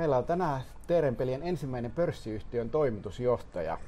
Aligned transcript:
Meillä 0.00 0.18
on 0.18 0.24
tänään 0.24 0.60
Teerenpelien 0.86 1.42
ensimmäinen 1.42 1.90
pörssiyhtiön 1.90 2.70
toimitusjohtaja. 2.70 3.78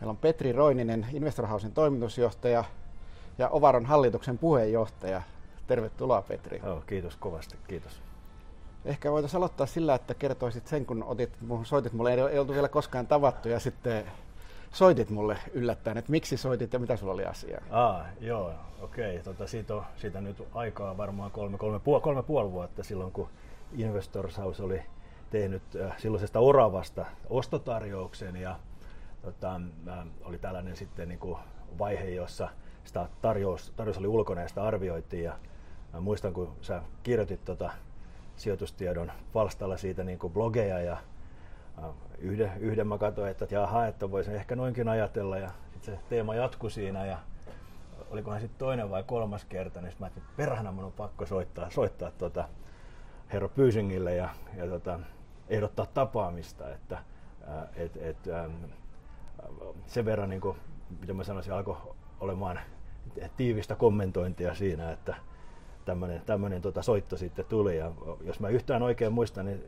Meillä 0.00 0.10
on 0.10 0.16
Petri 0.16 0.52
Roininen, 0.52 1.06
Investorhausen 1.12 1.72
toimitusjohtaja 1.72 2.64
ja 3.38 3.48
Ovaron 3.48 3.86
hallituksen 3.86 4.38
puheenjohtaja. 4.38 5.22
Tervetuloa 5.66 6.22
Petri. 6.22 6.60
Joo, 6.64 6.82
kiitos 6.86 7.16
kovasti, 7.16 7.56
kiitos. 7.68 8.02
Ehkä 8.84 9.12
voitaisiin 9.12 9.38
aloittaa 9.38 9.66
sillä, 9.66 9.94
että 9.94 10.14
kertoisit 10.14 10.66
sen, 10.66 10.86
kun 10.86 11.04
otit, 11.04 11.30
soitit 11.62 11.92
mulle, 11.92 12.14
ei 12.14 12.38
oltu 12.38 12.52
vielä 12.52 12.68
koskaan 12.68 13.06
tavattu 13.06 13.48
ja 13.48 13.60
sitten 13.60 14.04
soitit 14.72 15.10
mulle 15.10 15.38
yllättäen, 15.52 15.98
että 15.98 16.10
miksi 16.10 16.36
soitit 16.36 16.72
ja 16.72 16.78
mitä 16.78 16.96
sulla 16.96 17.12
oli 17.12 17.24
asiaa? 17.24 17.62
Ah, 17.70 18.06
joo, 18.20 18.52
okei. 18.80 19.10
Okay. 19.10 19.24
Tota, 19.24 19.46
siitä, 19.46 19.74
on, 19.74 19.84
siitä 19.96 20.20
nyt 20.20 20.42
aikaa 20.54 20.96
varmaan 20.96 21.30
kolme, 21.30 21.58
kolme, 21.58 21.80
puoli, 21.80 22.02
kolme 22.02 22.22
puoli 22.22 22.52
vuotta 22.52 22.84
silloin, 22.84 23.12
kun 23.12 23.28
Investors 23.72 24.38
House 24.38 24.62
oli 24.62 24.82
tehnyt 25.30 25.62
äh, 25.76 25.98
silloisesta 25.98 26.38
Oravasta 26.38 27.06
ostotarjouksen 27.30 28.36
ja 28.36 28.58
tota, 29.22 29.60
äh, 29.88 30.06
oli 30.24 30.38
tällainen 30.38 30.76
sitten 30.76 31.08
niin 31.08 31.18
kuin 31.18 31.38
vaihe, 31.78 32.10
jossa 32.10 32.48
sitä 32.84 33.08
tarjous, 33.22 33.72
tarjous 33.76 33.98
oli 33.98 34.06
ulkona 34.06 34.40
ja 34.40 34.48
sitä 34.48 34.62
arvioitiin 34.62 35.24
ja 35.24 35.38
mä 35.92 36.00
muistan, 36.00 36.32
kun 36.32 36.56
sä 36.60 36.82
kirjoitit 37.02 37.44
tota 37.44 37.70
sijoitustiedon 38.36 39.12
palstalla 39.32 39.76
siitä 39.76 40.04
niin 40.04 40.18
kuin 40.18 40.32
blogeja 40.32 40.80
ja 40.80 40.96
äh, 41.78 41.84
yhden, 42.18 42.52
yhden 42.60 42.86
mä 42.86 42.98
katsoin, 42.98 43.30
että 43.30 43.46
jaha, 43.50 43.86
että 43.86 44.10
voisin 44.10 44.34
ehkä 44.34 44.56
noinkin 44.56 44.88
ajatella 44.88 45.38
ja 45.38 45.50
se 45.80 45.98
teema 46.08 46.34
jatkui 46.34 46.70
siinä 46.70 47.06
ja 47.06 47.18
olikohan 48.10 48.40
sitten 48.40 48.58
toinen 48.58 48.90
vai 48.90 49.02
kolmas 49.02 49.44
kerta, 49.44 49.80
niin 49.80 49.92
mä 49.98 50.06
ajattelin, 50.06 50.26
että 50.28 50.36
perhana 50.36 50.72
mun 50.72 50.84
on 50.84 50.92
pakko 50.92 51.26
soittaa, 51.26 51.70
soittaa 51.70 52.10
tota 52.10 52.48
herra 53.32 53.48
Pyysingille 53.48 54.14
ja, 54.14 54.28
ja 54.56 54.66
tota, 54.66 55.00
ehdottaa 55.48 55.86
tapaamista, 55.86 56.70
että 56.70 56.98
et, 57.76 57.96
et, 57.96 58.16
ähm, 58.28 58.52
sen 59.86 60.04
verran, 60.04 60.30
niin 60.30 60.40
kuin, 60.40 60.56
mitä 61.00 61.12
mä 61.12 61.24
sanoisin, 61.24 61.52
alkoi 61.52 61.76
olemaan 62.20 62.60
tiivistä 63.36 63.74
kommentointia 63.74 64.54
siinä, 64.54 64.92
että 64.92 65.14
tämmöinen, 66.26 66.62
tota 66.62 66.82
soitto 66.82 67.16
sitten 67.16 67.44
tuli. 67.44 67.78
Ja 67.78 67.92
jos 68.20 68.40
mä 68.40 68.48
yhtään 68.48 68.82
oikein 68.82 69.12
muistan, 69.12 69.46
niin 69.46 69.64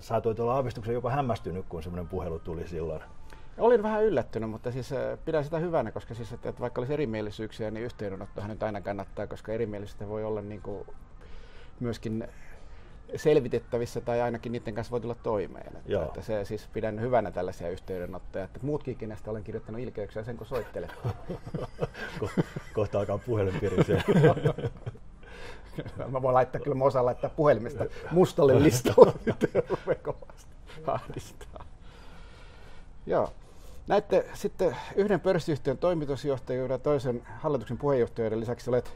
saatoit 0.00 0.40
olla 0.40 0.54
aavistuksen 0.54 0.94
jopa 0.94 1.10
hämmästynyt, 1.10 1.66
kun 1.68 1.82
semmoinen 1.82 2.08
puhelu 2.08 2.38
tuli 2.38 2.68
silloin. 2.68 3.02
Olin 3.58 3.82
vähän 3.82 4.04
yllättynyt, 4.04 4.50
mutta 4.50 4.72
siis 4.72 4.90
pidän 5.24 5.44
sitä 5.44 5.58
hyvänä, 5.58 5.92
koska 5.92 6.14
siis, 6.14 6.32
että, 6.32 6.48
että 6.48 6.60
vaikka 6.60 6.80
olisi 6.80 6.92
erimielisyyksiä, 6.92 7.70
niin 7.70 7.84
yhteydenottohan 7.84 8.50
nyt 8.50 8.62
aina 8.62 8.80
kannattaa, 8.80 9.26
koska 9.26 9.52
erimielisyyttä 9.52 10.08
voi 10.08 10.24
olla 10.24 10.42
niin 10.42 10.62
kuin 10.62 10.86
myöskin 11.80 12.28
selvitettävissä 13.16 14.00
tai 14.00 14.20
ainakin 14.20 14.52
niiden 14.52 14.74
kanssa 14.74 14.90
voi 14.90 15.00
tulla 15.00 15.14
toimeen. 15.14 15.76
Että, 15.76 16.04
että 16.04 16.22
se 16.22 16.44
siis 16.44 16.68
pidän 16.72 17.00
hyvänä 17.00 17.30
tällaisia 17.30 17.68
yhteydenottoja. 17.68 18.44
Että 18.44 18.58
muutkin 18.62 18.96
kenestä 18.96 19.30
olen 19.30 19.44
kirjoittanut 19.44 19.80
ilkeyksiä 19.80 20.24
sen 20.24 20.36
kun 20.36 20.46
soittelet. 20.46 20.94
Ko- 22.20 22.42
kohta 22.74 22.98
alkaa 22.98 23.18
puhelin 23.18 23.60
pirisee. 23.60 24.02
Mä 26.10 26.22
voin 26.22 26.34
laittaa 26.34 26.60
kyllä, 26.60 26.74
mä 26.74 26.84
osaan 26.84 27.06
laittaa 27.06 27.30
puhelimesta 27.30 27.84
mustalle 28.10 28.62
listalle, 28.62 29.12
kovasti 30.02 30.54
ahdistaa. 30.86 31.64
Joo. 33.06 33.32
Näette 33.86 34.26
sitten 34.34 34.76
yhden 34.96 35.20
pörssiyhtiön 35.20 35.78
toimitusjohtajuuden 35.78 36.74
ja 36.74 36.78
toisen 36.78 37.22
hallituksen 37.40 37.78
puheenjohtajuuden 37.78 38.40
lisäksi 38.40 38.70
olet 38.70 38.92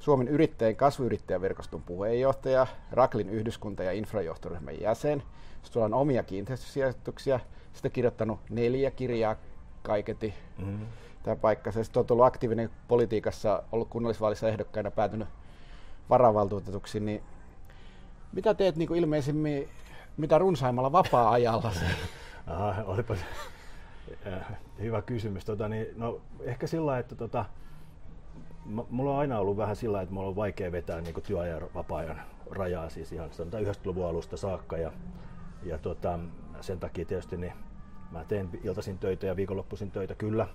Suomen 0.00 0.28
yrittäjien 0.28 0.76
kasvuyrittäjäverkoston 0.76 1.82
puheenjohtaja, 1.82 2.66
Raklin 2.92 3.30
yhdyskunta- 3.30 3.82
ja 3.82 3.92
infrajohtoryhmän 3.92 4.80
jäsen. 4.80 5.22
Sitten 5.62 5.82
on 5.82 5.94
omia 5.94 6.22
kiinteistösijoituksia. 6.22 7.40
Sitten 7.72 7.90
kirjoittanut 7.90 8.40
neljä 8.50 8.90
kirjaa 8.90 9.36
kaiketi. 9.82 10.34
Mm-hmm. 10.58 10.86
Tämä 11.22 11.36
paikka. 11.36 11.72
Sitten 11.72 12.00
on 12.00 12.06
ollut 12.10 12.26
aktiivinen 12.26 12.70
politiikassa, 12.88 13.62
ollut 13.72 13.88
kunnallisvaalissa 13.88 14.48
ehdokkaina, 14.48 14.90
päätynyt 14.90 15.28
varavaltuutetuksi. 16.10 17.00
Niin 17.00 17.22
mitä 18.32 18.54
teet 18.54 18.76
niin 18.76 18.88
kuin 18.88 19.00
ilmeisimmin 19.00 19.68
mitä 20.16 20.38
runsaimmalla 20.38 20.92
vapaa-ajalla? 20.92 21.72
Aha, 22.46 22.82
olipa 22.86 23.16
hyvä 24.78 25.02
kysymys. 25.02 25.44
Tota, 25.44 25.68
niin, 25.68 25.86
no, 25.96 26.20
ehkä 26.40 26.66
sillä 26.66 26.98
että 26.98 27.14
tota, 27.14 27.44
mulla 28.64 29.10
on 29.10 29.18
aina 29.18 29.38
ollut 29.38 29.56
vähän 29.56 29.76
sillä 29.76 30.02
että 30.02 30.14
mulla 30.14 30.28
on 30.28 30.36
vaikea 30.36 30.72
vetää 30.72 31.00
niin 31.00 31.22
työajan 31.26 31.62
vapaa-ajan 31.74 32.20
rajaa 32.50 32.88
siis 32.88 33.12
ihan 33.12 33.30
90-luvun 33.30 34.06
alusta 34.06 34.36
saakka. 34.36 34.76
Ja, 34.76 34.92
ja 35.62 35.78
tota, 35.78 36.18
sen 36.60 36.80
takia 36.80 37.04
tietysti 37.04 37.36
niin 37.36 37.52
mä 38.10 38.24
teen 38.24 38.48
iltaisin 38.64 38.98
töitä 38.98 39.26
ja 39.26 39.36
viikonloppuisin 39.36 39.90
töitä 39.90 40.14
kyllä, 40.14 40.46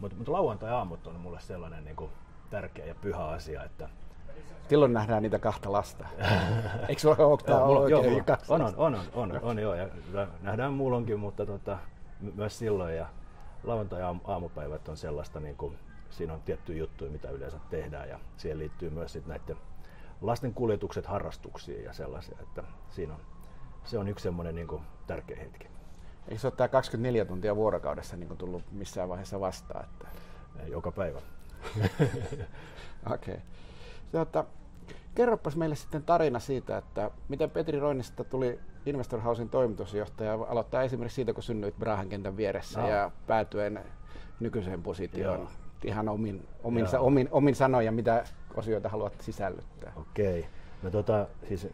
mutta, 0.00 0.16
mutta 0.16 0.32
lauantai-aamut 0.32 1.06
on 1.06 1.20
mulle 1.20 1.40
sellainen 1.40 1.84
niin 1.84 1.96
kuin 1.96 2.10
tärkeä 2.50 2.86
ja 2.86 2.94
pyhä 2.94 3.24
asia, 3.24 3.64
että 3.64 3.88
Silloin 4.68 4.92
nähdään 4.92 5.22
niitä 5.22 5.38
kahta 5.38 5.72
lasta. 5.72 6.06
Eikö 6.88 7.00
sulla 7.00 7.16
ole 7.16 7.38
tämä 7.38 7.60
mulla, 7.66 7.88
joo, 7.88 8.02
mulla, 8.02 8.38
on, 8.48 8.62
on, 8.62 8.74
on, 8.76 8.94
on, 8.94 9.32
on, 9.32 9.40
on, 9.42 9.58
joo, 9.58 9.74
ja 9.74 9.88
nähdään 10.40 10.72
muulonkin, 10.72 11.20
mutta 11.20 11.46
tota, 11.46 11.78
myös 12.34 12.58
silloin. 12.58 12.96
Ja 12.96 13.06
lauantai-aamupäivät 13.64 14.88
on 14.88 14.96
sellaista 14.96 15.40
niin 15.40 15.56
kuin, 15.56 15.78
siinä 16.10 16.34
on 16.34 16.42
tiettyjä 16.42 16.78
juttuja, 16.78 17.10
mitä 17.10 17.30
yleensä 17.30 17.58
tehdään 17.70 18.08
ja 18.08 18.20
siihen 18.36 18.58
liittyy 18.58 18.90
myös 18.90 19.12
sit 19.12 19.26
näiden 19.26 19.56
lasten 20.20 20.54
kuljetukset 20.54 21.06
harrastuksiin 21.06 21.84
ja 21.84 21.92
sellaisia, 21.92 22.38
että 22.42 22.62
siinä 22.88 23.14
on, 23.14 23.20
se 23.84 23.98
on 23.98 24.08
yksi 24.08 24.22
semmoinen 24.22 24.54
niin 24.54 24.68
tärkeä 25.06 25.36
hetki. 25.36 25.68
Eikö 26.28 26.40
se 26.40 26.46
ole 26.46 26.54
tämä 26.56 26.68
24 26.68 27.24
tuntia 27.24 27.56
vuorokaudessa 27.56 28.16
niin 28.16 28.36
tullut 28.36 28.72
missään 28.72 29.08
vaiheessa 29.08 29.40
vastaan? 29.40 29.84
Että... 29.84 30.08
Joka 30.66 30.92
päivä. 30.92 31.18
Okei. 33.14 33.34
okay. 33.34 33.36
Tuota, 34.12 34.44
kerropas 35.14 35.56
meille 35.56 35.76
sitten 35.76 36.02
tarina 36.02 36.38
siitä, 36.38 36.78
että 36.78 37.10
miten 37.28 37.50
Petri 37.50 37.80
Roinista 37.80 38.24
tuli 38.24 38.60
Investor 38.86 39.20
Housein 39.20 39.48
toimitusjohtaja. 39.48 40.34
Aloittaa 40.34 40.82
esimerkiksi 40.82 41.14
siitä, 41.14 41.32
kun 41.32 41.42
synnyit 41.42 41.78
Brahan 41.78 42.08
kentän 42.08 42.36
vieressä 42.36 42.80
no. 42.80 42.88
ja 42.88 43.10
päätyen 43.26 43.84
nykyiseen 44.40 44.82
positioon. 44.82 45.40
Joo 45.40 45.65
ihan 45.84 46.08
omin, 46.08 46.48
omin, 46.62 46.88
sa, 46.88 47.00
omin, 47.00 47.28
omin 47.30 47.54
sanoja, 47.54 47.92
mitä 47.92 48.24
osioita 48.54 48.88
haluat 48.88 49.20
sisällyttää. 49.20 49.92
Okei. 49.96 50.38
Okay. 50.38 50.50
No 50.82 50.90
tota, 50.90 51.26
siis 51.48 51.68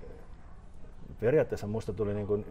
periaatteessa 1.21 1.67
minusta 1.67 1.93
tuli 1.93 2.15
niin 2.15 2.27
kuin 2.27 2.47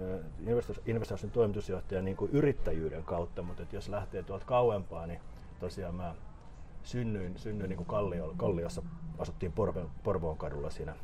Investorsin 0.85 1.31
toimitusjohtaja 1.31 2.01
niin 2.01 2.17
kuin 2.17 2.31
yrittäjyyden 2.31 3.03
kautta, 3.03 3.41
mutta 3.41 3.63
jos 3.72 3.89
lähtee 3.89 4.23
tuolta 4.23 4.45
kauempaa, 4.45 5.07
niin 5.07 5.19
tosiaan 5.59 5.95
mä 5.95 6.16
synnyin, 6.84 7.38
synnyin 7.38 7.69
niin 7.69 7.78
kuin 7.78 7.88
Kallio, 7.88 8.33
Kalliossa, 8.38 8.81
asuttiin 9.18 9.51
Porvo, 9.51 9.89
Porvoon 10.03 10.38
kadulla 10.38 10.69
siinä 10.69 10.95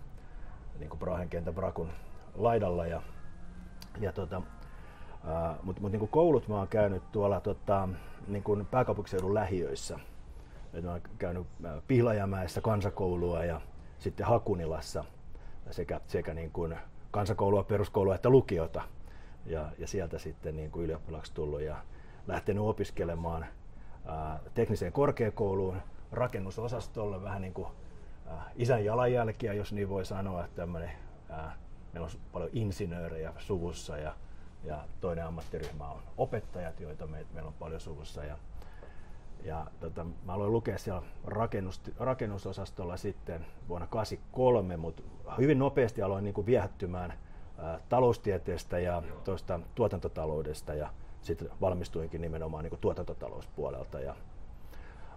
niin 0.79 0.89
kuin 0.89 0.99
Brahen 0.99 1.29
kentän 1.29 1.55
Brakun 1.55 1.89
laidalla 2.35 2.87
ja, 2.87 3.01
ja 3.99 4.11
tota, 4.11 4.41
mutta 5.63 5.81
mut, 5.81 5.91
niin 5.91 6.07
koulut 6.07 6.47
mä 6.47 6.55
oon 6.55 6.67
käynyt 6.67 7.11
tuolla 7.11 7.39
tota, 7.39 7.89
niin 8.27 8.43
kuin 8.43 8.65
pääkaupunkiseudun 8.65 9.33
lähiöissä. 9.33 9.99
Et 10.73 10.83
mä 10.83 10.91
oon 10.91 11.01
käynyt 11.17 11.47
äh, 11.65 11.71
Pihlajamäessä 11.87 12.61
kansakoulua 12.61 13.43
ja 13.43 13.61
sitten 13.99 14.25
Hakunilassa 14.25 15.05
sekä, 15.71 16.01
sekä 16.07 16.33
niin 16.33 16.51
kuin 16.51 16.77
kansakoulua, 17.11 17.63
peruskoulua 17.63 18.15
että 18.15 18.29
lukiota. 18.29 18.81
Ja, 19.45 19.71
ja 19.77 19.87
sieltä 19.87 20.19
sitten 20.19 20.55
niin 20.55 20.71
kuin 20.71 20.85
ylioppilaksi 20.85 21.33
tullut 21.33 21.61
ja 21.61 21.75
lähtenyt 22.27 22.63
opiskelemaan 22.63 23.45
ää, 24.05 24.31
äh, 24.31 24.39
tekniseen 24.53 24.91
korkeakouluun, 24.91 25.81
rakennusosastolle, 26.11 27.23
vähän 27.23 27.41
niin 27.41 27.53
kuin 27.53 27.67
ää, 28.27 28.37
äh, 28.37 28.45
isän 28.55 28.85
jalanjälkiä, 28.85 29.53
jos 29.53 29.73
niin 29.73 29.89
voi 29.89 30.05
sanoa, 30.05 30.45
että 30.45 30.55
tämmönen, 30.55 30.91
ää, 31.29 31.55
meillä 31.93 32.05
on 32.05 32.19
paljon 32.31 32.49
insinöörejä 32.53 33.33
suvussa 33.37 33.97
ja, 33.97 34.15
ja 34.63 34.85
toinen 35.01 35.25
ammattiryhmä 35.25 35.89
on 35.89 36.01
opettajat, 36.17 36.79
joita 36.79 37.07
me, 37.07 37.25
meillä 37.33 37.47
on 37.47 37.53
paljon 37.59 37.81
suvussa. 37.81 38.23
Ja, 38.23 38.37
ja 39.43 39.65
tota, 39.79 40.05
mä 40.25 40.33
aloin 40.33 40.51
lukea 40.51 40.77
siellä 40.77 41.01
rakennus, 41.25 41.81
rakennusosastolla 41.99 42.97
sitten 42.97 43.45
vuonna 43.69 43.87
1983, 43.87 44.77
mutta 44.77 45.03
hyvin 45.37 45.59
nopeasti 45.59 46.01
aloin 46.01 46.23
niin 46.23 46.33
kuin 46.33 46.45
viehättymään 46.45 47.13
ää, 47.57 47.79
taloustieteestä 47.89 48.79
ja 48.79 49.03
tuosta 49.23 49.59
tuotantotaloudesta 49.75 50.73
ja 50.73 50.89
sitten 51.21 51.49
valmistuinkin 51.61 52.21
nimenomaan 52.21 52.63
niin 52.63 52.69
kuin 52.69 52.79
tuotantotalouspuolelta. 52.79 53.99
Ja, 53.99 54.15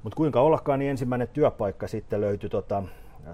mutta 0.02 0.16
kuinka 0.16 0.40
ollakaan, 0.40 0.78
niin 0.78 0.90
ensimmäinen 0.90 1.28
työpaikka 1.28 1.88
sitten 1.88 2.20
löytyi 2.20 2.50
tota, 2.50 2.82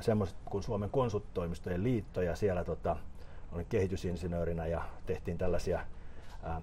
semmoiset 0.01 0.37
kuin 0.45 0.63
Suomen 0.63 0.91
konsulttoimistojen 0.91 1.85
liitto 1.85 2.23
ja 2.23 2.37
siellä 2.37 2.65
tota, 2.65 2.97
olin 3.53 3.67
kehitysinsinöörinä 3.67 4.67
ja 4.67 4.83
tehtiin 5.07 5.39
tällaisia 5.39 5.81
ää, 6.43 6.61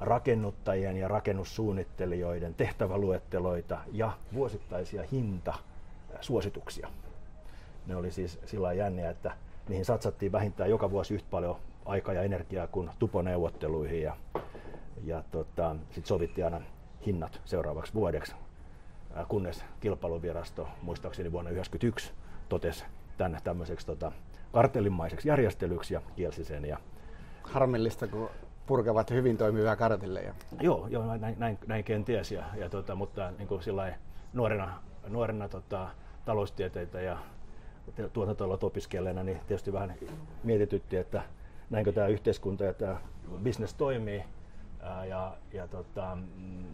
rakennuttajien 0.00 0.96
ja 0.96 1.08
rakennussuunnittelijoiden 1.08 2.54
tehtäväluetteloita 2.54 3.78
ja 3.92 4.12
vuosittaisia 4.34 5.02
hintasuosituksia. 5.12 6.88
Ne 7.86 7.96
oli 7.96 8.10
siis 8.10 8.38
sillä 8.44 8.72
jänniä, 8.72 9.10
että 9.10 9.32
niihin 9.68 9.84
satsattiin 9.84 10.32
vähintään 10.32 10.70
joka 10.70 10.90
vuosi 10.90 11.14
yhtä 11.14 11.28
paljon 11.30 11.56
aikaa 11.84 12.14
ja 12.14 12.22
energiaa 12.22 12.66
kuin 12.66 12.90
tuponeuvotteluihin 12.98 14.02
ja, 14.02 14.16
ja 15.04 15.24
tota, 15.30 15.76
sitten 15.84 16.06
sovittiin 16.06 16.44
aina 16.44 16.60
hinnat 17.06 17.40
seuraavaksi 17.44 17.94
vuodeksi, 17.94 18.34
kunnes 19.28 19.64
kilpailuvirasto 19.80 20.68
muistaakseni 20.82 21.32
vuonna 21.32 21.50
1991 21.50 22.12
totesi 22.48 22.84
tänne 23.18 23.38
tämmöiseksi 23.44 23.86
tota, 23.86 24.12
kartellimaiseksi 24.52 25.28
järjestelyksi 25.28 25.94
ja 25.94 26.02
kielsi 26.16 26.44
sen. 26.44 26.64
Ja 26.64 26.78
Harmillista, 27.42 28.06
kun 28.06 28.30
purkavat 28.66 29.10
hyvin 29.10 29.36
toimivia 29.36 29.76
kartilleja. 29.76 30.34
Joo, 30.60 30.86
joo 30.90 31.16
näin, 31.16 31.36
näin, 31.38 31.58
näin 31.66 31.84
kenties, 31.84 32.32
ja, 32.32 32.44
ja 32.56 32.68
tota, 32.68 32.94
mutta 32.94 33.32
niin 33.38 33.48
kuin 33.48 33.60
nuorena, 34.32 34.82
nuorena 35.08 35.48
tota, 35.48 35.88
taloustieteitä 36.24 37.00
ja 37.00 37.18
tuotantoalat 38.12 38.64
opiskelleena, 38.64 39.22
niin 39.22 39.40
tietysti 39.46 39.72
vähän 39.72 39.94
mietitytti, 40.44 40.96
että 40.96 41.22
näinkö 41.70 41.92
tämä 41.92 42.06
yhteiskunta 42.06 42.64
ja 42.64 42.74
tämä 42.74 43.00
business 43.44 43.74
toimii. 43.74 44.24
Ja, 45.08 45.36
ja 45.52 45.68
tota, 45.68 46.18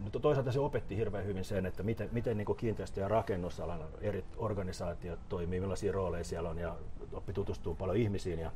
mutta 0.01 0.19
toisaalta 0.19 0.51
se 0.51 0.59
opetti 0.59 0.97
hirveän 0.97 1.25
hyvin 1.25 1.45
sen, 1.45 1.65
että 1.65 1.83
miten, 1.83 2.09
miten 2.11 2.37
niin 2.37 2.55
kiinteistö- 2.57 3.01
ja 3.01 3.07
rakennusalan 3.07 3.79
eri 4.01 4.23
organisaatiot 4.37 5.19
toimii, 5.29 5.59
millaisia 5.59 5.91
rooleja 5.91 6.23
siellä 6.23 6.49
on 6.49 6.57
ja 6.57 6.75
oppi 7.13 7.33
tutustuu 7.33 7.75
paljon 7.75 7.97
ihmisiin. 7.97 8.39
Ja, 8.39 8.51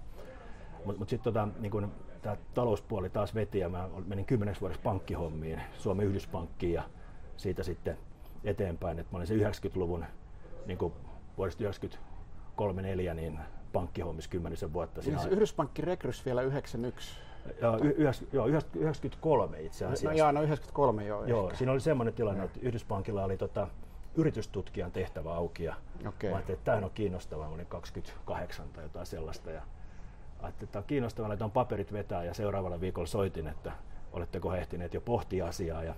mutta 0.86 1.00
mut 1.00 1.10
sitten 1.10 1.34
tota, 1.34 1.48
niin 1.60 1.92
tämä 2.26 2.38
talouspuoli 2.54 3.10
taas 3.10 3.36
veti 3.36 3.60
ja 3.60 3.70
mä 3.70 3.90
menin 4.08 4.26
kymmeneksi 4.26 4.62
vuodeksi 4.62 4.82
pankkihommiin, 4.84 5.62
Suomen 5.78 6.08
Yhdyspankkiin 6.08 6.74
ja 6.74 6.84
siitä 7.38 7.64
sitten 7.64 7.98
eteenpäin. 8.44 9.00
Et 9.00 9.12
mä 9.12 9.18
olin 9.18 9.28
se 9.28 9.36
90-luvun 9.36 10.06
niin 10.66 10.80
vuodesta 11.38 11.64
93 11.64 12.82
4 12.82 13.14
niin 13.14 13.40
pankkihommissa 13.74 14.30
kymmenisen 14.30 14.74
vuotta. 14.74 15.02
Siis 15.02 15.26
Yhdyspankki 15.26 15.82
rekrys 15.82 16.26
vielä 16.26 16.42
91? 16.42 17.18
Joo, 17.62 17.78
yhdeks, 17.78 18.24
joo 18.34 18.48
93 18.48 19.62
itse 19.62 19.86
no, 19.86 19.92
asiassa. 19.92 20.10
No, 20.10 20.18
joo, 20.18 20.32
no 20.32 20.42
93 20.42 21.06
joo. 21.06 21.26
Joo, 21.26 21.46
ehkä. 21.46 21.58
siinä 21.58 21.72
oli 21.72 21.80
semmoinen 21.80 22.14
tilanne, 22.14 22.44
että 22.44 22.60
Yhdyspankilla 22.62 23.24
oli 23.24 23.38
tota, 23.38 23.68
yritystutkijan 24.16 24.92
tehtävä 24.92 25.36
auki 25.36 25.64
ja 25.64 25.76
okay. 26.08 26.30
mä 26.30 26.36
ajattelin, 26.36 26.58
että 26.58 26.66
tämähän 26.66 26.84
on 26.84 26.92
kiinnostavaa, 26.94 27.48
mä 27.48 27.56
olin 27.56 27.66
28 27.66 28.70
tai 28.70 28.84
jotain 28.84 29.06
sellaista 29.06 29.52
ja 29.52 29.62
ajattelin, 30.40 30.68
että 30.68 30.80
on 30.80 30.86
kiinnostavaa, 30.86 31.30
laitan 31.30 31.52
paperit 31.52 31.94
vetää 31.94 32.24
ja 32.24 32.34
seuraavalla 32.34 32.82
viikolla 32.82 33.08
soitin, 33.08 33.48
että 33.48 33.72
oletteko 34.14 34.56
ehtineet 34.56 34.94
jo 34.94 35.02
pohtia 35.02 35.48
asiaa 35.48 35.84
ja 35.84 35.96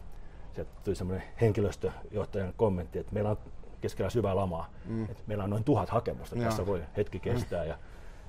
sieltä 0.54 0.72
tuli 0.84 0.96
semmoinen 0.96 1.28
henkilöstöjohtajan 1.42 2.54
kommentti, 2.58 3.00
että 3.00 3.14
meillä 3.14 3.30
on 3.30 3.38
keskellä 3.82 4.10
syvää 4.10 4.36
lamaa, 4.36 4.70
mm. 4.86 5.04
että 5.04 5.24
meillä 5.28 5.44
on 5.44 5.50
noin 5.50 5.64
tuhat 5.64 5.90
hakemusta, 5.90 6.36
että 6.36 6.50
tässä 6.50 6.66
voi 6.66 6.84
hetki 6.98 7.20
kestää 7.30 7.64
mm. 7.64 7.70
ja 7.70 7.78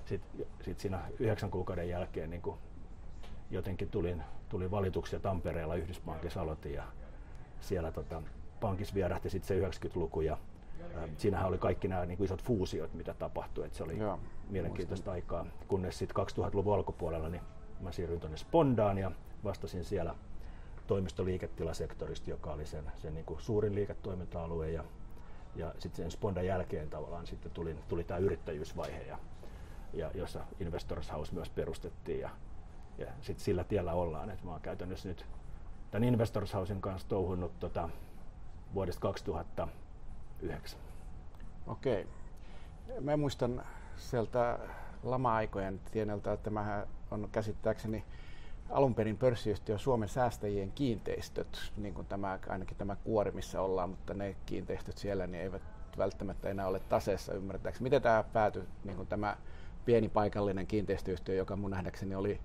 sitten 0.04 0.46
sit 0.60 0.80
siinä 0.80 1.00
yhdeksän 1.18 1.50
kuukauden 1.50 1.88
jälkeen 1.88 2.30
niin 2.30 2.42
jotenkin 3.50 3.90
tulin, 3.90 4.22
tuli 4.48 4.70
valituksia 4.70 5.20
Tampereella 5.20 5.74
Yhdyspankissa 5.74 6.40
aloitin 6.40 6.74
ja 6.74 6.84
siellä 7.60 7.92
tota, 7.92 8.22
pankissa 8.60 8.94
vierähti 8.94 9.30
sitten 9.30 9.72
se 9.72 9.88
90-luku 9.88 10.20
ja 10.20 10.38
siinähän 11.16 11.48
oli 11.48 11.58
kaikki 11.58 11.88
nämä 11.88 12.06
niin 12.06 12.24
isot 12.24 12.42
fuusiot, 12.42 12.94
mitä 12.94 13.14
tapahtui, 13.14 13.66
että 13.66 13.78
se 13.78 13.84
oli 13.84 13.98
Joo, 13.98 14.20
mielenkiintoista 14.50 15.10
muistan. 15.10 15.38
aikaa, 15.38 15.46
kunnes 15.68 15.98
sitten 15.98 16.26
2000-luvun 16.26 16.74
alkupuolella 16.74 17.28
niin 17.28 17.42
mä 17.80 17.92
siirryin 17.92 18.20
tuonne 18.20 18.36
Spondaan 18.36 18.98
ja 18.98 19.10
vastasin 19.44 19.84
siellä 19.84 20.14
toimistoliiketilasektorista, 20.86 22.30
joka 22.30 22.52
oli 22.52 22.66
sen, 22.66 22.92
sen 22.96 23.14
niin 23.14 23.24
kuin 23.24 23.40
suurin 23.40 23.74
liiketoiminta-alue. 23.74 24.70
Ja, 24.70 24.84
ja 25.56 25.74
sitten 25.78 26.04
sen 26.04 26.10
Spondan 26.10 26.46
jälkeen 26.46 26.90
tavallaan 26.90 27.26
sitten 27.26 27.52
tuli, 27.52 27.76
tuli 27.88 28.04
tämä 28.04 28.18
yrittäjyysvaihe 28.18 29.02
ja, 29.02 29.18
ja 29.92 30.10
jossa 30.14 30.40
Investors 30.60 31.12
House 31.12 31.34
myös 31.34 31.50
perustettiin. 31.50 32.20
Ja, 32.20 32.30
ja 32.98 33.06
sitten 33.20 33.44
sillä 33.44 33.64
tiellä 33.64 33.92
ollaan, 33.92 34.30
että 34.30 34.44
mä 34.44 34.50
oon 34.50 34.60
käytännössä 34.60 35.08
nyt 35.08 35.26
tämän 35.90 36.08
Investors 36.08 36.54
Housen 36.54 36.80
kanssa 36.80 37.08
touhunnut 37.08 37.58
tota, 37.60 37.88
vuodesta 38.74 39.00
2009. 40.38 40.78
Okei. 41.66 42.06
Mä 43.00 43.16
muistan 43.16 43.62
sieltä 43.96 44.58
lama-aikojen 45.02 45.80
tieneltä, 45.92 46.32
että 46.32 46.44
tämähän 46.44 46.86
on 47.10 47.28
käsittääkseni 47.32 48.04
alun 48.70 48.94
perin 48.94 49.18
pörssiyhtiö 49.18 49.78
Suomen 49.78 50.08
säästäjien 50.08 50.72
kiinteistöt, 50.72 51.72
niin 51.76 51.94
kuin 51.94 52.06
tämä, 52.06 52.38
ainakin 52.48 52.76
tämä 52.76 52.96
kuori, 52.96 53.30
missä 53.30 53.60
ollaan, 53.60 53.90
mutta 53.90 54.14
ne 54.14 54.36
kiinteistöt 54.46 54.98
siellä 54.98 55.26
niin 55.26 55.42
eivät 55.42 55.62
välttämättä 55.98 56.48
enää 56.48 56.66
ole 56.66 56.80
taseessa 56.80 57.34
ymmärtääkseni. 57.34 57.82
Miten 57.82 58.02
tämä 58.02 58.24
päätyi, 58.32 58.64
niin 58.84 58.96
kuin 58.96 59.08
tämä 59.08 59.36
pieni 59.84 60.08
paikallinen 60.08 60.66
kiinteistöyhtiö, 60.66 61.34
joka 61.34 61.56
mun 61.56 61.70
nähdäkseni 61.70 62.14
oli 62.14 62.40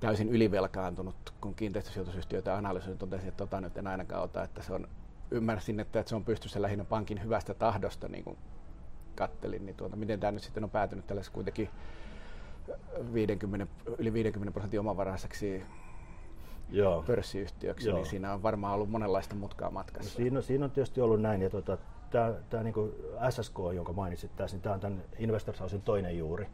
täysin 0.00 0.28
ylivelkaantunut, 0.28 1.34
kun 1.40 1.54
kiinteistösijoitusyhtiöitä 1.54 2.56
analysoin, 2.56 2.98
totesin, 2.98 3.28
että 3.28 3.38
tota 3.38 3.60
nyt 3.60 3.76
en 3.76 3.86
ainakaan 3.86 4.22
ota, 4.22 4.42
että 4.42 4.62
se 4.62 4.72
on, 4.72 4.88
ymmärsin, 5.30 5.80
että, 5.80 6.00
että 6.00 6.08
se 6.08 6.16
on 6.16 6.24
pystyssä 6.24 6.62
lähinnä 6.62 6.84
pankin 6.84 7.22
hyvästä 7.22 7.54
tahdosta, 7.54 8.08
niin 8.08 8.24
kuin 8.24 8.38
kattelin, 9.14 9.66
niin 9.66 9.76
tuota, 9.76 9.96
miten 9.96 10.20
tämä 10.20 10.32
nyt 10.32 10.42
sitten 10.42 10.64
on 10.64 10.70
päätynyt 10.70 11.06
tällaisessa 11.06 11.32
kuitenkin 11.32 11.70
50, 13.12 13.66
yli 13.98 14.12
50 14.12 14.52
prosentin 14.52 14.80
omavaraiseksi 14.80 15.62
Joo. 16.70 17.02
pörssiyhtiöksi, 17.06 17.88
Joo. 17.88 17.96
niin 17.96 18.06
siinä 18.06 18.32
on 18.32 18.42
varmaan 18.42 18.74
ollut 18.74 18.90
monenlaista 18.90 19.34
mutkaa 19.34 19.70
matkassa. 19.70 20.10
No 20.10 20.16
siinä, 20.16 20.38
on, 20.38 20.42
siinä 20.42 20.64
on 20.64 20.70
tietysti 20.70 21.00
ollut 21.00 21.20
näin, 21.20 21.42
ja 21.42 21.50
tota, 21.50 21.78
tämä 22.50 22.62
niin 22.62 22.74
SSK, 23.30 23.58
jonka 23.74 23.92
mainitsit 23.92 24.36
tässä, 24.36 24.56
niin 24.56 24.62
tämä 24.62 24.74
on 24.74 24.80
tämän 24.80 25.02
Investors 25.18 25.60
Housein 25.60 25.82
toinen 25.82 26.18
juuri. 26.18 26.46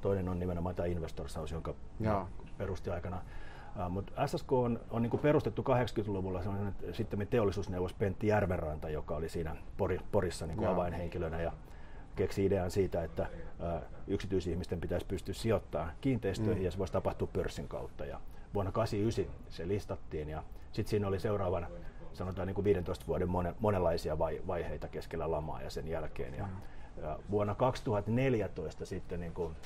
Toinen 0.00 0.28
on 0.28 0.38
nimenomaan 0.38 0.74
tämä 0.74 0.86
Investors 0.86 1.36
House, 1.36 1.54
jonka 1.54 1.74
Joo. 2.00 2.28
perusti 2.58 2.90
aikana. 2.90 3.22
Mutta 3.88 4.26
SSK 4.26 4.52
on, 4.52 4.80
on 4.90 5.02
niin 5.02 5.18
perustettu 5.18 5.62
80-luvulla 5.62 6.42
sitten 6.92 7.28
teollisuusneuvos 7.30 7.94
Pentti 7.94 8.26
Järvenranta, 8.26 8.88
joka 8.88 9.16
oli 9.16 9.28
siinä 9.28 9.56
Pori, 9.76 10.00
Porissa 10.12 10.46
niin 10.46 10.66
avainhenkilönä. 10.66 11.42
Ja 11.42 11.52
keksi 12.16 12.44
idean 12.44 12.70
siitä, 12.70 13.04
että 13.04 13.26
yksityisihmisten 14.06 14.80
pitäisi 14.80 15.06
pystyä 15.06 15.34
sijoittamaan 15.34 15.92
kiinteistöihin 16.00 16.58
mm. 16.58 16.64
ja 16.64 16.70
se 16.70 16.78
voisi 16.78 16.92
tapahtua 16.92 17.28
pörssin 17.32 17.68
kautta. 17.68 18.04
Ja 18.04 18.20
vuonna 18.54 18.72
1989 18.72 19.56
se 19.56 19.68
listattiin 19.68 20.28
ja 20.28 20.42
sitten 20.72 20.90
siinä 20.90 21.08
oli 21.08 21.20
seuraavan 21.20 21.66
sanotaan 22.12 22.46
niin 22.46 22.54
kuin 22.54 22.64
15 22.64 23.06
vuoden 23.06 23.28
monenlaisia 23.60 24.18
vaiheita 24.18 24.88
keskellä 24.88 25.30
lamaa 25.30 25.62
ja 25.62 25.70
sen 25.70 25.88
jälkeen. 25.88 26.34
Ja, 26.34 26.46
mm. 26.46 27.02
ja 27.02 27.18
vuonna 27.30 27.54
2014 27.54 28.86
sitten 28.86 29.20
niin 29.20 29.32
kuin 29.32 29.56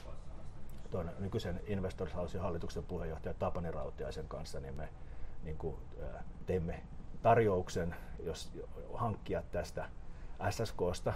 tuon 0.90 1.10
nykyisen 1.18 1.60
Investors 1.66 2.14
Housein 2.14 2.42
hallituksen 2.42 2.84
puheenjohtaja 2.84 3.34
Tapani 3.34 3.70
Rautiaisen 3.70 4.28
kanssa 4.28 4.60
niin 4.60 4.74
me 4.74 4.88
niin 5.44 5.56
kuin, 5.56 5.76
teimme 6.46 6.82
tarjouksen, 7.22 7.94
jos 8.22 8.52
hankkia 8.94 9.42
tästä 9.52 9.88
SSKsta 10.50 11.12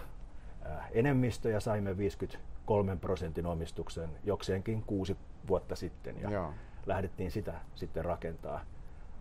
enemmistö 0.90 1.50
ja 1.50 1.60
saimme 1.60 1.96
53 1.96 2.96
prosentin 2.96 3.46
omistuksen 3.46 4.10
jokseenkin 4.24 4.82
kuusi 4.82 5.16
vuotta 5.48 5.76
sitten 5.76 6.20
ja 6.20 6.30
Joo. 6.30 6.54
lähdettiin 6.86 7.30
sitä 7.30 7.54
sitten 7.74 8.04
rakentaa, 8.04 8.60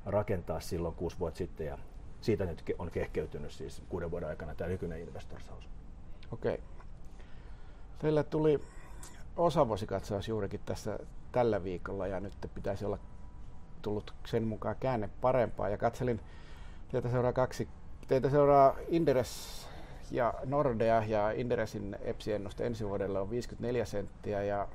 rakentaa 0.05 0.59
silloin 0.59 0.95
kuusi 0.95 1.19
vuotta 1.19 1.37
sitten 1.37 1.67
ja 1.67 1.77
siitä 2.21 2.45
nyt 2.45 2.63
on 2.79 2.91
kehkeytynyt 2.91 3.51
siis 3.51 3.83
kuuden 3.89 4.11
vuoden 4.11 4.29
aikana 4.29 4.55
tämä 4.55 4.67
nykyinen 4.67 5.01
Investors 5.01 5.49
House. 5.49 5.67
Okei. 6.31 6.63
Teille 7.99 8.23
tuli 8.23 8.59
osavuosikatsaus 9.37 10.27
juurikin 10.27 10.59
tässä 10.65 10.99
tällä 11.31 11.63
viikolla 11.63 12.07
ja 12.07 12.19
nyt 12.19 12.33
pitäisi 12.55 12.85
olla 12.85 12.99
tullut 13.81 14.13
sen 14.25 14.43
mukaan 14.43 14.75
käänne 14.79 15.09
parempaa 15.21 15.69
ja 15.69 15.77
katselin, 15.77 16.19
teitä 16.91 17.09
seuraa 17.09 17.33
kaksi, 17.33 17.67
teitä 18.07 18.29
seuraa 18.29 18.75
Inderes 18.87 19.63
ja 20.11 20.33
Nordea 20.45 21.03
ja 21.03 21.31
Inderesin 21.31 21.97
EPSI-ennuste 22.01 22.65
ensi 22.65 22.87
vuodelle 22.87 23.19
on 23.19 23.29
54 23.29 23.85
senttiä 23.85 24.43
ja 24.43 24.67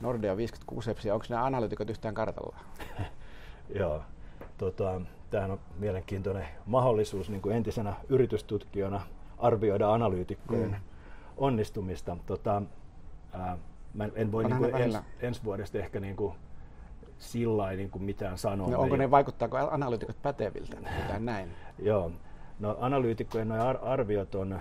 Nordea 0.00 0.36
56 0.36 0.90
EPSiä. 0.90 1.14
Onko 1.14 1.26
nämä 1.28 1.44
analytikot 1.44 1.90
yhtään 1.90 2.14
kartalla? 2.14 2.56
Joo. 3.80 4.02
Tota, 4.58 5.00
tämähän 5.30 5.50
on 5.50 5.60
mielenkiintoinen 5.78 6.46
mahdollisuus 6.66 7.30
niin 7.30 7.42
kuin 7.42 7.56
entisenä 7.56 7.94
yritystutkijana 8.08 9.00
arvioida 9.38 9.92
analyytikkojen 9.92 10.70
mm. 10.70 10.76
onnistumista. 11.36 12.16
Tota, 12.26 12.62
ää, 13.32 13.58
mä 13.94 14.08
en 14.14 14.32
voi 14.32 14.44
niin 14.44 14.56
kuin 14.56 14.76
ens, 14.76 14.98
ensi 15.20 15.44
vuodesta 15.44 15.78
ehkä 15.78 16.00
niin 16.00 16.16
kuin 16.16 16.34
sillä 17.18 17.70
niin 17.70 17.90
kuin 17.90 18.02
mitään 18.02 18.38
sanoa. 18.38 18.70
No, 18.70 18.80
onko 18.80 18.96
ne, 18.96 19.10
vaikuttaako 19.10 19.56
analyytikot 19.56 20.22
päteviltä? 20.22 20.76
näin. 21.18 21.50
Joo. 21.78 22.10
No 22.58 22.76
analyytikkojen 22.80 23.48
nuo 23.48 23.58
arviot 23.82 24.34
on, 24.34 24.60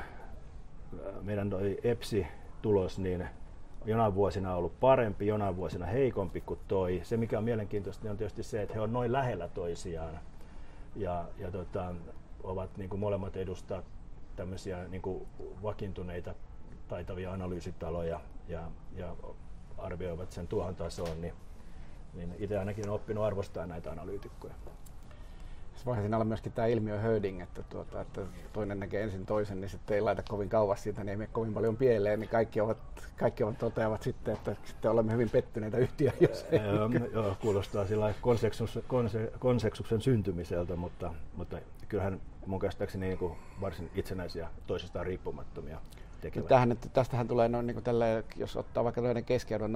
meidän 1.21 1.49
toi 1.49 1.77
EPSI-tulos, 1.83 2.99
niin 2.99 3.27
jonain 3.85 4.15
vuosina 4.15 4.55
ollut 4.55 4.79
parempi, 4.79 5.27
jonain 5.27 5.55
vuosina 5.55 5.85
heikompi 5.85 6.41
kuin 6.41 6.59
toi. 6.67 7.01
Se 7.03 7.17
mikä 7.17 7.37
on 7.37 7.43
mielenkiintoista 7.43 8.03
niin 8.03 8.11
on 8.11 8.17
tietysti 8.17 8.43
se, 8.43 8.61
että 8.61 8.73
he 8.73 8.81
on 8.81 8.93
noin 8.93 9.11
lähellä 9.11 9.47
toisiaan 9.47 10.19
ja, 10.95 11.25
ja 11.37 11.51
tota, 11.51 11.93
ovat 12.43 12.77
niin 12.77 12.89
kuin 12.89 12.99
molemmat 12.99 13.37
edustaa 13.37 13.83
tämmöisiä 14.35 14.87
niin 14.87 15.01
kuin 15.01 15.27
vakiintuneita 15.63 16.35
taitavia 16.87 17.33
analyysitaloja 17.33 18.19
ja, 18.47 18.71
ja 18.95 19.15
arvioivat 19.77 20.31
sen 20.31 20.47
tuohon 20.47 20.75
tasoon, 20.75 21.21
niin, 21.21 21.33
niin 22.13 22.35
itse 22.39 22.59
ainakin 22.59 22.89
olen 22.89 23.01
oppinut 23.01 23.23
arvostaa 23.23 23.67
näitä 23.67 23.91
analyytikkoja. 23.91 24.53
Voihan 25.85 26.03
siinä 26.03 26.17
olla 26.17 26.25
myöskin 26.25 26.51
tämä 26.51 26.67
ilmiö 26.67 26.99
herding, 26.99 27.41
että, 27.41 27.63
tuota, 27.63 28.01
että 28.01 28.21
toinen 28.53 28.79
näkee 28.79 29.03
ensin 29.03 29.25
toisen, 29.25 29.61
niin 29.61 29.69
sitten 29.69 29.95
ei 29.95 30.01
laita 30.01 30.23
kovin 30.29 30.49
kauas 30.49 30.83
siitä, 30.83 31.03
niin 31.03 31.09
ei 31.09 31.17
mene 31.17 31.29
kovin 31.33 31.53
paljon 31.53 31.77
pieleen, 31.77 32.19
niin 32.19 32.29
kaikki 32.29 32.61
ovat, 32.61 32.77
kaikki 33.19 33.43
ovat 33.43 33.57
toteavat 33.57 34.03
sitten, 34.03 34.33
että 34.33 34.55
sitten 34.63 34.91
olemme 34.91 35.13
hyvin 35.13 35.29
pettyneitä 35.29 35.77
yhtiöitä, 35.77 36.23
jos 36.29 36.45
ei. 36.51 36.59
Joo, 36.59 36.89
joo, 37.13 37.35
kuulostaa 37.41 37.87
sillä 37.87 38.13
konseksus, 38.21 38.79
konse, 38.87 39.31
konseksuksen 39.39 40.01
syntymiseltä, 40.01 40.75
mutta, 40.75 41.13
mutta 41.35 41.57
kyllähän 41.87 42.21
mun 42.45 42.59
käsittääkseni 42.59 43.05
niin 43.05 43.17
kuin 43.17 43.33
varsin 43.61 43.91
itsenäisiä 43.95 44.49
toisistaan 44.67 45.05
riippumattomia 45.05 45.81
tekevät. 46.21 46.47
Tähän, 46.47 46.71
että 46.71 46.89
tästähän 46.89 47.27
tulee 47.27 47.47
noin 47.47 47.67
niin 47.67 47.75
kuin 47.75 47.83
tälle, 47.83 48.23
jos 48.35 48.57
ottaa 48.57 48.83
vaikka 48.83 49.01
tällainen 49.01 49.25
keskiarvo 49.25 49.67
0,55, 49.67 49.71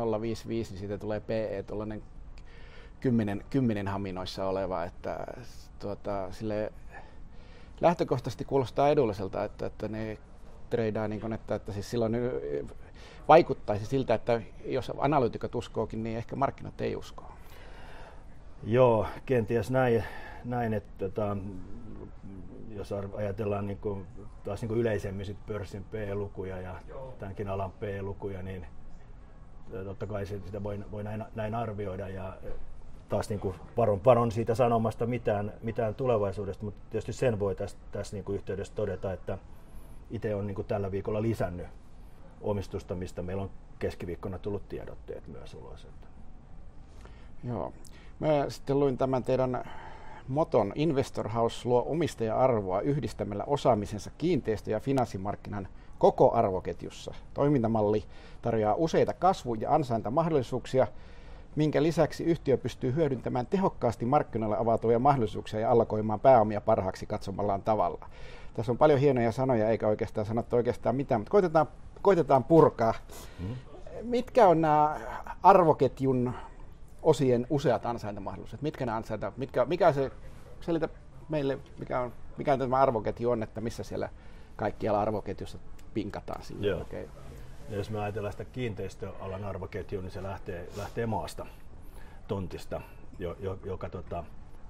niin 0.47 0.65
siitä 0.65 0.97
tulee 0.97 1.19
PE 1.19 1.63
tuollainen 1.67 2.03
10, 2.99 3.45
10 3.49 3.87
haminoissa 3.87 4.45
oleva, 4.45 4.83
että 4.83 5.27
tuota, 5.79 6.31
sille 6.31 6.73
lähtökohtaisesti 7.81 8.45
kuulostaa 8.45 8.89
edulliselta, 8.89 9.43
että, 9.43 9.65
että 9.65 9.87
ne 9.87 10.17
treidaa 10.69 11.07
niin 11.07 11.33
että, 11.33 11.55
että 11.55 11.71
siis 11.71 11.91
silloin 11.91 12.13
vaikuttaisi 13.27 13.85
siltä, 13.85 14.13
että 14.13 14.41
jos 14.65 14.91
analyytikot 14.97 15.55
uskookin, 15.55 16.03
niin 16.03 16.17
ehkä 16.17 16.35
markkinat 16.35 16.81
ei 16.81 16.95
usko. 16.95 17.31
Joo, 18.63 19.07
kenties 19.25 19.71
näin, 19.71 20.03
näin 20.45 20.73
että 20.73 21.09
tota, 21.09 21.37
jos 22.75 22.91
ajatellaan 23.17 23.67
niin 23.67 23.77
kuin, 23.77 24.05
taas 24.43 24.61
niin 24.61 24.69
kuin 24.69 24.79
yleisemmin 24.79 25.25
sit 25.25 25.45
pörssin 25.47 25.83
P-lukuja 25.83 26.61
ja 26.61 26.75
tämänkin 27.19 27.47
alan 27.47 27.71
P-lukuja, 27.71 28.43
niin 28.43 28.65
totta 29.83 30.07
kai 30.07 30.25
sitä 30.25 30.63
voi, 30.63 30.79
voi 30.91 31.03
näin, 31.03 31.25
näin 31.35 31.55
arvioida 31.55 32.09
ja 32.09 32.37
taas 33.09 33.29
niin 33.29 33.39
kuin 33.39 33.55
varon, 33.77 34.01
varon 34.05 34.31
siitä 34.31 34.55
sanomasta 34.55 35.05
mitään, 35.05 35.53
mitään 35.63 35.95
tulevaisuudesta, 35.95 36.65
mutta 36.65 36.81
tietysti 36.89 37.13
sen 37.13 37.39
voi 37.39 37.55
tässä, 37.55 37.77
tässä 37.91 38.15
niin 38.15 38.23
kuin 38.23 38.35
yhteydessä 38.35 38.73
todeta, 38.75 39.13
että 39.13 39.37
itse 40.11 40.35
on 40.35 40.47
niin 40.47 40.55
kuin 40.55 40.67
tällä 40.67 40.91
viikolla 40.91 41.21
lisännyt 41.21 41.67
omistusta, 42.41 42.95
mistä 42.95 43.21
meillä 43.21 43.43
on 43.43 43.49
keskiviikkona 43.79 44.39
tullut 44.39 44.69
tiedotteet 44.69 45.27
myös 45.27 45.53
ulos. 45.53 45.87
Joo. 47.43 47.73
Mä 48.19 48.27
sitten 48.49 48.79
luin 48.79 48.97
tämän 48.97 49.23
teidän 49.23 49.63
moton 50.27 50.71
Investor 50.75 51.29
House 51.29 51.67
luo 51.67 51.85
omistaja-arvoa 51.87 52.81
yhdistämällä 52.81 53.43
osaamisensa 53.47 54.11
kiinteistö- 54.17 54.71
ja 54.71 54.79
finanssimarkkinan 54.79 55.67
koko 55.97 56.33
arvoketjussa. 56.33 57.13
Toimintamalli 57.33 58.03
tarjoaa 58.41 58.75
useita 58.75 59.13
kasvu- 59.13 59.55
ja 59.55 59.75
ansaintamahdollisuuksia, 59.75 60.87
minkä 61.55 61.83
lisäksi 61.83 62.23
yhtiö 62.23 62.57
pystyy 62.57 62.95
hyödyntämään 62.95 63.47
tehokkaasti 63.47 64.05
markkinoille 64.05 64.57
avautuvia 64.57 64.99
mahdollisuuksia 64.99 65.59
ja 65.59 65.71
allokoimaan 65.71 66.19
pääomia 66.19 66.61
parhaaksi 66.61 67.05
katsomallaan 67.05 67.61
tavalla. 67.61 68.05
Tässä 68.53 68.71
on 68.71 68.77
paljon 68.77 68.99
hienoja 68.99 69.31
sanoja, 69.31 69.69
eikä 69.69 69.87
oikeastaan 69.87 70.25
sanottu 70.25 70.55
oikeastaan 70.55 70.95
mitään, 70.95 71.21
mutta 71.21 71.31
koitetaan, 71.31 71.67
koitetaan 72.01 72.43
purkaa. 72.43 72.93
Mm. 73.39 73.55
Mitkä 74.01 74.47
on 74.47 74.61
nämä 74.61 74.99
arvoketjun 75.43 76.33
osien 77.05 77.47
useat 77.49 77.85
ansaintamahdollisuudet? 77.85 78.61
Mitkä 78.61 78.85
ne 78.85 78.91
ansaita, 78.91 79.31
mitkä, 79.37 79.65
mikä 79.65 79.93
se, 79.93 80.11
selitä 80.61 80.89
meille, 81.29 81.57
mikä 81.79 81.99
on, 81.99 82.13
mikä 82.37 82.57
tämä 82.57 82.77
arvoketju 82.77 83.31
on, 83.31 83.43
että 83.43 83.61
missä 83.61 83.83
siellä 83.83 84.09
kaikkialla 84.55 85.01
arvoketjussa 85.01 85.57
pinkataan 85.93 86.43
siinä. 86.43 86.67
Joo. 86.67 86.81
Okay. 86.81 87.07
Ja 87.69 87.77
jos 87.77 87.89
me 87.89 87.99
ajatellaan 87.99 88.33
sitä 88.33 88.45
kiinteistöalan 88.45 89.43
arvoketjua, 89.43 90.01
niin 90.01 90.11
se 90.11 90.23
lähtee, 90.23 90.69
lähtee 90.77 91.05
maasta, 91.05 91.45
tontista, 92.27 92.81
jo, 93.19 93.35
jo, 93.39 93.59
joka 93.65 93.89
tota, 93.89 94.23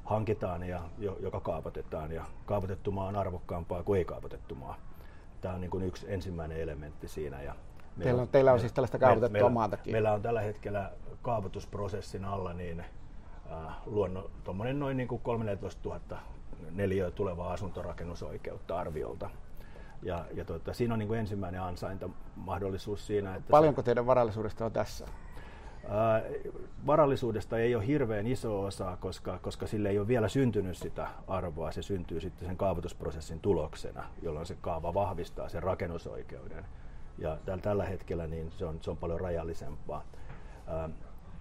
hankitaan 0.03 0.63
ja 0.63 0.81
jo, 0.97 1.17
joka 1.19 1.39
kaavoitetaan. 1.39 2.11
Ja 2.11 2.25
kaavoitettu 2.45 2.91
maa 2.91 3.07
on 3.07 3.15
arvokkaampaa 3.15 3.83
kuin 3.83 3.97
ei 3.97 4.05
kaavoitettu 4.05 4.55
maa. 4.55 4.77
Tämä 5.41 5.53
on 5.53 5.61
niin 5.61 5.71
kuin 5.71 5.83
yksi 5.83 6.05
ensimmäinen 6.09 6.61
elementti 6.61 7.07
siinä. 7.07 7.41
Ja 7.41 7.55
teillä, 8.03 8.21
on, 8.21 8.27
teillä 8.27 8.53
on 8.53 8.59
siis 8.59 8.73
tällaista 8.73 8.99
kaavoitettua 8.99 9.31
meillä, 9.31 9.49
maatakin? 9.49 9.93
Meillä 9.93 10.13
on 10.13 10.21
tällä 10.21 10.41
hetkellä 10.41 10.91
kaavoitusprosessin 11.21 12.25
alla 12.25 12.53
niin 12.53 12.79
äh, 12.79 13.75
luonno, 13.85 14.29
noin 14.73 14.97
niin 14.97 15.07
kuin 15.07 15.21
13 15.21 15.89
000 15.89 16.19
neliöä 16.71 17.11
tulevaa 17.11 17.53
asuntorakennusoikeutta 17.53 18.77
arviolta 18.77 19.29
ja, 20.05 20.25
ja 20.33 20.45
tuota, 20.45 20.73
siinä 20.73 20.93
on 20.93 20.99
niin 20.99 21.07
kuin 21.07 21.19
ensimmäinen 21.19 21.61
ansaintamahdollisuus 21.61 23.07
siinä. 23.07 23.35
Että 23.35 23.51
Paljonko 23.51 23.81
se, 23.81 23.85
teidän 23.85 24.05
varallisuudesta 24.05 24.65
on 24.65 24.71
tässä? 24.71 25.05
Ää, 25.89 26.21
varallisuudesta 26.85 27.57
ei 27.57 27.75
ole 27.75 27.87
hirveän 27.87 28.27
iso 28.27 28.63
osa, 28.63 28.97
koska, 28.99 29.39
koska 29.41 29.67
sille 29.67 29.89
ei 29.89 29.99
ole 29.99 30.07
vielä 30.07 30.27
syntynyt 30.27 30.77
sitä 30.77 31.07
arvoa. 31.27 31.71
Se 31.71 31.81
syntyy 31.81 32.19
sitten 32.19 32.47
sen 32.47 32.57
kaavoitusprosessin 32.57 33.39
tuloksena, 33.39 34.03
jolloin 34.21 34.45
se 34.45 34.57
kaava 34.61 34.93
vahvistaa 34.93 35.49
sen 35.49 35.63
rakennusoikeuden. 35.63 36.65
Ja 37.17 37.37
tällä 37.61 37.85
hetkellä 37.85 38.27
niin 38.27 38.51
se, 38.51 38.65
on, 38.65 38.77
se 38.81 38.91
on 38.91 38.97
paljon 38.97 39.19
rajallisempaa. 39.19 40.03
Ää, 40.67 40.89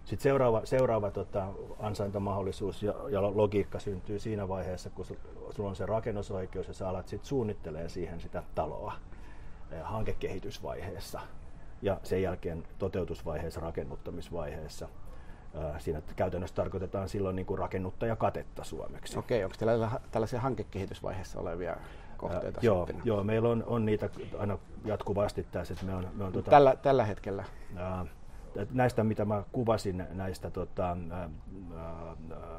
sitten 0.05 0.23
seuraava, 0.23 0.61
seuraava 0.65 1.11
tota, 1.11 1.47
ansaintamahdollisuus 1.79 2.83
ja, 2.83 2.95
ja 3.11 3.23
logiikka 3.23 3.79
syntyy 3.79 4.19
siinä 4.19 4.49
vaiheessa, 4.49 4.91
kun 4.91 5.07
sulla 5.51 5.69
on 5.69 5.77
se 5.77 5.87
rakennusoikeus 5.87 6.69
ja 6.69 6.75
sä 6.75 6.89
alat 6.89 7.09
sitten 7.09 7.29
suunnittelee 7.29 7.89
siihen 7.89 8.21
sitä 8.21 8.43
taloa 8.55 8.95
eh, 9.71 9.79
hankekehitysvaiheessa 9.83 11.21
ja 11.83 12.01
sen 12.03 12.23
jälkeen 12.23 12.63
toteutusvaiheessa, 12.79 13.61
rakennuttamisvaiheessa. 13.61 14.89
Eh, 15.55 15.81
siinä 15.81 16.03
käytännössä 16.17 16.57
tarkoitetaan 16.57 17.09
silloin 17.09 17.37
niin 17.37 17.47
kuin 17.47 17.59
rakennuttajakatetta 17.59 18.65
suomeksi. 18.65 19.19
Okei, 19.19 19.45
onko 19.45 19.57
teillä 19.59 19.91
tällaisia 20.11 20.41
hankekehitysvaiheessa 20.41 21.41
olevia 21.41 21.77
kohteita? 22.15 22.59
Äh, 22.61 22.65
joo, 22.65 22.89
joo, 23.05 23.25
meillä 23.25 23.49
on, 23.49 23.65
on 23.67 23.85
niitä 23.85 24.11
aina 24.39 24.59
jatkuvasti 24.85 25.47
tässä. 25.53 25.75
Että 25.75 25.87
me 25.87 25.95
on, 25.95 26.09
me 26.15 26.25
on, 26.25 26.33
tuota, 26.33 26.51
tällä, 26.51 26.77
tällä 26.77 27.05
hetkellä? 27.05 27.45
Äh, 27.77 28.09
näistä, 28.73 29.05
mitä 29.05 29.25
mä 29.25 29.43
kuvasin 29.53 30.07
näistä 30.11 30.51
tota, 30.51 30.97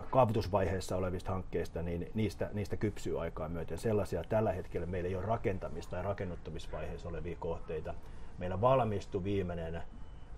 kaavoitusvaiheessa 0.10 0.98
olevista 0.98 1.32
hankkeista, 1.32 1.82
niin 1.82 2.12
niistä, 2.14 2.50
niistä 2.54 2.78
kypsyy 2.78 3.22
aikaa 3.22 3.50
myöten. 3.50 3.78
Sellaisia 3.78 4.24
tällä 4.24 4.52
hetkellä 4.52 4.88
meillä 4.88 5.10
ei 5.10 5.16
ole 5.16 5.26
rakentamista 5.26 5.92
tai 5.92 6.04
rakennuttamisvaiheessa 6.04 7.10
olevia 7.10 7.36
kohteita. 7.40 7.94
Meillä 8.38 8.62
valmistui 8.62 9.24
viimeinen 9.24 9.82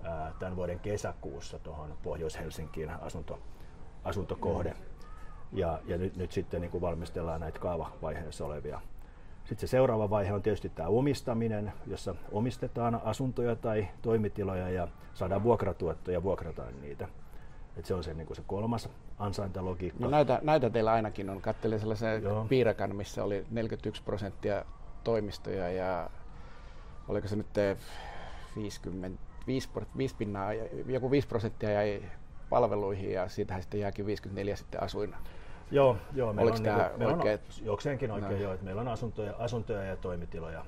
ää, 0.04 0.34
tämän 0.40 0.56
vuoden 0.56 0.80
kesäkuussa 0.80 1.60
tuohon 1.60 1.94
Pohjois-Helsinkiin 2.04 2.90
asunto, 2.90 3.40
asuntokohde. 4.04 4.74
Ja, 5.52 5.80
ja 5.86 5.98
nyt, 5.98 6.16
nyt 6.16 6.32
sitten 6.32 6.62
niin 6.62 6.72
kuin 6.72 6.82
valmistellaan 6.82 7.42
näitä 7.42 7.60
kaavavaiheessa 7.60 8.46
olevia 8.46 8.82
sitten 9.48 9.68
se 9.68 9.72
seuraava 9.72 10.10
vaihe 10.10 10.34
on 10.34 10.42
tietysti 10.42 10.70
tämä 10.70 10.90
omistaminen, 10.90 11.74
jossa 11.86 12.16
omistetaan 12.32 13.02
asuntoja 13.04 13.56
tai 13.56 13.88
toimitiloja 14.02 14.70
ja 14.70 14.88
saadaan 15.14 15.44
vuokratuottoja 15.44 16.18
ja 16.18 16.24
vuokrataan 16.24 16.82
niitä. 16.82 17.08
Et 17.78 17.86
se 17.86 17.94
on 17.94 18.04
se, 18.04 18.14
niin 18.14 18.36
se 18.36 18.42
kolmas 18.48 18.90
ansaintalogiikka. 19.20 20.04
No 20.04 20.10
näitä, 20.10 20.40
näitä 20.44 20.70
teillä 20.70 20.92
ainakin 20.92 21.30
on. 21.30 21.42
Kattelin 21.42 21.80
sellaisen 21.80 22.24
Joo. 22.24 22.46
piirakan, 22.50 22.96
missä 22.96 23.24
oli 23.24 23.46
41 23.52 24.04
prosenttia 24.04 24.66
toimistoja 25.04 25.72
ja 25.72 26.10
oliko 27.08 27.28
se 27.28 27.36
nyt 27.36 27.48
50, 28.56 29.20
5, 29.48 29.70
5 29.98 30.16
pinnaa, 30.16 30.54
joku 30.88 31.12
5 31.12 31.28
prosenttia 31.28 31.72
jäi 31.72 32.04
palveluihin 32.50 33.12
ja 33.12 33.28
siitähän 33.28 33.64
sitten 33.64 33.80
jääkin 33.80 34.06
54 34.06 34.56
sitten 34.56 34.84
asuin 34.84 35.16
Joo, 35.72 35.98
joo 36.14 36.34
meillä 36.34 36.52
Oliko 36.52 36.58
on, 36.58 36.64
tämä 36.64 36.78
niinku, 36.78 36.98
meillä 36.98 37.16
oikein? 37.16 37.40
on 37.60 37.66
jokseenkin 37.66 38.12
oikein 38.12 38.32
no. 38.32 38.38
joo, 38.38 38.54
että 38.54 38.66
meillä 38.66 38.82
on 38.82 38.88
asuntoja, 38.88 39.34
asuntoja 39.40 39.84
ja 39.84 39.96
toimitiloja 39.96 40.66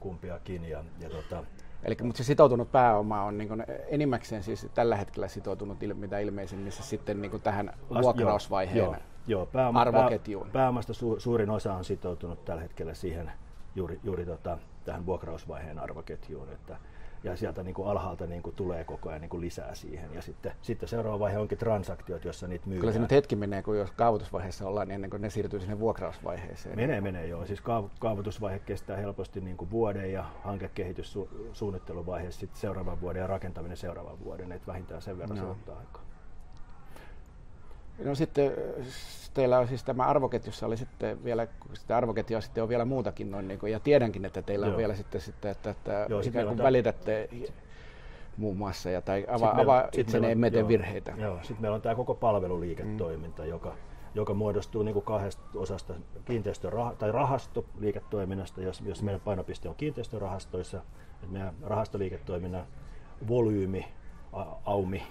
kumpiakin. 0.00 0.64
Ja, 0.64 0.84
ja 1.00 1.10
tota, 1.10 1.44
Eli 1.84 1.96
mutta 2.02 2.18
se 2.18 2.24
sitoutunut 2.24 2.72
pääoma 2.72 3.22
on 3.22 3.38
niin 3.38 3.64
enimmäkseen 3.88 4.42
siis 4.42 4.66
tällä 4.74 4.96
hetkellä 4.96 5.28
sitoutunut 5.28 5.78
mitä 5.94 6.18
ilmeisimmin 6.18 6.72
sitten 6.72 7.22
niin 7.22 7.40
tähän 7.42 7.72
vuokrausvaiheen 8.02 8.78
joo, 8.78 8.96
joo, 9.26 9.46
pääoma, 9.46 9.80
arvoketjuun. 9.80 10.46
Pää, 10.46 10.52
pääomasta 10.52 10.92
su, 10.92 11.20
suurin 11.20 11.50
osa 11.50 11.74
on 11.74 11.84
sitoutunut 11.84 12.44
tällä 12.44 12.62
hetkellä 12.62 12.94
siihen 12.94 13.32
juuri, 13.74 14.00
juuri 14.04 14.26
tota, 14.26 14.58
tähän 14.84 15.06
vuokrausvaiheen 15.06 15.78
arvoketjuun. 15.78 16.48
Että, 16.52 16.76
ja 17.24 17.36
sieltä 17.36 17.62
niin 17.62 17.74
kuin 17.74 17.88
alhaalta 17.88 18.26
niin 18.26 18.42
kuin 18.42 18.56
tulee 18.56 18.84
koko 18.84 19.08
ajan 19.08 19.20
niin 19.20 19.28
kuin 19.28 19.40
lisää 19.40 19.74
siihen. 19.74 20.14
Ja 20.14 20.22
sitten, 20.22 20.52
sitten 20.62 20.88
seuraava 20.88 21.18
vaihe 21.18 21.38
onkin 21.38 21.58
transaktiot, 21.58 22.24
jossa 22.24 22.46
niitä 22.46 22.66
myydään. 22.66 22.80
Kyllä 22.80 22.92
se 22.92 22.98
nyt 22.98 23.10
hetki 23.10 23.36
menee, 23.36 23.62
kun 23.62 23.78
jos 23.78 23.90
kaavoitusvaiheessa 23.90 24.68
ollaan, 24.68 24.88
niin 24.88 24.94
ennen 24.94 25.10
kuin 25.10 25.22
ne 25.22 25.30
siirtyy 25.30 25.60
sinne 25.60 25.80
vuokrausvaiheeseen. 25.80 26.76
Menee, 26.76 27.00
menee 27.00 27.26
joo. 27.26 27.46
Siis 27.46 27.62
kaavoitusvaihe 27.98 28.58
kestää 28.58 28.96
helposti 28.96 29.40
niin 29.40 29.56
kuin 29.56 29.70
vuoden 29.70 30.12
ja 30.12 30.24
hankekehityssuunnitteluvaihe 30.42 32.30
sitten 32.30 32.60
seuraavan 32.60 33.00
vuoden 33.00 33.20
ja 33.20 33.26
rakentaminen 33.26 33.76
seuraavan 33.76 34.20
vuoden. 34.24 34.52
Että 34.52 34.66
vähintään 34.66 35.02
sen 35.02 35.18
verran 35.18 35.38
no. 35.38 35.44
se 35.44 35.50
ottaa 35.50 35.78
aikaa. 35.78 36.03
No 37.98 38.14
sitten 38.14 38.52
teillä 39.34 39.58
on 39.58 39.68
siis 39.68 39.84
tämä 39.84 40.04
arvoketjussa 40.04 40.66
oli 40.66 40.76
sitten 40.76 41.24
vielä, 41.24 41.46
sitä 41.74 41.96
arvoketjua 41.96 42.40
sitten 42.40 42.62
on 42.62 42.68
vielä 42.68 42.84
muutakin 42.84 43.30
noin, 43.30 43.48
niin 43.48 43.60
kuin, 43.60 43.72
ja 43.72 43.80
tiedänkin, 43.80 44.24
että 44.24 44.42
teillä 44.42 44.66
Joo. 44.66 44.72
on 44.72 44.78
vielä 44.78 44.94
sitten, 44.94 45.20
sitten 45.20 45.50
että, 45.50 45.70
että 45.70 46.06
Joo, 46.08 46.20
ikään 46.20 46.46
kuin 46.46 46.58
välitätte, 46.58 47.28
muun 48.36 48.56
muassa, 48.56 48.90
ja, 48.90 49.02
tai 49.02 49.26
avaa, 49.28 49.60
avaa 49.60 49.88
itselleen 49.92 50.32
emmeten 50.32 50.68
virheitä. 50.68 51.12
Joo, 51.16 51.38
sitten 51.42 51.60
meillä 51.60 51.74
on 51.74 51.82
tämä 51.82 51.94
koko 51.94 52.14
palveluliiketoiminta, 52.14 53.42
mm. 53.42 53.48
joka, 53.48 53.74
joka 54.14 54.34
muodostuu 54.34 54.82
niin 54.82 54.92
kuin 54.92 55.04
kahdesta 55.04 55.42
osasta 55.54 55.94
kiinteistö- 56.24 56.70
tai 56.98 57.12
rahastoliiketoiminnasta, 57.12 58.60
jos, 58.60 58.80
jos 58.80 59.02
meidän 59.02 59.20
painopiste 59.20 59.68
on 59.68 59.74
kiinteistörahastoissa, 59.74 60.82
että 61.14 61.26
meidän 61.26 61.54
rahastoliiketoiminnan 61.62 62.66
volyymi, 63.28 63.86
aumi 64.64 65.02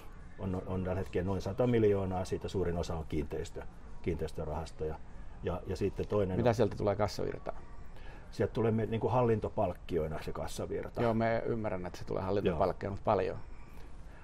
on, 0.44 0.62
on 0.66 0.84
tällä 0.84 0.98
hetkellä 0.98 1.26
noin 1.26 1.40
100 1.40 1.66
miljoonaa, 1.66 2.24
siitä 2.24 2.48
suurin 2.48 2.78
osa 2.78 2.96
on 2.96 3.04
kiinteistö, 3.08 3.62
kiinteistörahastoja. 4.02 4.94
Ja, 5.42 5.62
ja 5.66 5.76
sitten 5.76 6.08
toinen 6.08 6.36
Mitä 6.36 6.52
sieltä 6.52 6.76
tulee 6.76 6.96
kassavirtaa? 6.96 7.60
Sieltä 8.30 8.52
tulee 8.52 8.72
niin 8.72 9.00
kuin 9.00 9.12
hallintopalkkioina 9.12 10.22
se 10.22 10.32
kassavirta. 10.32 11.02
Joo, 11.02 11.14
me 11.14 11.42
ymmärrän, 11.46 11.86
että 11.86 11.98
se 11.98 12.04
tulee 12.04 12.22
hallintopalkkioina, 12.22 12.92
mutta 12.92 13.04
paljon. 13.04 13.36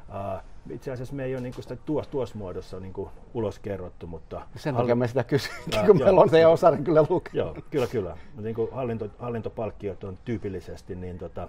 Uh, 0.09 0.43
itse 0.71 0.93
asiassa 0.93 1.15
me 1.15 1.25
ei 1.25 1.35
ole 1.35 1.43
niin 1.43 1.55
kuin 1.55 1.63
sitä 1.63 1.77
tuossa 1.77 2.11
tuos 2.11 2.35
muodossa 2.35 2.81
niin 2.81 2.93
kuin 2.93 3.11
ulos 3.35 3.59
kerrottu, 3.59 4.07
mutta... 4.07 4.43
Sen 4.57 4.75
takia 4.75 4.95
me 4.95 5.09
sitä 5.09 5.25
kysyinkin, 5.25 5.81
uh, 5.81 5.87
kun 5.87 5.99
meillä 5.99 6.21
on 6.21 6.31
se 6.31 6.47
osaan 6.47 6.85
kyllä 6.85 7.03
lukenut. 7.09 7.35
Joo, 7.35 7.57
kyllä, 7.71 7.87
kyllä. 7.87 8.17
Mutta 8.25 8.43
niin 8.43 8.55
kuin 8.55 8.73
hallinto, 8.73 9.09
hallintopalkkiot 9.19 10.05
on 10.05 10.19
tyypillisesti 10.25 10.95
niin 10.95 11.19
tota, 11.19 11.49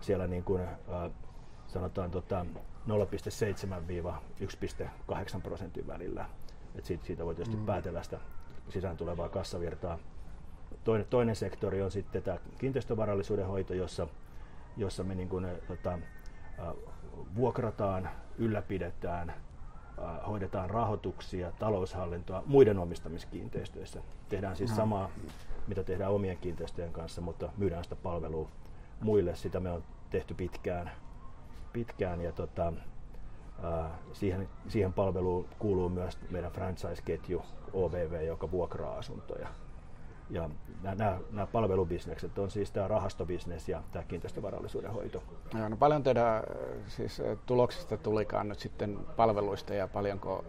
siellä 0.00 0.26
niin 0.26 0.44
kuin, 0.44 0.62
uh, 0.62 1.12
sanotaan 1.66 2.10
tota 2.10 2.46
0,7-1,8 2.90 5.40
prosentin 5.40 5.86
välillä. 5.86 6.26
Et 6.74 6.84
siitä, 6.84 7.04
siitä 7.04 7.24
voi 7.24 7.34
tietysti 7.34 7.56
mm. 7.56 7.66
päätellä 7.66 8.02
sitä 8.02 8.18
sisään 8.68 8.96
tulevaa 8.96 9.28
kassavirtaa. 9.28 9.98
Toinen, 10.84 11.06
toinen 11.10 11.36
sektori 11.36 11.82
on 11.82 11.90
sitten 11.90 12.22
tämä 12.22 12.38
kiinteistövarallisuuden 12.58 13.46
hoito, 13.46 13.74
jossa, 13.74 14.06
jossa 14.76 15.04
me 15.04 15.14
niin 15.14 15.28
kuin, 15.28 15.46
tota, 15.68 15.98
vuokrataan, 17.36 18.10
ylläpidetään, 18.38 19.34
hoidetaan 20.26 20.70
rahoituksia, 20.70 21.52
taloushallintoa 21.58 22.42
muiden 22.46 22.78
omistamiskiinteistöissä. 22.78 24.02
Tehdään 24.28 24.56
siis 24.56 24.76
samaa, 24.76 25.10
mitä 25.66 25.84
tehdään 25.84 26.12
omien 26.12 26.38
kiinteistöjen 26.38 26.92
kanssa, 26.92 27.20
mutta 27.20 27.52
myydään 27.56 27.84
sitä 27.84 27.96
palvelua 27.96 28.48
muille. 29.00 29.36
Sitä 29.36 29.60
me 29.60 29.70
on 29.70 29.82
tehty 30.10 30.34
pitkään, 30.34 30.90
pitkään 31.72 32.20
ja 32.20 32.32
tota, 32.32 32.72
siihen, 34.12 34.48
siihen 34.68 34.92
palveluun 34.92 35.48
kuuluu 35.58 35.88
myös 35.88 36.18
meidän 36.30 36.52
franchise-ketju 36.52 37.42
OVV, 37.72 38.26
joka 38.26 38.50
vuokraa 38.50 38.98
asuntoja. 38.98 39.48
Ja 40.30 40.50
nämä, 40.82 41.18
nämä 41.30 41.46
palvelubisnekset 41.46 42.38
on 42.38 42.50
siis 42.50 42.70
tämä 42.70 42.88
rahastobisnes 42.88 43.68
ja 43.68 43.82
tämä 43.92 44.04
kiinteistövarallisuuden 44.04 44.92
hoito. 44.92 45.22
Joo, 45.54 45.68
no 45.68 45.76
paljon 45.76 46.02
teidän 46.02 46.42
siis, 46.86 47.22
tuloksista 47.46 47.96
tulikaan 47.96 48.48
nyt 48.48 48.58
sitten 48.58 48.98
palveluista 49.16 49.74
ja 49.74 49.88
paljonko 49.88 50.44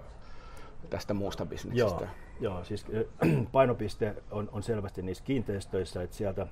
tästä 0.89 1.13
muusta 1.13 1.45
bisneksestä? 1.45 2.07
Joo, 2.39 2.55
joo 2.55 2.63
siis 2.63 2.85
painopiste 3.51 4.15
on, 4.31 4.49
on 4.51 4.63
selvästi 4.63 5.01
niissä 5.01 5.23
kiinteistöissä, 5.23 6.03
että 6.03 6.15
sieltä, 6.15 6.47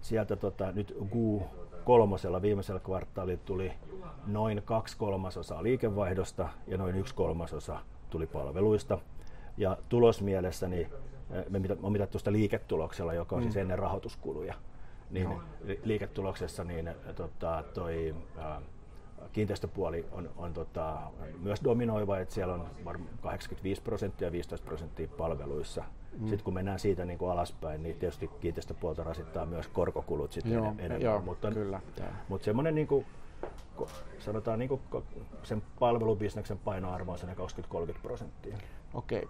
sieltä 0.00 0.36
tota, 0.36 0.72
nyt 0.72 0.96
GU 1.10 1.42
kolmosella 1.84 2.42
viimeisellä 2.42 2.80
kvartaalilla 2.80 3.42
tuli 3.44 3.72
noin 4.26 4.62
kaksi 4.64 4.96
kolmasosaa 4.96 5.62
liikevaihdosta 5.62 6.48
ja 6.66 6.78
noin 6.78 6.96
yksi 6.96 7.14
kolmasosa 7.14 7.80
tuli 8.10 8.26
palveluista. 8.26 8.98
Ja 9.56 9.76
tulosmielessä 9.88 10.68
niin 10.68 10.90
me 11.48 11.60
on 11.82 11.92
mitattu 11.92 12.18
sitä 12.18 12.32
liiketuloksella, 12.32 13.14
joka 13.14 13.36
on 13.36 13.42
siis 13.42 13.50
mm. 13.50 13.52
siis 13.52 13.62
ennen 13.62 13.78
rahoituskuluja. 13.78 14.54
Niin 15.10 15.28
no. 15.28 15.42
liiketuloksessa 15.84 16.64
niin, 16.64 16.90
tota, 17.16 17.64
toi, 17.74 18.14
ää, 18.38 18.62
kiinteistöpuoli 19.32 20.06
on, 20.12 20.30
on 20.36 20.52
tota, 20.52 20.98
myös 21.38 21.60
dominoiva, 21.64 22.18
että 22.18 22.34
siellä 22.34 22.54
on 22.54 22.68
85 23.20 23.82
prosenttia 23.82 24.28
ja 24.28 24.32
15 24.32 24.66
prosenttia 24.66 25.08
palveluissa. 25.08 25.84
Mm. 26.18 26.28
Sitten 26.28 26.44
kun 26.44 26.54
mennään 26.54 26.78
siitä 26.78 27.04
niin 27.04 27.18
kuin 27.18 27.30
alaspäin, 27.30 27.82
niin 27.82 27.96
tietysti 27.96 28.30
kiinteistöpuolta 28.40 29.04
rasittaa 29.04 29.46
myös 29.46 29.68
korkokulut 29.68 30.32
sitten 30.32 30.52
joo, 30.52 30.74
enemmän. 30.78 31.02
Joo, 31.02 31.20
mutta, 31.20 31.50
kyllä. 31.50 31.80
Mutta 32.28 32.44
semmoinen 32.44 32.74
niin 32.74 32.86
kuin, 32.86 33.06
sanotaan 34.18 34.58
niin 34.58 34.68
kuin 34.68 34.80
sen 35.42 35.62
palvelubisneksen 35.78 36.58
painoarvo 36.58 37.12
on 37.12 37.88
20-30 37.92 37.94
prosenttia. 38.02 38.56
Okei. 38.94 39.28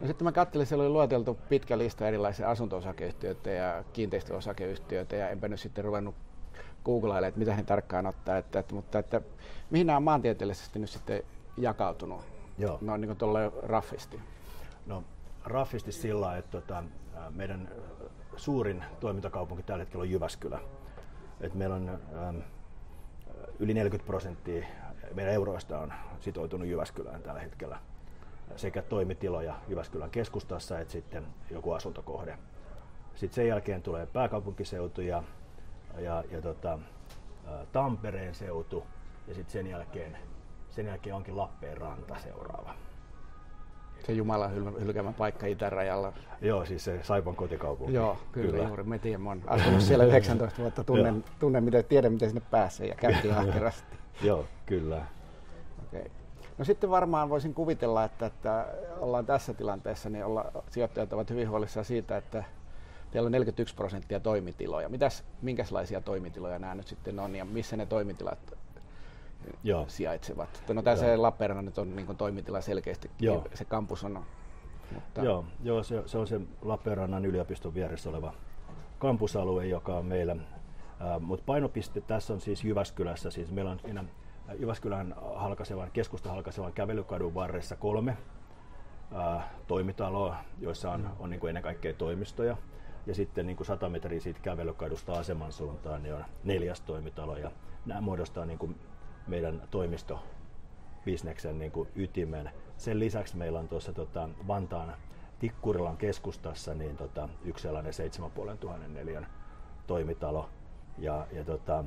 No 0.00 0.06
sitten 0.06 0.24
mä 0.24 0.32
katselin, 0.32 0.66
siellä 0.66 0.82
oli 0.82 0.92
lueteltu 0.92 1.38
pitkä 1.48 1.78
lista 1.78 2.08
erilaisia 2.08 2.50
asunto-osakeyhtiöitä 2.50 3.50
ja 3.50 3.84
kiinteistöosakeyhtiöitä 3.92 5.16
ja 5.16 5.30
enpä 5.30 5.48
nyt 5.48 5.60
sitten 5.60 5.84
ruvennut 5.84 6.14
googlailemaan, 6.84 7.28
että 7.28 7.38
mitä 7.38 7.54
he 7.54 7.62
tarkkaan 7.62 8.06
ottaa, 8.06 8.36
että, 8.36 8.58
että, 8.58 8.74
mutta 8.74 8.98
että 8.98 9.20
mihin 9.70 9.86
nämä 9.86 9.96
on 9.96 10.02
maantieteellisesti 10.02 10.78
nyt 10.78 10.90
sitten 10.90 11.22
jakautunut? 11.56 12.20
Joo. 12.58 12.78
No 12.80 12.96
niin 12.96 13.08
kuin 13.08 13.18
tuolla 13.18 13.38
raffisti. 13.62 14.20
No 14.86 15.04
raffisti 15.48 15.92
sillä, 15.92 16.36
että 16.36 16.50
tota, 16.50 16.84
meidän 17.30 17.68
suurin 18.36 18.84
toimintakaupunki 19.00 19.62
tällä 19.62 19.82
hetkellä 19.82 20.02
on 20.02 20.10
Jyväskylä. 20.10 20.60
Et 21.40 21.54
meillä 21.54 21.76
on 21.76 21.88
ähm, 21.88 22.36
yli 23.58 23.74
40 23.74 24.06
prosenttia 24.06 24.66
meidän 25.14 25.34
euroista 25.34 25.78
on 25.78 25.92
sitoutunut 26.20 26.68
Jyväskylään 26.68 27.22
tällä 27.22 27.40
hetkellä 27.40 27.78
sekä 28.56 28.82
toimitiloja 28.82 29.54
Jyväskylän 29.68 30.10
keskustassa 30.10 30.78
että 30.78 30.92
sitten 30.92 31.26
joku 31.50 31.72
asuntokohde. 31.72 32.38
Sitten 33.14 33.34
sen 33.34 33.48
jälkeen 33.48 33.82
tulee 33.82 34.06
pääkaupunkiseutu 34.06 35.00
ja, 35.00 35.22
ja, 35.98 36.24
ja 36.30 36.42
tota, 36.42 36.78
Tampereen 37.72 38.34
seutu 38.34 38.86
ja 39.26 39.34
sitten 39.34 39.52
sen 39.52 39.66
jälkeen, 39.66 40.18
sen 40.70 40.86
jälkeen 40.86 41.16
onkin 41.16 41.36
Lappeenranta 41.36 42.16
seuraava. 42.18 42.74
Se 44.06 44.12
Jumalan 44.12 44.54
hylkäämä 44.80 45.12
paikka 45.12 45.46
itärajalla. 45.46 46.12
Joo, 46.40 46.64
siis 46.64 46.84
se 46.84 47.00
Saipan 47.02 47.36
kotikaupunki. 47.36 47.94
Joo, 47.94 48.16
kyllä, 48.32 48.50
kyllä. 48.50 48.68
juuri. 48.68 48.82
Me 48.82 48.98
tiedämme, 48.98 49.28
olen 49.28 49.42
asunut 49.46 49.80
siellä 49.80 50.04
19 50.14 50.62
vuotta, 50.62 50.84
tunnen, 50.84 51.24
tunnen 51.38 51.64
miten, 51.64 51.84
tiedän 51.84 52.12
miten 52.12 52.28
sinne 52.30 52.42
pääsee 52.50 52.86
ja 52.86 52.94
käytiin 52.94 53.34
ahkerasti. 53.38 53.96
Joo, 54.22 54.44
kyllä. 54.66 55.06
Okei. 55.86 56.00
Okay. 56.00 56.10
No 56.58 56.64
sitten 56.64 56.90
varmaan 56.90 57.28
voisin 57.28 57.54
kuvitella, 57.54 58.04
että, 58.04 58.26
että 58.26 58.66
ollaan 59.00 59.26
tässä 59.26 59.54
tilanteessa, 59.54 60.08
niin 60.10 60.24
olla, 60.24 60.44
sijoittajat 60.70 61.12
ovat 61.12 61.30
hyvin 61.30 61.50
huolissaan 61.50 61.84
siitä, 61.84 62.16
että 62.16 62.44
teillä 63.10 63.26
on 63.26 63.32
41 63.32 63.74
prosenttia 63.74 64.20
toimitiloja. 64.20 64.88
Mitäs, 64.88 65.24
minkälaisia 65.42 66.00
toimitiloja 66.00 66.58
nämä 66.58 66.74
nyt 66.74 66.86
sitten 66.86 67.18
on 67.18 67.36
ja 67.36 67.44
missä 67.44 67.76
ne 67.76 67.86
toimitilat 67.86 68.38
Joo. 69.64 69.84
sijaitsevat? 69.88 70.64
No 70.68 70.82
tässä 70.82 71.22
Lappeenrannan 71.22 71.64
nyt 71.64 71.78
on 71.78 71.96
niin 71.96 72.16
toimitila 72.16 72.60
selkeästi, 72.60 73.10
Joo. 73.20 73.44
se 73.54 73.64
kampus 73.64 74.04
on. 74.04 74.24
Mutta... 74.94 75.22
Joo, 75.22 75.44
Joo 75.62 75.82
se, 75.82 76.02
se, 76.06 76.18
on 76.18 76.26
se 76.26 76.40
Lappeenrannan 76.62 77.24
yliopiston 77.24 77.74
vieressä 77.74 78.10
oleva 78.10 78.34
kampusalue, 78.98 79.66
joka 79.66 79.96
on 79.96 80.06
meillä. 80.06 80.32
Äh, 80.32 81.20
Mutta 81.20 81.44
painopiste 81.46 82.00
tässä 82.00 82.32
on 82.32 82.40
siis 82.40 82.64
Jyväskylässä, 82.64 83.30
siis 83.30 83.50
meillä 83.50 83.70
on 83.70 83.80
siinä 83.80 84.04
Jyväskylän 84.58 85.14
halkasevan, 85.34 85.90
keskusta 85.90 86.30
halkasevan 86.30 86.72
kävelykadun 86.72 87.34
varressa 87.34 87.76
kolme 87.76 88.16
ää, 89.14 89.48
toimitaloa, 89.66 90.36
joissa 90.60 90.90
on, 90.90 91.10
on 91.18 91.30
niin 91.30 91.40
kuin 91.40 91.48
ennen 91.48 91.62
kaikkea 91.62 91.94
toimistoja. 91.94 92.56
Ja 93.06 93.14
sitten 93.14 93.46
niin 93.46 93.56
kuin 93.56 93.66
100 93.66 93.88
metriä 93.88 94.20
siitä 94.20 94.40
kävelykadusta 94.42 95.12
aseman 95.12 95.52
suuntaan 95.52 96.02
niin 96.02 96.14
on 96.14 96.24
neljäs 96.44 96.80
toimitalo. 96.80 97.36
Ja 97.36 97.50
nämä 97.86 98.00
muodostaa 98.00 98.46
niin 98.46 98.58
kuin 98.58 98.76
meidän 99.28 99.62
toimistobisneksen 99.70 101.58
niin 101.58 101.72
kuin 101.72 101.88
ytimen. 101.96 102.50
Sen 102.76 102.98
lisäksi 102.98 103.36
meillä 103.36 103.58
on 103.58 103.68
tuossa 103.68 103.92
tota, 103.92 104.28
Vantaan 104.46 104.94
Tikkurilan 105.38 105.96
keskustassa 105.96 106.74
niin 106.74 106.96
tota, 106.96 107.28
yksi 107.44 107.62
sellainen 107.62 107.92
7500 107.92 108.88
neliön 108.88 109.26
toimitalo. 109.86 110.50
Ja, 110.98 111.26
ja 111.32 111.44
tota, 111.44 111.84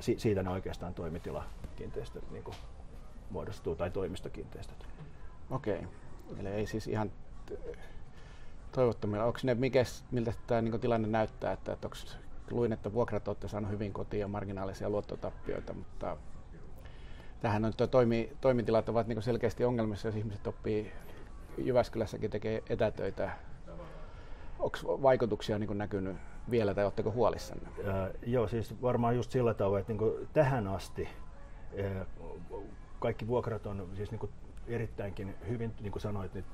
si, 0.00 0.18
siitä 0.18 0.42
ne 0.42 0.50
oikeastaan 0.50 0.94
toimitilakiinteistöt 0.94 2.30
niin 2.30 2.44
kuin 2.44 2.56
muodostuu, 3.30 3.76
tai 3.76 3.90
toimistokiinteistöt. 3.90 4.86
Okei, 5.50 5.86
eli 6.38 6.48
ei 6.48 6.66
siis 6.66 6.86
ihan 6.86 7.12
toivottomilla. 8.72 9.24
Onko 9.24 9.38
ne, 9.42 9.54
mikä, 9.54 9.84
miltä 10.10 10.32
tämä 10.46 10.62
niin 10.62 10.80
tilanne 10.80 11.08
näyttää, 11.08 11.52
että, 11.52 11.72
että 11.72 11.86
onko, 11.86 11.96
luin, 12.50 12.72
että 12.72 12.92
vuokrat 12.92 13.28
olette 13.28 13.48
saaneet 13.48 13.72
hyvin 13.72 13.92
kotiin 13.92 14.20
ja 14.20 14.28
marginaalisia 14.28 14.90
luottotappioita, 14.90 15.72
mutta 15.72 16.16
tähän 17.40 17.64
on 17.64 17.72
toimi, 17.90 18.32
toimitilat 18.40 18.88
ovat 18.88 19.06
niin 19.06 19.22
selkeästi 19.22 19.64
ongelmissa, 19.64 20.08
jos 20.08 20.16
ihmiset 20.16 20.46
oppii 20.46 20.92
Jyväskylässäkin 21.58 22.30
tekee 22.30 22.62
etätöitä. 22.68 23.30
Onko 24.58 24.78
vaikutuksia 25.02 25.58
niin 25.58 25.78
näkynyt 25.78 26.16
vielä 26.50 26.74
tai 26.74 26.84
oletteko 26.84 27.10
huolissanne? 27.10 27.68
Äh, 27.88 28.10
joo, 28.26 28.48
siis 28.48 28.82
varmaan 28.82 29.16
just 29.16 29.30
sillä 29.30 29.54
tavalla, 29.54 29.78
että 29.78 29.92
niin 29.92 30.28
tähän 30.32 30.68
asti 30.68 31.08
äh, 31.84 32.06
kaikki 32.98 33.26
vuokrat 33.26 33.66
on 33.66 33.88
siis 33.94 34.10
niin 34.10 34.30
erittäinkin 34.66 35.34
hyvin, 35.48 35.74
niin 35.80 35.92
kuin 35.92 36.02
sanoit, 36.02 36.34
niin 36.34 36.44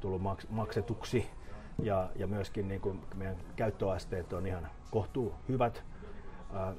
tullut 0.00 0.22
maks- 0.22 0.46
maksetuksi 0.50 1.30
ja, 1.82 2.10
ja 2.16 2.26
myöskin 2.26 2.68
niin 2.68 3.00
meidän 3.14 3.36
käyttöasteet 3.56 4.32
on 4.32 4.46
ihan 4.46 4.68
kohtuu 4.90 5.34
hyvät. 5.48 5.84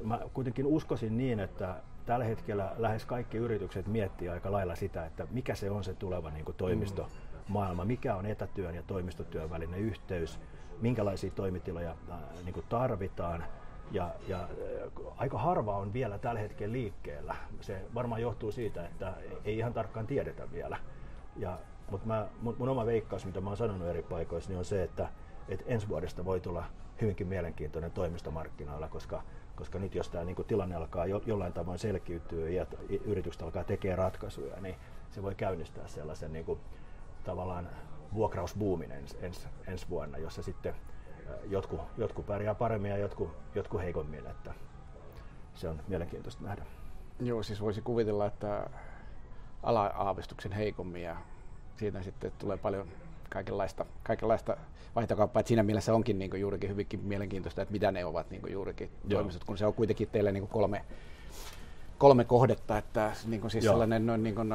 mä 0.03 0.19
kuitenkin 0.33 0.65
uskoisin 0.65 1.17
niin, 1.17 1.39
että 1.39 1.75
tällä 2.07 2.25
hetkellä 2.25 2.71
lähes 2.77 3.05
kaikki 3.05 3.37
yritykset 3.37 3.87
miettii 3.87 4.29
aika 4.29 4.51
lailla 4.51 4.75
sitä, 4.75 5.05
että 5.05 5.27
mikä 5.31 5.55
se 5.55 5.71
on 5.71 5.83
se 5.83 5.93
tuleva 5.93 6.31
niin 6.31 6.45
kuin 6.45 6.57
toimistomaailma, 6.57 7.85
mikä 7.85 8.15
on 8.15 8.25
etätyön 8.25 8.75
ja 8.75 8.83
toimistotyön 8.83 9.49
välinen 9.49 9.79
yhteys, 9.79 10.39
minkälaisia 10.81 11.31
toimitiloja 11.31 11.95
niin 12.43 12.53
kuin 12.53 12.65
tarvitaan. 12.69 13.43
Ja, 13.91 14.09
ja 14.27 14.49
aika 15.17 15.37
harva 15.37 15.77
on 15.77 15.93
vielä 15.93 16.17
tällä 16.17 16.39
hetkellä 16.39 16.73
liikkeellä. 16.73 17.35
Se 17.61 17.81
varmaan 17.95 18.21
johtuu 18.21 18.51
siitä, 18.51 18.85
että 18.85 19.13
ei 19.45 19.57
ihan 19.57 19.73
tarkkaan 19.73 20.07
tiedetä 20.07 20.51
vielä. 20.51 20.77
Ja, 21.35 21.59
mutta 21.91 22.07
mä, 22.07 22.27
mun, 22.41 22.55
mun 22.59 22.69
oma 22.69 22.85
veikkaus, 22.85 23.25
mitä 23.25 23.41
mä 23.41 23.49
oon 23.49 23.57
sanonut 23.57 23.87
eri 23.87 24.03
paikoissa, 24.03 24.49
niin 24.49 24.57
on 24.57 24.65
se, 24.65 24.83
että, 24.83 25.09
että 25.49 25.65
ensi 25.67 25.89
vuodesta 25.89 26.25
voi 26.25 26.39
tulla 26.39 26.63
hyvinkin 27.01 27.27
mielenkiintoinen 27.27 27.91
toimistomarkkinoilla, 27.91 28.87
koska, 28.87 29.23
koska 29.55 29.79
nyt 29.79 29.95
jos 29.95 30.09
tämä 30.09 30.23
niin 30.23 30.35
tilanne 30.47 30.75
alkaa 30.75 31.05
jo, 31.05 31.21
jollain 31.25 31.53
tavoin 31.53 31.79
selkiytyä 31.79 32.49
ja 32.49 32.65
yritykset 33.05 33.41
alkaa 33.41 33.63
tekemään 33.63 33.97
ratkaisuja, 33.97 34.61
niin 34.61 34.75
se 35.11 35.23
voi 35.23 35.35
käynnistää 35.35 35.87
sellaisen 35.87 36.33
niin 36.33 36.45
kuin, 36.45 36.59
tavallaan 37.23 37.69
vuokrausbuumin 38.13 38.91
ens, 38.91 39.17
ens, 39.21 39.47
ensi 39.67 39.89
vuonna, 39.89 40.17
jossa 40.17 40.43
sitten 40.43 40.75
jotkut, 41.49 41.81
jotkut 41.97 42.25
pärjää 42.25 42.55
paremmin 42.55 42.91
ja 42.91 42.97
jotkut, 42.97 43.29
jotkut 43.55 43.81
heikommin. 43.81 44.27
Että 44.27 44.53
se 45.55 45.69
on 45.69 45.81
mielenkiintoista 45.87 46.43
nähdä. 46.43 46.65
Joo, 47.19 47.43
siis 47.43 47.61
voisi 47.61 47.81
kuvitella, 47.81 48.25
että 48.25 48.69
ala-aavistuksen 49.63 50.51
heikommin 50.51 51.01
ja 51.01 51.17
siitä 51.75 52.03
sitten 52.03 52.31
tulee 52.39 52.57
paljon 52.57 52.87
kaikenlaista, 53.29 53.85
kaikenlaista 54.03 54.57
vaihtokauppaa. 54.95 55.39
Että 55.39 55.47
siinä 55.47 55.63
mielessä 55.63 55.93
onkin 55.93 56.19
niin 56.19 56.39
juurikin 56.39 56.69
hyvinkin 56.69 56.99
mielenkiintoista, 56.99 57.61
että 57.61 57.71
mitä 57.71 57.91
ne 57.91 58.05
ovat 58.05 58.29
niin 58.29 58.41
juurikin 58.49 58.89
Joo. 59.07 59.17
toimistot, 59.17 59.43
kun 59.43 59.57
se 59.57 59.65
on 59.65 59.73
kuitenkin 59.73 60.07
teille 60.11 60.31
niin 60.31 60.47
kolme, 60.47 60.85
kolme 61.97 62.23
kohdetta, 62.23 62.77
että 62.77 63.11
niin 63.25 63.49
siis 63.51 63.65
Joo. 63.65 63.73
sellainen 63.73 64.05
noin 64.05 64.23
niin 64.23 64.35
kuin, 64.35 64.53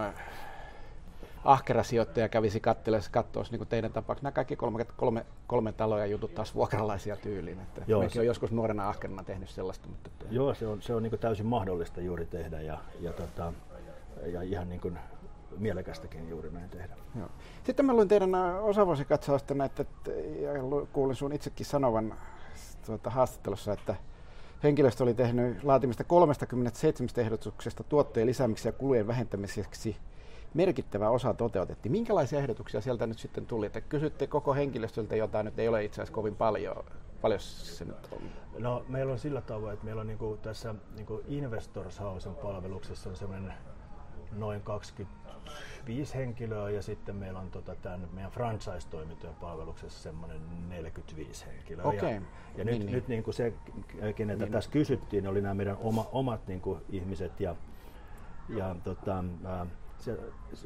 ahkera 1.45 1.83
sijoittaja 1.83 2.29
kävisi 2.29 2.61
kattelemassa 2.61 3.11
katsoa 3.11 3.45
niin 3.51 3.67
teidän 3.67 3.93
tapauksessa 3.93 4.25
nämä 4.25 4.33
kaikki 4.33 4.57
kolme, 4.57 4.87
kolme, 4.97 5.27
kolme 5.47 5.73
taloja 5.73 6.07
jutut 6.07 6.35
taas 6.35 6.55
vuokralaisia 6.55 7.17
tyyliin. 7.17 7.61
Että 7.61 7.83
Joo, 7.87 8.09
se... 8.09 8.21
on 8.21 8.27
joskus 8.27 8.53
nuorena 8.53 8.89
ahkerana 8.89 9.25
tehnyt 9.25 9.49
sellaista. 9.49 9.89
Mutta. 9.89 10.11
Joo, 10.31 10.55
se 10.55 10.67
on, 10.67 10.83
se 10.83 10.95
on 10.95 11.03
niin 11.03 11.19
täysin 11.21 11.47
mahdollista 11.47 12.01
juuri 12.01 12.27
tehdä 12.27 12.61
ja, 12.61 12.79
ja, 13.01 13.13
tota, 13.13 13.53
ja 14.27 14.43
ihan 14.43 14.69
niin 14.69 14.81
kuin 14.81 14.99
mielekästäkin 15.59 16.29
juuri 16.29 16.51
näin 16.51 16.71
tehdä. 16.71 16.97
Joo. 17.19 17.29
Sitten 17.65 17.87
mä 17.87 17.95
luin 17.95 18.09
teidän 18.09 18.35
äh, 18.35 18.65
osavuosikatsausta 18.65 19.55
näitä, 19.55 19.85
ja 20.41 20.51
kuulin 20.93 21.17
sun 21.17 21.33
itsekin 21.33 21.67
sanovan 21.67 22.15
tuota, 22.87 23.11
haastattelussa, 23.11 23.73
että 23.73 23.97
henkilöstö 24.63 25.03
oli 25.03 25.15
tehnyt 25.15 25.65
laatimista 25.65 26.05
37 26.05 27.09
ehdotuksesta 27.17 27.85
tuotteen 27.85 28.27
lisäämiseksi 28.27 28.69
ja 28.69 28.73
kulujen 28.73 29.07
vähentämiseksi 29.07 29.97
merkittävä 30.55 31.11
osa 31.11 31.35
toteutettiin. 31.35 31.93
Minkälaisia 31.93 32.39
ehdotuksia 32.39 32.81
sieltä 32.81 33.07
nyt 33.07 33.19
sitten 33.19 33.47
tuli? 33.47 33.67
Että 33.67 33.81
kysytte 33.81 34.27
koko 34.27 34.55
henkilöstöltä 34.55 35.17
jotain, 35.17 35.45
nyt 35.45 35.59
ei 35.59 35.69
ole 35.69 35.85
itse 35.85 36.03
asiassa 36.03 36.15
kovin 36.15 36.37
paljon. 36.37 36.85
Paljon 37.23 37.41
se 37.41 37.85
nyt 37.85 38.09
on? 38.13 38.23
No, 38.59 38.85
meillä 38.89 39.13
on 39.13 39.19
sillä 39.19 39.41
tavoin, 39.41 39.73
että 39.73 39.85
meillä 39.85 40.01
on 40.01 40.07
niinku 40.07 40.39
tässä 40.43 40.75
niinku 40.97 41.23
Investors 41.29 42.01
Housen 42.01 42.35
palveluksessa 42.35 43.11
on 43.11 43.17
semmoinen 43.17 43.55
noin 44.33 44.61
25 45.83 46.15
henkilöä 46.15 46.71
ja 46.71 46.83
sitten 46.83 47.17
meillä 47.17 47.39
on 47.39 47.51
tota, 47.51 47.75
tämän 47.75 48.09
meidän 48.13 48.31
franchise-toimintojen 48.31 49.35
palveluksessa 49.35 50.03
semmoinen 50.03 50.41
45 50.69 51.47
henkilöä. 51.47 51.85
Okay. 51.85 52.11
Ja, 52.11 52.21
ja 52.57 52.65
niin, 52.65 52.67
nyt, 52.67 52.79
niin. 52.79 52.93
nyt 52.93 53.09
niin 53.09 53.23
kuin 53.23 53.35
se, 53.35 53.53
keneltä 54.17 54.45
niin. 54.45 54.53
tässä 54.53 54.71
kysyttiin, 54.71 55.27
oli 55.27 55.41
nämä 55.41 55.55
meidän 55.55 55.77
oma, 55.77 56.09
omat 56.13 56.47
niin 56.47 56.61
kuin 56.61 56.81
ihmiset 56.91 57.41
ja, 57.41 57.57
ja 58.49 58.77
tota, 58.85 59.25
sä 59.99 60.17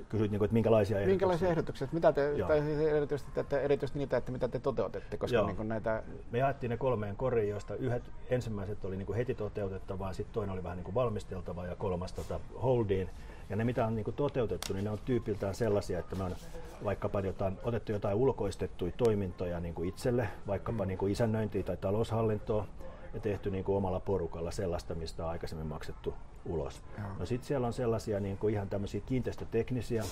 kysyit, 0.09 0.31
niin 0.31 0.39
kuin, 0.39 0.47
että 0.47 0.53
minkälaisia 0.53 0.97
ehdotuksia. 0.97 1.13
Minkälaisia 1.13 1.49
ehdotuksia? 1.49 1.89
Mitä 1.93 2.13
te, 2.13 2.35
tai 2.49 2.61
siis 2.61 2.79
erityisesti, 2.79 3.41
että, 3.41 3.61
erityisesti 3.61 3.99
niitä, 3.99 4.17
että 4.17 4.33
mitä 4.33 4.49
te 4.49 4.59
toteutette, 4.59 5.17
koska 5.17 5.47
niin 5.47 5.57
kuin 5.57 5.69
näitä... 5.69 6.03
Me 6.31 6.39
jaettiin 6.39 6.71
ne 6.71 6.77
kolmeen 6.77 7.17
koriin, 7.17 7.49
joista 7.49 7.75
yhdet 7.75 8.03
ensimmäiset 8.31 8.85
oli 8.85 8.97
niin 8.97 9.07
kuin 9.07 9.17
heti 9.17 9.35
toteutettavaa, 9.35 10.13
sitten 10.13 10.35
toinen 10.35 10.53
oli 10.53 10.63
vähän 10.63 10.77
niin 10.77 10.85
kuin 10.85 10.95
valmisteltavaa 10.95 11.67
ja 11.67 11.77
kolmas 11.77 12.13
tota, 12.13 12.41
holdiin. 12.63 13.11
Ja 13.51 13.57
ne, 13.57 13.65
mitä 13.65 13.87
on 13.87 13.95
niin 13.95 14.05
kuin 14.05 14.15
toteutettu, 14.15 14.73
niin 14.73 14.85
ne 14.85 14.91
on 14.91 14.99
tyypiltään 15.05 15.55
sellaisia, 15.55 15.99
että 15.99 16.17
me 16.17 16.25
on 16.25 16.37
vaikkapa 16.85 17.21
jotain, 17.21 17.59
otettu 17.63 17.93
jotain 17.93 18.17
ulkoistettuja 18.17 18.93
toimintoja 18.97 19.61
niin 19.61 19.75
kuin 19.75 19.89
itselle, 19.89 20.29
vaikkapa 20.47 20.85
mm. 20.85 20.89
niin 20.89 20.99
kuin 20.99 21.13
isännöintiä 21.13 21.63
tai 21.63 21.77
taloushallintoa, 21.77 22.67
ja 23.15 23.21
tehty 23.21 23.51
niin 23.51 23.65
kuin 23.65 23.77
omalla 23.77 24.01
porukalla 24.01 24.51
sellaista, 24.51 24.95
mistä 24.95 25.25
on 25.25 25.31
aikaisemmin 25.31 25.67
maksettu 25.67 26.15
ulos. 26.45 26.83
No 27.19 27.27
sitten 27.27 27.49
siellä 27.49 27.67
on 27.67 27.73
sellaisia 27.73 28.21
niin 28.21 28.39
kuin 28.39 28.55
ihan 28.55 28.69
tämmöisiä 28.69 29.01
kiinteistöteknisiä 29.01 30.05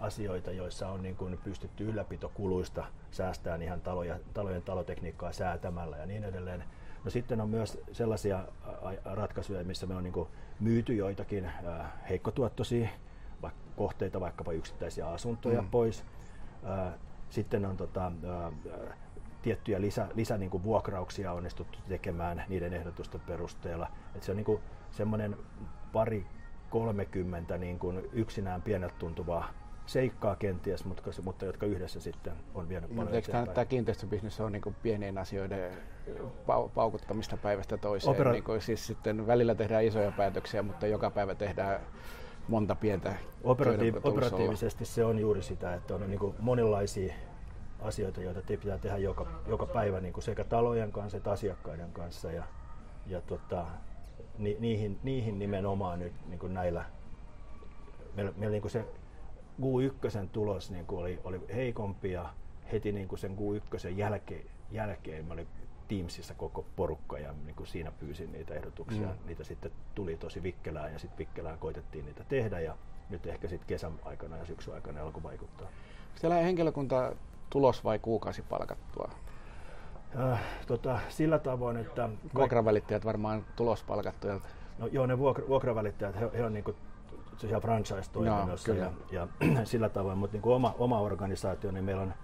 asioita, 0.00 0.52
joissa 0.52 0.88
on 0.88 1.02
niin 1.02 1.16
kuin 1.16 1.38
pystytty 1.44 1.84
ylläpitokuluista 1.84 2.84
säästämään 3.10 3.62
ihan 3.62 3.80
taloja, 3.80 4.18
talojen 4.34 4.62
talotekniikkaa 4.62 5.32
säätämällä 5.32 5.96
ja 5.96 6.06
niin 6.06 6.24
edelleen. 6.24 6.64
No 7.04 7.10
sitten 7.10 7.40
on 7.40 7.48
myös 7.48 7.78
sellaisia 7.92 8.44
ratkaisuja, 9.04 9.64
missä 9.64 9.86
me 9.86 9.94
on 9.94 10.02
niin 10.02 10.26
myyty 10.60 10.94
joitakin 10.94 11.50
heikkotuottoisia 12.08 12.88
kohteita, 13.76 14.20
vaikkapa 14.20 14.52
yksittäisiä 14.52 15.08
asuntoja 15.08 15.62
mm. 15.62 15.70
pois. 15.70 16.04
Sitten 17.30 17.64
on 17.64 17.76
tota, 17.76 18.12
tiettyjä 19.42 19.80
lisä, 19.80 20.08
lisä 20.14 20.38
niin 20.38 20.50
kuin 20.50 20.62
vuokrauksia 20.62 21.32
onnistuttu 21.32 21.78
tekemään 21.88 22.44
niiden 22.48 22.72
ehdotusten 22.72 23.20
perusteella. 23.20 23.88
Et 24.14 24.22
se 24.22 24.30
on 24.30 24.36
niin 24.36 24.60
semmoinen 24.90 25.36
pari 25.92 26.26
30 26.70 27.58
niin 27.58 27.78
kuin 27.78 28.08
yksinään 28.12 28.62
pieneltä 28.62 28.94
tuntuvaa 28.98 29.48
seikkaa 29.90 30.36
kenties, 30.36 30.84
mutta, 30.84 31.10
mutta 31.22 31.44
jotka 31.44 31.66
yhdessä 31.66 32.00
sitten 32.00 32.32
on 32.54 32.68
vienyt 32.68 32.96
paljon 32.96 33.14
Eikö 33.14 33.32
tämä, 33.32 33.46
tämä 33.46 33.64
kiinteistöbisnes 33.64 34.40
on 34.40 34.52
niin 34.52 34.76
pienien 34.82 35.18
asioiden 35.18 35.72
paukuttamista 36.74 37.36
päivästä 37.36 37.76
toiseen? 37.76 38.16
Opera- 38.16 38.32
niin 38.32 38.44
kuin, 38.44 38.60
siis 38.60 38.86
sitten 38.86 39.26
välillä 39.26 39.54
tehdään 39.54 39.84
isoja 39.84 40.12
päätöksiä, 40.12 40.62
mutta 40.62 40.86
joka 40.86 41.10
päivä 41.10 41.34
tehdään 41.34 41.80
monta 42.48 42.74
pientä 42.74 43.14
Operatiiv- 43.44 44.00
Operatiivisesti 44.02 44.84
se 44.84 45.04
on 45.04 45.18
juuri 45.18 45.42
sitä, 45.42 45.74
että 45.74 45.94
on 45.94 46.10
niin 46.10 46.34
monenlaisia 46.38 47.14
asioita, 47.80 48.20
joita 48.20 48.42
te 48.42 48.56
pitää 48.56 48.78
tehdä 48.78 48.96
joka, 48.96 49.26
joka 49.46 49.66
päivä 49.66 50.00
niin 50.00 50.12
kuin 50.12 50.24
sekä 50.24 50.44
talojen 50.44 50.92
kanssa 50.92 51.16
että 51.16 51.30
asiakkaiden 51.30 51.92
kanssa. 51.92 52.32
Ja, 52.32 52.44
ja 53.06 53.20
tota, 53.20 53.66
ni, 54.38 54.56
niihin, 54.60 54.98
niihin 55.02 55.38
nimenomaan 55.38 55.98
nyt 55.98 56.12
niin 56.28 56.38
kuin 56.38 56.54
näillä, 56.54 56.84
meillä, 58.14 58.32
meillä 58.36 58.52
niin 58.52 58.62
kuin 58.62 58.72
se 58.72 58.84
Q1 59.60 60.28
tulos 60.32 60.70
niin 60.70 60.86
kuin 60.86 61.00
oli, 61.00 61.20
oli 61.24 61.40
heikompi 61.54 62.12
ja 62.12 62.28
heti 62.72 62.92
niin 62.92 63.08
kuin 63.08 63.18
sen 63.18 63.36
Q1 63.36 63.88
jälkeen, 63.88 64.44
jälkeen 64.70 65.24
me 65.24 65.32
oli 65.32 65.46
Teamsissa 65.88 66.34
koko 66.34 66.64
porukka 66.76 67.18
ja 67.18 67.34
niin 67.44 67.56
kuin 67.56 67.66
siinä 67.66 67.90
pyysin 67.90 68.32
niitä 68.32 68.54
ehdotuksia. 68.54 69.08
Mm. 69.08 69.26
Niitä 69.26 69.44
sitten 69.44 69.72
tuli 69.94 70.16
tosi 70.16 70.42
vikkelään 70.42 70.92
ja 70.92 70.98
sitten 70.98 71.18
vikkelään 71.18 71.58
koitettiin 71.58 72.04
niitä 72.04 72.24
tehdä 72.24 72.60
ja 72.60 72.76
nyt 73.10 73.26
ehkä 73.26 73.48
sitten 73.48 73.68
kesän 73.68 73.92
aikana 74.04 74.36
ja 74.36 74.44
syksyn 74.44 74.74
aikana 74.74 75.02
alkoi 75.02 75.22
vaikuttaa. 75.22 75.68
Siellä 76.14 76.36
henkilökunta 76.36 77.12
tulos 77.50 77.84
vai 77.84 77.98
kuukausipalkattua? 77.98 79.10
Äh, 80.18 80.40
tota, 80.66 80.98
sillä 81.08 81.38
tavoin, 81.38 81.76
että... 81.76 82.08
Vuokravälittäjät 82.34 83.04
varmaan 83.04 83.44
tulospalkattuja. 83.56 84.40
No 84.78 84.86
joo, 84.86 85.06
ne 85.06 85.18
vuokra, 85.18 85.48
vuokravälittäjät, 85.48 86.20
he, 86.20 86.30
he 86.34 86.44
on 86.44 86.52
niinku 87.42 87.60
franchise-toiminnassa 87.60 88.72
no, 88.72 88.78
ja, 88.78 88.92
ja 89.12 89.28
sillä 89.64 89.88
tavoin, 89.88 90.18
mutta 90.18 90.36
niin 90.36 90.54
oma, 90.54 90.74
oma 90.78 91.00
organisaatio, 91.00 91.70
niin 91.70 91.84
meillä 91.84 92.02
on 92.02 92.14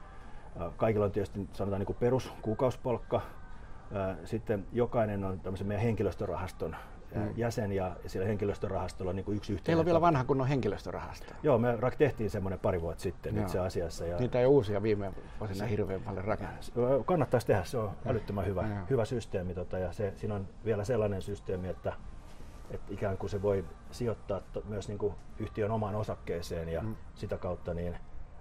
kaikilla 0.77 1.05
on 1.05 1.13
tietysti 1.13 1.49
sanotaan 1.53 1.83
niin 1.87 1.97
peruskuukauspalkka, 2.01 3.17
äh, 3.17 4.17
sitten 4.25 4.67
jokainen 4.73 5.25
on 5.25 5.41
tämmöisen 5.41 5.67
meidän 5.67 5.85
henkilöstörahaston 5.85 6.77
mm. 7.15 7.31
jäsen 7.37 7.73
ja 7.73 7.97
siellä 8.07 8.29
henkilöstörahastolla 8.29 9.11
on 9.11 9.17
niin 9.17 9.25
kuin 9.25 9.37
yksi 9.37 9.53
yhteinen. 9.53 9.67
Teillä 9.67 9.81
on 9.81 9.87
vielä 9.87 10.01
vanha 10.01 10.25
kunnon 10.25 10.47
henkilöstörahasto. 10.47 11.35
Joo, 11.43 11.59
me 11.59 11.79
tehtiin 11.99 12.31
semmoinen 12.31 12.59
pari 12.59 12.81
vuotta 12.81 13.03
sitten 13.03 13.37
Joo. 13.37 13.45
itse 13.45 13.59
asiassa. 13.59 14.07
Ja 14.07 14.17
Niitä 14.17 14.41
ei 14.41 14.47
uusia 14.47 14.83
viime 14.83 15.13
vuosina 15.41 15.59
se, 15.59 15.71
hirveän 15.71 16.01
paljon 16.01 16.25
rakennettu. 16.25 17.05
Kannattaisi 17.05 17.47
tehdä, 17.47 17.65
se 17.65 17.79
on 17.79 17.91
ja. 18.05 18.11
älyttömän 18.11 18.47
hyvä, 18.47 18.63
ja. 18.63 18.87
hyvä 18.91 19.05
systeemi 19.05 19.55
tota, 19.55 19.79
ja 19.79 19.93
se, 19.93 20.13
siinä 20.17 20.35
on 20.35 20.49
vielä 20.65 20.85
sellainen 20.85 21.23
systeemi, 21.23 21.69
että, 21.69 21.93
että 22.71 22.93
ikään 22.93 23.19
kuin 23.19 23.31
se 23.31 23.43
voi 23.43 23.65
sijoittaa 23.91 24.41
to, 24.53 24.63
myös 24.69 24.89
niin 24.89 24.99
kuin 24.99 25.15
yhtiön 25.39 25.71
omaan 25.71 25.95
osakkeeseen 25.95 26.69
ja 26.69 26.83
mm. 26.83 26.97
sitä 27.15 27.39
kautta 27.39 27.75
niin 27.75 27.97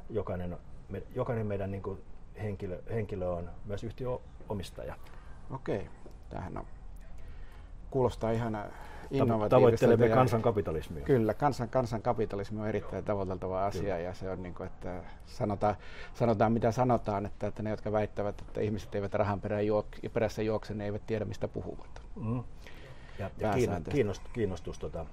jokainen, 0.09 0.57
me, 0.89 1.03
jokainen 1.15 1.47
meidän 1.47 1.71
niin 1.71 1.83
kuin 1.83 2.01
henkilö, 2.41 2.81
henkilö 2.89 3.29
on 3.29 3.49
myös 3.65 3.83
yhtiön 3.83 4.19
omistaja. 4.49 4.95
Okei, 5.49 5.89
tähän 6.29 6.57
on 6.57 6.65
kuulostaa 7.91 8.31
ihan, 8.31 8.57
innovatiivista. 9.11 9.49
Tavoittelemme 9.49 10.09
kansankapitalismia. 10.09 11.05
Kyllä, 11.05 11.33
kansan, 11.33 11.69
kansankapitalismi 11.69 12.61
on 12.61 12.67
erittäin 12.67 13.03
tavoiteltava 13.03 13.65
asia 13.65 13.81
Kyllä. 13.81 13.99
ja 13.99 14.13
se 14.13 14.29
on 14.29 14.43
niin 14.43 14.53
kuin, 14.53 14.67
että 14.67 15.03
sanotaan, 15.25 15.75
sanotaan 16.13 16.51
mitä 16.51 16.71
sanotaan, 16.71 17.25
että, 17.25 17.47
että 17.47 17.63
ne, 17.63 17.69
jotka 17.69 17.91
väittävät, 17.91 18.41
että 18.41 18.61
ihmiset 18.61 18.95
eivät 18.95 19.13
rahan 19.13 19.41
perään 19.41 19.67
juok, 19.67 19.87
perässä 20.13 20.41
juokse, 20.41 20.73
ne 20.73 20.85
eivät 20.85 21.05
tiedä 21.07 21.25
mistä 21.25 21.47
puhuvat. 21.47 22.01
Mm. 22.15 22.43
Ja, 23.19 23.29
ja 23.37 23.53
kiinnostus, 23.91 24.31
kiinnostus 24.33 24.79
tota, 24.79 25.05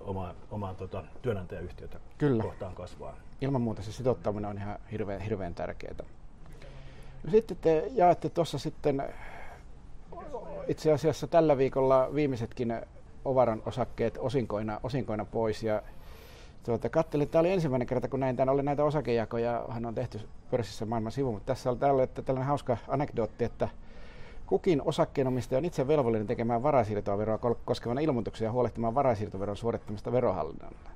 oma, 0.00 0.34
omaan 0.50 0.76
tota, 0.76 1.04
työnantajayhtiötä 1.22 1.98
Kyllä. 2.18 2.42
kohtaan 2.42 2.74
kasvaa. 2.74 3.16
Ilman 3.40 3.60
muuta 3.60 3.82
se 3.82 3.92
sitouttaminen 3.92 4.50
on 4.50 4.58
ihan 4.58 4.78
hirveän, 4.92 5.20
hirveän 5.20 5.54
tärkeää. 5.54 5.94
No 7.24 7.30
sitten 7.30 7.56
te 7.60 7.90
jaatte 7.94 8.28
tuossa 8.28 8.58
sitten 8.58 9.02
itse 10.68 10.92
asiassa 10.92 11.26
tällä 11.26 11.58
viikolla 11.58 12.08
viimeisetkin 12.14 12.80
Ovaran 13.24 13.62
osakkeet 13.66 14.18
osinkoina, 14.20 14.80
osinkoina 14.82 15.24
pois 15.24 15.62
ja 15.62 15.82
tuota, 16.64 16.88
kattelin, 16.88 17.28
tämä 17.28 17.40
oli 17.40 17.52
ensimmäinen 17.52 17.88
kerta, 17.88 18.08
kun 18.08 18.20
näin 18.20 18.36
tämän, 18.36 18.54
oli 18.54 18.62
näitä 18.62 18.84
osakejakoja, 18.84 19.64
hän 19.68 19.86
on 19.86 19.94
tehty 19.94 20.20
pörssissä 20.50 20.86
maailman 20.86 21.12
sivu, 21.12 21.32
mutta 21.32 21.46
tässä 21.46 21.70
oli 21.70 21.78
tällä, 21.78 22.02
että 22.02 22.22
tällainen 22.22 22.48
hauska 22.48 22.76
anekdootti, 22.88 23.44
että 23.44 23.68
kukin 24.46 24.82
osakkeenomistaja 24.84 25.58
on 25.58 25.64
itse 25.64 25.88
velvollinen 25.88 26.26
tekemään 26.26 26.62
varainsiirtoa 26.62 27.18
veroa 27.18 27.38
kol- 27.38 27.54
koskevan 27.64 27.98
ilmoituksen 27.98 28.46
ja 28.46 28.52
huolehtimaan 28.52 28.94
varainsiirtoveron 28.94 29.56
suorittamista 29.56 30.12
verohallinnolle. 30.12 30.90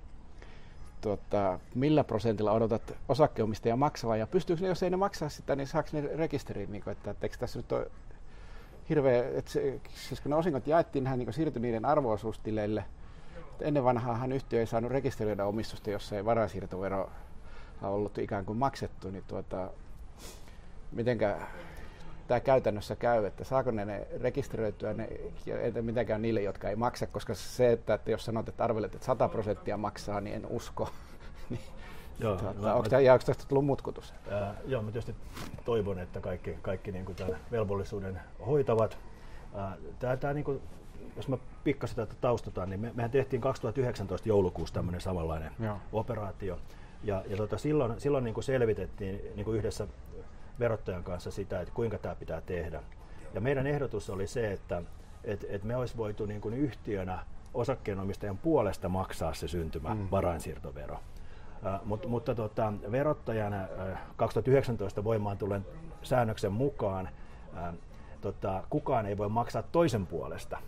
Tuota, 1.01 1.61
millä 1.75 2.05
prosentilla 2.05 2.53
odotat 2.53 2.95
osakkeenomistajia 3.09 3.77
maksavan 3.77 4.19
ja 4.19 4.27
pystyykö 4.27 4.63
ne, 4.63 4.69
jos 4.69 4.83
ei 4.83 4.91
ne 4.91 4.97
maksaa 4.97 5.29
sitä, 5.29 5.57
niin 5.57 5.67
saako 5.67 5.89
ne 5.93 6.01
rekisteriin, 6.01 6.73
niin 6.73 6.85
kuin, 6.85 6.93
että, 6.93 7.11
että 7.11 7.29
tässä 7.39 7.59
nyt 7.59 7.73
ole 7.73 7.91
hirveä, 8.89 9.25
että 9.35 9.51
se, 9.51 9.81
siis 9.95 10.21
kun 10.21 10.31
ne 10.31 10.37
osingot 10.37 10.67
jaettiin, 10.67 11.05
nehän 11.05 11.19
niin 11.19 11.33
siirtyi 11.33 11.63
niiden 11.63 11.85
arvoosuustileille. 11.85 12.85
Ennen 13.61 13.85
vanhaahan 13.85 14.33
yhtiö 14.33 14.61
ei 14.61 14.67
saanut 14.67 14.91
rekisteröidä 14.91 15.47
omistusta, 15.47 15.91
jos 15.91 16.13
ei 16.13 16.25
varainsiirtovero 16.25 17.11
ollut 17.83 18.19
ikään 18.19 18.45
kuin 18.45 18.59
maksettu, 18.59 19.11
niin 19.11 19.25
tuota, 19.29 19.71
mitenkä 20.93 21.39
tämä 22.31 22.41
käytännössä 22.41 22.97
käy, 22.97 23.25
että 23.25 23.45
saako 23.45 23.71
ne, 23.71 23.85
ne 23.85 24.07
rekisteröityä 24.21 24.95
ne, 24.95 25.09
entä 25.47 25.83
mitenkään 25.83 26.23
niille, 26.23 26.43
jotka 26.43 26.69
ei 26.69 26.77
maksa, 26.77 27.07
koska 27.07 27.35
se, 27.35 27.73
että, 27.73 27.95
että 27.95 28.11
jos 28.11 28.25
sanot, 28.25 28.49
että 28.49 28.65
arvelet, 28.65 28.95
että 28.95 29.07
100 29.07 29.29
prosenttia 29.29 29.77
maksaa, 29.77 30.21
niin 30.21 30.37
en 30.37 30.47
usko. 30.47 30.89
niin, 31.51 31.61
Joo, 32.19 32.37
tuota, 32.37 32.61
mä- 32.61 32.75
onko 32.75 32.83
mä- 32.83 32.89
tämä, 32.89 33.01
ja 33.01 33.13
onko 33.13 33.25
tästä 33.27 33.45
tullut 33.49 33.65
mutkutus? 33.65 34.15
Ää, 34.31 34.55
joo, 34.67 34.83
mä 34.83 34.91
tietysti 34.91 35.15
toivon, 35.65 35.99
että 35.99 36.21
kaikki, 36.21 36.59
kaikki 36.63 36.93
niin 36.93 37.15
tämän 37.17 37.37
velvollisuuden 37.51 38.21
hoitavat. 38.47 38.99
Ää, 39.55 39.77
tää, 39.99 40.17
tää, 40.17 40.35
niin 40.35 40.45
kuin, 40.45 40.61
jos 41.17 41.29
mä 41.29 41.39
pikkasen 41.65 41.97
tätä 41.97 42.15
taustataan, 42.21 42.71
niin 42.71 42.81
me, 42.81 42.93
mehän 42.95 43.11
tehtiin 43.11 43.43
2019 43.43 44.29
joulukuussa 44.29 44.75
tämmöinen 44.75 45.01
samanlainen 45.01 45.53
Joo. 45.61 45.77
operaatio. 45.93 46.59
Ja, 47.05 47.23
ja 47.29 47.37
tota, 47.37 47.59
silloin, 47.59 48.01
silloin 48.01 48.25
niin 48.25 48.35
kuin 48.35 48.45
selvitettiin 48.45 49.21
niin 49.37 49.45
kuin 49.45 49.57
yhdessä 49.57 49.87
verottajan 50.61 51.05
kanssa 51.05 51.31
sitä, 51.31 51.61
että 51.61 51.75
kuinka 51.75 51.99
tämä 51.99 52.15
pitää 52.15 52.41
tehdä. 52.41 52.83
Ja 53.35 53.41
meidän 53.41 53.67
ehdotus 53.67 54.11
oli 54.11 54.27
se, 54.27 54.53
että 54.53 54.83
et, 55.25 55.47
et 55.49 55.65
me 55.65 55.77
olisi 55.77 55.97
voitu 55.97 56.27
niin 56.27 56.41
kuin 56.41 56.55
yhtiönä 56.55 57.19
osakkeenomistajan 57.55 58.39
puolesta 58.39 58.89
maksaa 58.89 59.35
se 59.35 59.49
syntymä 59.49 59.95
mm. 59.95 60.09
varainsiirtovero. 60.11 61.01
Äh, 61.67 61.81
mut, 61.85 62.07
mutta 62.07 62.35
tota, 62.35 62.73
verottajan 62.91 63.53
äh, 63.53 63.69
2019 64.17 65.05
voimaan 65.05 65.39
tulleen 65.39 65.67
säännöksen 66.03 66.53
mukaan 66.53 67.09
äh, 67.57 67.75
tota, 68.21 68.65
kukaan 68.71 69.07
ei 69.07 69.19
voi 69.19 69.29
maksaa 69.29 69.63
toisen 69.63 70.07
puolesta 70.07 70.59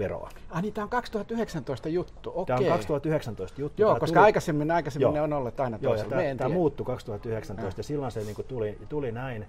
veroa. 0.00 0.30
Ah 0.50 0.62
niin, 0.62 0.74
tämä 0.74 0.82
on 0.82 0.88
2019 0.90 1.88
juttu, 1.88 2.32
okei. 2.34 2.56
Tämä 2.56 2.58
on 2.58 2.78
2019 2.78 3.60
juttu. 3.60 3.82
Joo, 3.82 3.92
Tää 3.92 4.00
koska 4.00 4.14
tuli- 4.14 4.24
aikaisemmin, 4.24 4.70
aikaisemmin 4.70 5.02
Joo. 5.04 5.12
ne 5.12 5.20
on 5.20 5.32
olleet 5.32 5.60
aina 5.60 5.78
Joo, 5.82 5.94
ja 5.94 5.98
toisella. 6.02 6.22
tämä, 6.22 6.34
tämä 6.34 6.54
muuttui 6.54 6.86
2019 6.86 7.78
ja 7.80 7.84
silloin 7.84 8.12
se 8.12 8.20
niin 8.20 8.34
kuin 8.34 8.46
tuli, 8.46 8.78
tuli 8.88 9.12
näin. 9.12 9.46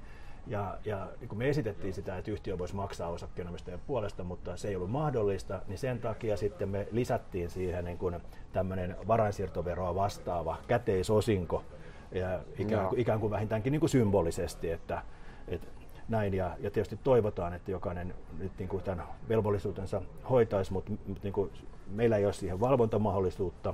Ja, 0.47 0.77
ja 0.85 1.07
niin 1.19 1.29
kun 1.29 1.37
me 1.37 1.49
esitettiin 1.49 1.93
sitä, 1.93 2.17
että 2.17 2.31
yhtiö 2.31 2.57
voisi 2.57 2.75
maksaa 2.75 3.09
osakkeenomistajan 3.09 3.79
puolesta, 3.87 4.23
mutta 4.23 4.57
se 4.57 4.67
ei 4.67 4.75
ollut 4.75 4.91
mahdollista, 4.91 5.61
niin 5.67 5.77
sen 5.77 5.99
takia 5.99 6.37
sitten 6.37 6.69
me 6.69 6.87
lisättiin 6.91 7.49
siihen 7.49 7.85
niin 7.85 7.97
kuin 7.97 8.15
tämmöinen 8.53 8.95
varainsiirtoveroa 9.07 9.95
vastaava 9.95 10.57
käteisosinko, 10.67 11.63
ja 12.11 12.39
ikään, 12.57 12.87
kuin, 12.87 13.01
ikään 13.01 13.19
kuin 13.19 13.31
vähintäänkin 13.31 13.71
niin 13.71 13.79
kuin 13.79 13.89
symbolisesti, 13.89 14.71
että, 14.71 15.01
että 15.47 15.67
näin. 16.11 16.33
Ja, 16.33 16.51
ja 16.59 16.71
tietysti 16.71 16.99
toivotaan, 17.03 17.53
että 17.53 17.71
jokainen 17.71 18.13
nyt 18.39 18.51
niin 18.57 18.69
kuin 18.69 18.83
tämän 18.83 19.05
velvollisuutensa 19.29 20.01
hoitaisi, 20.29 20.73
mutta, 20.73 20.91
mutta 21.07 21.23
niin 21.23 21.33
kuin 21.33 21.51
meillä 21.87 22.17
ei 22.17 22.25
ole 22.25 22.33
siihen 22.33 22.59
valvontamahdollisuutta, 22.59 23.73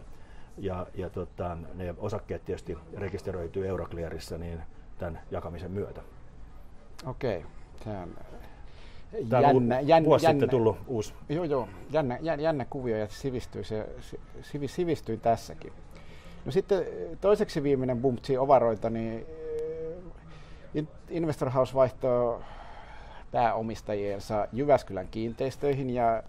ja, 0.57 0.87
ja 0.95 1.09
tota, 1.09 1.57
ne 1.73 1.95
osakkeet 1.97 2.45
tietysti 2.45 2.77
rekisteröityy 2.97 3.67
Euroclearissa 3.67 4.37
niin 4.37 4.59
tämän 4.97 5.19
jakamisen 5.31 5.71
myötä. 5.71 6.01
Okei, 7.05 7.45
on 8.01 8.17
Täällä 9.29 9.47
on 9.47 9.55
jännä, 9.55 9.79
jännä, 9.79 10.05
vuosi 10.05 10.25
jännä, 10.25 10.39
sitten 10.39 10.49
tullut 10.49 10.77
uusi. 10.87 11.13
Joo, 11.29 11.43
joo, 11.43 11.69
jännä, 11.91 12.19
jännä, 12.21 12.43
jännä 12.43 12.65
kuvio 12.69 12.97
ja 12.97 13.07
sivistyy, 13.07 13.63
se, 13.63 13.89
sivi, 14.41 14.67
sivistyy 14.67 15.17
tässäkin. 15.17 15.73
No 16.45 16.51
sitten 16.51 16.85
toiseksi 17.21 17.63
viimeinen 17.63 18.01
bumpsi 18.01 18.37
ovaroita, 18.37 18.89
niin 18.89 19.17
In- 19.19 19.46
Investor 21.09 21.49
House 21.49 21.73
vaihtoi 21.73 22.41
pääomistajiensa 23.31 24.47
Jyväskylän 24.53 25.07
kiinteistöihin 25.07 25.89
ja 25.89 26.23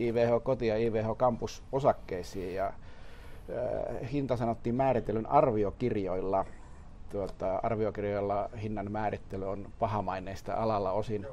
IVH 0.00 0.42
Koti 0.42 0.66
ja 0.66 0.76
IVH 0.76 1.16
Campus 1.16 1.62
osakkeisiin 1.72 2.54
ja 2.54 2.66
äh, 2.66 4.12
hinta 4.12 4.36
sanottiin 4.36 4.74
määritellyn 4.74 5.26
arviokirjoilla. 5.26 6.44
Tuota, 7.10 7.60
arviokirjoilla 7.62 8.50
hinnan 8.62 8.92
määrittely 8.92 9.50
on 9.50 9.68
pahamaineista 9.78 10.54
alalla 10.54 10.92
osin. 10.92 11.26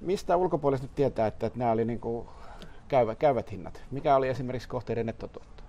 Mistä 0.00 0.36
ulkopuoliset 0.36 0.82
nyt 0.82 0.94
tietää, 0.94 1.26
että, 1.26 1.46
että 1.46 1.58
nämä 1.58 1.70
oli 1.70 1.84
niin 1.84 2.00
kuin 2.00 2.28
käyvä, 2.88 3.14
käyvät 3.14 3.52
hinnat? 3.52 3.82
Mikä 3.90 4.16
oli 4.16 4.28
esimerkiksi 4.28 4.68
kohteiden 4.68 5.06
nettotuotto? 5.06 5.62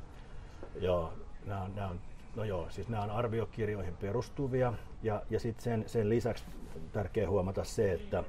Joo, 0.81 1.13
nämä 1.45 1.61
on, 1.63 1.75
nämä 1.75 1.87
on, 1.87 1.99
no 2.37 2.43
joo, 2.43 2.69
siis 2.69 2.89
nämä 2.89 3.03
on 3.03 3.11
arviokirjoihin 3.11 3.97
perustuvia 3.97 4.73
ja, 5.03 5.21
ja 5.29 5.39
sitten 5.39 5.63
sen, 5.63 5.83
sen 5.87 6.09
lisäksi 6.09 6.45
tärkeää 6.91 7.29
huomata 7.29 7.63
se, 7.63 7.91
että 7.93 8.23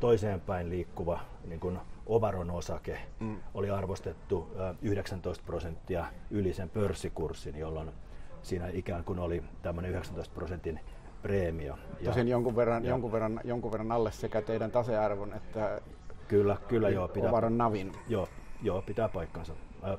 toiseen 0.00 0.40
päin 0.40 0.70
liikkuva 0.70 1.20
niin 1.44 1.60
kuin 1.60 1.78
Ovaron 2.06 2.50
osake 2.50 2.98
mm. 3.20 3.36
oli 3.54 3.70
arvostettu 3.70 4.50
ö, 4.56 4.74
19 4.82 5.44
prosenttia 5.46 6.04
yli 6.30 6.52
sen 6.52 6.70
pörssikurssin, 6.70 7.58
jolloin 7.58 7.90
siinä 8.42 8.68
ikään 8.68 9.04
kuin 9.04 9.18
oli 9.18 9.42
tämmöinen 9.62 9.90
19 9.90 10.34
prosentin 10.34 10.80
preemio. 11.22 11.78
Ja 12.00 12.04
Tosin 12.04 12.28
jonkun 12.28 12.56
verran, 12.56 12.84
ja- 12.84 12.90
jonkun, 12.90 13.12
verran, 13.12 13.40
jonkun 13.44 13.72
verran 13.72 13.92
alle 13.92 14.12
sekä 14.12 14.42
teidän 14.42 14.70
tasearvon 14.70 15.34
että 15.34 15.80
kyllä, 16.28 16.56
kyllä 16.68 16.88
joo, 16.88 17.08
pitää, 17.08 17.30
Ovaron 17.30 17.58
navin. 17.58 17.92
Joo, 18.08 18.28
joo, 18.62 18.82
pitää 18.82 19.08
paikkansa. 19.08 19.52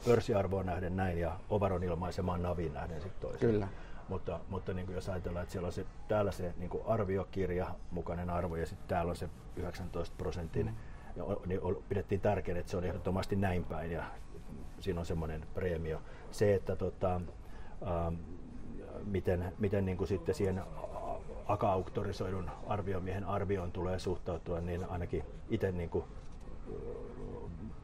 Pörssiarvoon 0.06 0.66
nähden 0.66 0.96
näin 0.96 1.20
ja 1.20 1.40
Ovaron 1.50 1.84
ilmaisemaan 1.84 2.44
naviin 2.44 2.74
nähden 2.74 3.02
sitten 3.02 3.22
toisin. 3.22 3.50
Kyllä. 3.50 3.68
Mutta, 4.10 4.40
mutta 4.50 4.74
niin 4.74 4.86
kuin 4.86 4.96
jos 4.96 5.10
ajatellaan, 5.10 5.44
että 5.44 5.52
siellä 5.52 5.66
on 5.66 5.74
se, 5.74 5.86
täällä 6.08 6.32
se 6.32 6.54
niin 6.58 6.70
kuin 6.70 6.84
arviokirja 6.88 7.68
mukainen 7.92 8.30
arvo 8.30 8.56
ja 8.56 8.66
sitten 8.66 8.88
täällä 8.88 9.10
on 9.10 9.16
se 9.16 9.30
19 9.56 10.16
prosentin, 10.18 10.66
mm. 10.66 10.74
ja, 11.16 11.24
o- 11.24 11.42
niin 11.46 11.62
ol- 11.62 11.82
pidettiin 11.90 12.22
tärkeänä, 12.22 12.60
että 12.60 12.70
se 12.70 12.78
on 12.78 12.84
ehdottomasti 12.84 13.36
näin 13.36 13.64
päin 13.64 13.92
ja 13.92 14.04
siinä 14.80 15.00
on 15.00 15.06
semmoinen 15.06 15.46
preemio. 15.54 16.02
Se, 16.32 16.56
että 16.56 16.76
tota, 16.76 17.16
ähm, 17.16 18.16
miten, 19.06 19.54
miten 19.60 19.86
niin 19.86 19.98
kuin 19.98 20.08
sitten 20.08 20.36
siihen 20.36 20.64
aka-auktorisoidun 21.46 22.52
arviomiehen 22.68 23.24
arvioon 23.24 23.72
tulee 23.72 24.00
suhtautua, 24.00 24.62
niin 24.62 24.86
ainakin 24.90 25.24
itse 25.50 25.72
niin 25.72 25.90
kuin, 25.90 26.06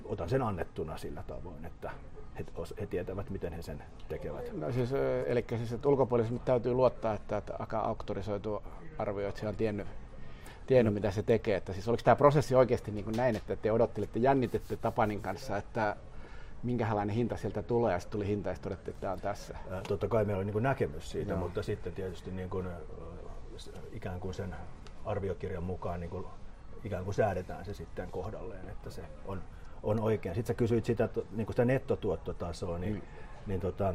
otan 0.09 0.29
sen 0.29 0.41
annettuna 0.41 0.97
sillä 0.97 1.23
tavoin, 1.27 1.65
että 1.65 1.91
he, 2.37 2.45
he 2.79 2.85
tietävät, 2.85 3.29
miten 3.29 3.53
he 3.53 3.61
sen 3.61 3.83
tekevät. 4.09 4.53
No 4.53 4.71
siis, 4.71 4.89
eli 5.25 5.45
siis, 5.57 5.73
että 5.73 5.89
ulkopuolisesti 5.89 6.41
täytyy 6.45 6.73
luottaa, 6.73 7.13
että, 7.13 7.37
että 7.37 7.53
aika 7.59 7.79
auktorisoitu 7.79 8.63
arvioitsija 8.97 9.49
on 9.49 9.55
tiennyt, 9.55 9.87
tiennyt, 10.67 10.93
mitä 10.93 11.11
se 11.11 11.23
tekee. 11.23 11.55
Että 11.55 11.73
siis 11.73 11.87
oliko 11.87 12.03
tämä 12.03 12.15
prosessi 12.15 12.55
oikeasti 12.55 12.91
niin 12.91 13.05
kuin 13.05 13.17
näin, 13.17 13.35
että 13.35 13.55
te 13.55 13.71
odottelitte, 13.71 14.19
jännitette 14.19 14.77
Tapanin 14.77 15.21
kanssa, 15.21 15.57
että 15.57 15.95
minkälainen 16.63 17.15
hinta 17.15 17.37
sieltä 17.37 17.63
tulee, 17.63 17.93
ja 17.93 17.99
sitten 17.99 18.11
tuli 18.19 18.27
hinta, 18.27 18.49
ja 18.49 18.55
sitten 18.55 18.71
todettiin, 18.71 18.93
että 18.93 19.01
tämä 19.01 19.13
on 19.13 19.21
tässä. 19.21 19.57
Totta 19.87 20.07
kai 20.07 20.25
meillä 20.25 20.39
oli 20.39 20.45
niin 20.45 20.53
kuin 20.53 20.63
näkemys 20.63 21.11
siitä, 21.11 21.31
Joo. 21.31 21.39
mutta 21.39 21.63
sitten 21.63 21.93
tietysti 21.93 22.31
niin 22.31 22.49
kuin, 22.49 22.67
ikään 23.91 24.19
kuin 24.19 24.33
sen 24.33 24.55
arviokirjan 25.05 25.63
mukaan 25.63 25.99
niin 25.99 26.09
kuin, 26.09 26.25
ikään 26.83 27.03
kuin 27.03 27.13
säädetään 27.13 27.65
se 27.65 27.73
sitten 27.73 28.11
kohdalleen, 28.11 28.69
että 28.69 28.89
se 28.89 29.01
on, 29.25 29.41
on 29.83 29.99
oikein. 29.99 30.35
Sitten 30.35 30.53
sä 30.55 30.57
kysyit 30.57 30.85
sitä, 30.85 31.09
niin 31.31 31.45
kuin 31.45 31.53
sitä 31.53 31.65
nettotuottotasoa, 31.65 32.77
niin, 32.79 32.93
Mm. 32.93 33.01
niin 33.47 33.59
tota, 33.59 33.93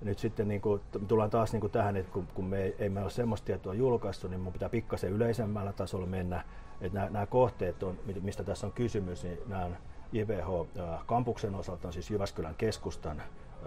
nyt 0.00 0.18
sitten 0.18 0.48
niin 0.48 0.60
kuin, 0.60 0.80
tullaan 1.08 1.30
taas 1.30 1.52
niin 1.52 1.60
kuin 1.60 1.70
tähän, 1.70 1.96
että 1.96 2.12
kun, 2.12 2.26
kun 2.34 2.44
me 2.44 2.62
ei, 2.62 2.74
ei 2.78 2.88
me 2.88 3.02
ole 3.02 3.10
semmoista 3.10 3.46
tietoa 3.46 3.74
julkaistu, 3.74 4.28
niin 4.28 4.40
mun 4.40 4.52
pitää 4.52 4.68
pikkasen 4.68 5.12
yleisemmällä 5.12 5.72
tasolla 5.72 6.06
mennä. 6.06 6.44
Että 6.80 6.98
nämä, 6.98 7.10
nämä 7.10 7.26
kohteet, 7.26 7.82
on, 7.82 7.98
mistä 8.20 8.44
tässä 8.44 8.66
on 8.66 8.72
kysymys, 8.72 9.24
niin 9.24 9.38
nämä 9.46 9.64
on 9.64 9.76
IVH-kampuksen 10.12 11.54
osalta 11.54 11.88
on 11.88 11.92
siis 11.92 12.10
Jyväskylän 12.10 12.54
keskustan 12.54 13.22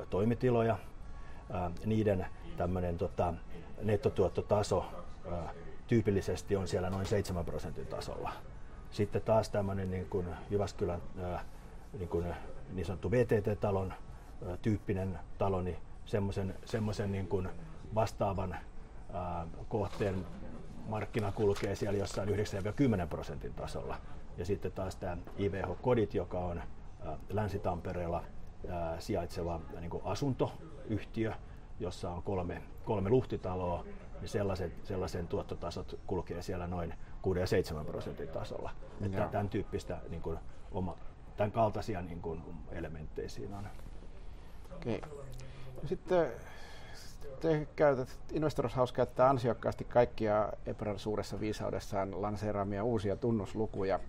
toimitiloja. 0.09 0.77
Niiden 1.85 2.25
tämmöinen 2.57 2.97
tota, 2.97 3.33
nettotuottotaso 3.81 4.85
tyypillisesti 5.87 6.55
on 6.55 6.67
siellä 6.67 6.89
noin 6.89 7.05
7 7.05 7.45
prosentin 7.45 7.87
tasolla. 7.87 8.31
Sitten 8.91 9.21
taas 9.21 9.49
tämmöinen 9.49 9.91
niin 9.91 10.05
kuin 10.09 10.27
Jyväskylän 10.49 11.01
niin, 11.99 12.09
kuin 12.09 12.25
niin 12.71 12.85
sanottu 12.85 13.11
VTT-talon 13.11 13.93
tyyppinen 14.61 15.19
talo, 15.37 15.61
niin 15.61 15.77
semmoisen, 16.05 16.55
semmoisen 16.65 17.11
niin 17.11 17.27
kuin 17.27 17.49
vastaavan 17.95 18.55
kohteen 19.69 20.25
markkina 20.87 21.31
kulkee 21.31 21.75
siellä 21.75 21.99
jossain 21.99 22.29
9-10 22.29 23.07
prosentin 23.09 23.53
tasolla. 23.53 23.97
Ja 24.37 24.45
sitten 24.45 24.71
taas 24.71 24.95
tämä 24.95 25.17
IVH-kodit, 25.39 26.13
joka 26.13 26.39
on 26.39 26.61
Länsi-Tampereella 27.29 28.23
sijaitseva 28.99 29.61
niin 29.79 29.89
kuin 29.89 30.03
asuntoyhtiö, 30.05 31.33
jossa 31.79 32.11
on 32.11 32.23
kolme, 32.23 32.61
kolme 32.85 33.09
luhtitaloa, 33.09 33.85
niin 34.19 34.29
sellaisen, 34.29 34.71
sellaisen 34.83 35.27
tuottotasot 35.27 35.99
kulkee 36.07 36.41
siellä 36.41 36.67
noin 36.67 36.93
6-7 37.81 37.85
prosentin 37.85 38.27
tasolla. 38.27 38.71
Että 39.01 39.27
tämän 39.31 39.49
tyyppistä 39.49 39.97
niin 40.09 40.21
kuin, 40.21 40.39
oma, 40.71 40.95
tämän 41.37 41.51
kaltaisia 41.51 42.01
niin 42.01 42.21
kuin, 42.21 42.43
elementtejä 42.71 43.29
siinä 43.29 43.57
on. 43.57 43.67
Okei. 44.75 45.01
Sitten 45.85 46.31
te 47.39 47.67
käytät, 47.75 48.19
Investors 48.31 48.75
House 48.75 48.93
käyttää 48.93 49.29
ansiokkaasti 49.29 49.83
kaikkia 49.83 50.53
Epran 50.65 50.99
suuressa 50.99 51.39
viisaudessaan 51.39 52.21
lanseeraamia 52.21 52.83
uusia 52.83 53.15
tunnuslukuja. 53.15 53.99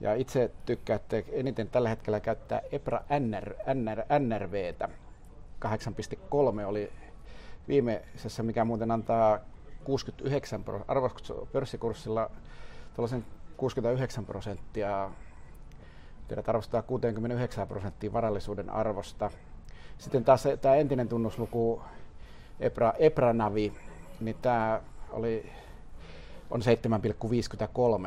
Ja 0.00 0.14
itse 0.14 0.50
tykkäätte 0.66 1.24
eniten 1.32 1.68
tällä 1.68 1.88
hetkellä 1.88 2.20
käyttää 2.20 2.60
EPRA 2.72 3.04
NR, 3.20 3.54
NR, 3.74 4.02
NRVtä. 4.18 4.88
8.3 5.64 6.64
oli 6.66 6.92
viimeisessä, 7.68 8.42
mikä 8.42 8.64
muuten 8.64 8.90
antaa 8.90 9.38
69 9.86 10.64
arvostus 10.88 11.32
pörssikurssilla 11.52 12.30
tuollaisen 12.94 13.24
69 13.56 14.26
prosenttia, 14.26 15.10
tiedät 16.28 16.48
arvostaa 16.48 16.82
69 16.82 17.68
prosenttia 17.68 18.12
varallisuuden 18.12 18.70
arvosta. 18.70 19.30
Sitten 19.98 20.24
taas 20.24 20.44
tämä 20.60 20.74
entinen 20.74 21.08
tunnusluku 21.08 21.82
Epra, 22.60 22.92
Epranavi, 22.98 23.72
niin 24.20 24.36
tämä 24.42 24.80
oli 25.10 25.52
on 26.50 26.60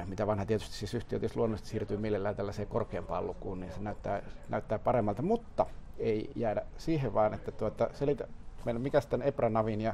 7,53, 0.02 0.06
mitä 0.10 0.28
vanha 0.28 0.46
tietysti 0.46 0.76
siis 0.76 0.94
yhtiö 0.94 1.20
tietysti 1.20 1.38
luonnollisesti 1.38 1.70
siirtyy 1.70 1.98
mielellään 1.98 2.36
tällaiseen 2.36 2.68
korkeampaan 2.68 3.28
lukuun, 3.28 3.60
niin 3.60 3.74
se 3.74 3.80
näyttää, 3.80 4.22
näyttää 4.50 4.80
paremmalta, 4.80 5.22
mutta 5.22 5.66
ei 5.98 6.32
jäädä 6.36 6.62
siihen 6.78 7.14
vaan, 7.14 7.34
että 7.34 7.52
tuota, 7.52 7.90
selitä 7.94 8.28
meillä, 8.66 8.80
mikä 8.80 9.02
sitten 9.02 9.22
Epranavin 9.22 9.82
ja 9.82 9.94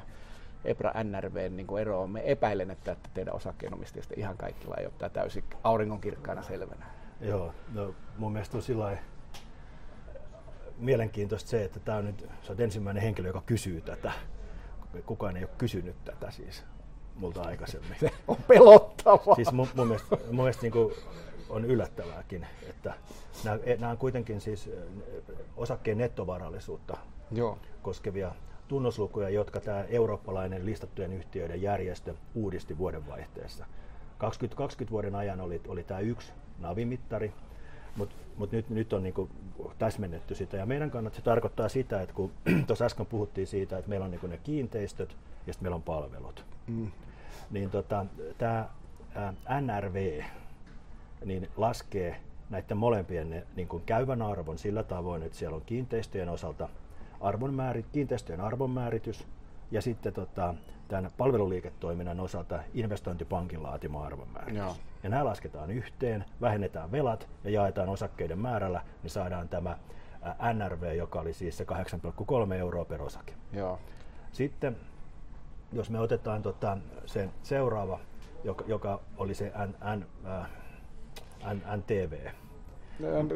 Epra 0.66 1.04
NRV 1.04 1.52
niin 1.52 1.68
kuin 1.68 1.82
ero 1.82 2.02
on. 2.02 2.10
Me 2.10 2.22
epäilen, 2.26 2.72
että, 2.72 2.92
että 2.92 3.10
teidän 3.14 3.36
osakkeenomistajista 3.36 4.14
ihan 4.18 4.38
kaikilla 4.38 4.76
ei 4.76 4.86
ole 4.86 4.94
tämä 4.98 5.10
täysin 5.10 5.44
auringonkirkkaana 5.64 6.44
selvänä. 6.44 6.86
Joo, 7.22 7.54
no 7.74 7.96
mun 8.18 8.32
mielestä 8.32 8.58
on 8.58 8.64
sillä 8.64 8.98
mielenkiintoista 10.78 11.50
se, 11.50 11.64
että 11.64 11.80
tämä 11.80 11.98
on 11.98 12.06
nyt, 12.06 12.30
sä 12.42 12.52
oot 12.52 12.60
ensimmäinen 12.60 13.04
henkilö, 13.04 13.28
joka 13.30 13.44
kysyy 13.46 13.82
tätä. 13.82 14.12
Kukaan 15.06 15.38
ei 15.38 15.44
ole 15.44 15.52
kysynyt 15.58 15.96
tätä 16.06 16.32
siis 16.32 16.64
multa 17.16 17.42
aikaisemmin. 17.42 17.98
Se 18.00 18.12
on 18.28 18.38
pelottavaa. 18.48 19.36
Siis 19.36 19.52
mun, 19.52 19.68
mun 19.76 19.88
mielestä, 19.88 20.18
mun 20.28 20.36
mielestä 20.36 20.62
niin 20.62 20.72
kuin 20.72 20.94
on 21.50 21.66
yllättävääkin, 21.66 22.48
että 22.70 22.94
nämä, 23.44 23.58
nämä 23.80 23.92
on 23.92 23.98
kuitenkin 23.98 24.42
siis 24.42 24.70
osakkeen 25.58 25.98
nettovarallisuutta 25.98 26.98
Joo. 27.32 27.58
koskevia 27.82 28.32
tunnuslukuja, 28.68 29.30
jotka 29.30 29.60
tämä 29.60 29.84
eurooppalainen 29.84 30.66
listattujen 30.66 31.14
yhtiöiden 31.14 31.62
järjestö 31.62 32.14
uudisti 32.36 32.78
vuodenvaihteessa. 32.78 33.66
2020 34.18 34.92
vuoden 34.92 35.16
ajan 35.16 35.42
oli, 35.42 35.62
oli 35.68 35.84
tämä 35.84 36.00
yksi 36.00 36.32
navimittari, 36.60 37.34
mutta 37.98 38.16
mut 38.38 38.52
nyt, 38.52 38.70
nyt 38.70 38.94
on 38.94 39.04
niinku 39.04 39.30
täsmennetty 39.78 40.36
sitä. 40.36 40.58
Ja 40.58 40.66
meidän 40.66 40.92
kannalta 40.92 41.16
se 41.16 41.22
tarkoittaa 41.22 41.70
sitä, 41.70 42.02
että 42.02 42.16
kun 42.16 42.32
tuossa 42.68 42.86
äsken 42.86 43.06
puhuttiin 43.06 43.48
siitä, 43.48 43.78
että 43.78 43.90
meillä 43.90 44.04
on 44.04 44.12
niinku 44.12 44.28
ne 44.28 44.38
kiinteistöt 44.38 45.18
ja 45.48 45.54
sitten 45.54 45.66
meillä 45.66 45.76
on 45.76 45.84
palvelut, 45.84 46.46
mm. 46.68 46.92
niin 47.52 47.70
tota, 47.70 48.06
tämä 48.38 48.70
NRV 49.62 50.22
niin 51.26 51.50
laskee 51.58 52.22
näiden 52.50 52.78
molempien 52.78 53.30
ne, 53.30 53.44
niin 53.56 53.68
kuin 53.68 53.84
käyvän 53.86 54.22
arvon 54.22 54.58
sillä 54.58 54.84
tavoin, 54.84 55.24
että 55.24 55.38
siellä 55.38 55.56
on 55.56 55.64
kiinteistöjen 55.66 56.30
osalta 56.30 56.70
arvonmäärit, 57.22 57.86
kiinteistöjen 57.92 58.42
arvonmääritys 58.42 59.28
ja 59.72 59.82
sitten 59.82 60.14
tota, 60.14 60.54
tämän 60.88 61.12
palveluliiketoiminnan 61.18 62.20
osalta 62.20 62.60
investointipankin 62.74 63.64
laatima 63.64 64.06
arvonmääritys. 64.06 64.58
Joo. 64.58 64.76
Ja 65.04 65.10
nämä 65.10 65.26
lasketaan 65.26 65.72
yhteen, 65.72 66.26
vähennetään 66.42 66.92
velat 66.92 67.28
ja 67.44 67.50
jaetaan 67.50 67.90
osakkeiden 67.90 68.40
määrällä, 68.40 68.82
niin 69.04 69.12
saadaan 69.12 69.50
tämä 69.50 69.78
NRV, 70.54 70.96
joka 70.96 71.20
oli 71.20 71.34
siis 71.34 71.58
se 71.58 71.66
8,3 72.48 72.54
euroa 72.54 72.86
per 72.86 73.02
osake. 73.02 73.34
Joo. 73.54 73.80
Sitten 74.32 74.78
jos 75.72 75.90
me 75.90 76.00
otetaan 76.00 76.42
tota, 76.42 76.78
sen 77.06 77.32
seuraava, 77.44 78.00
joka, 78.44 78.64
joka 78.68 79.00
oli 79.18 79.34
se 79.34 79.52
N, 79.68 79.98
N, 80.00 80.06
äh, 80.26 81.78
NTV, 81.78 82.32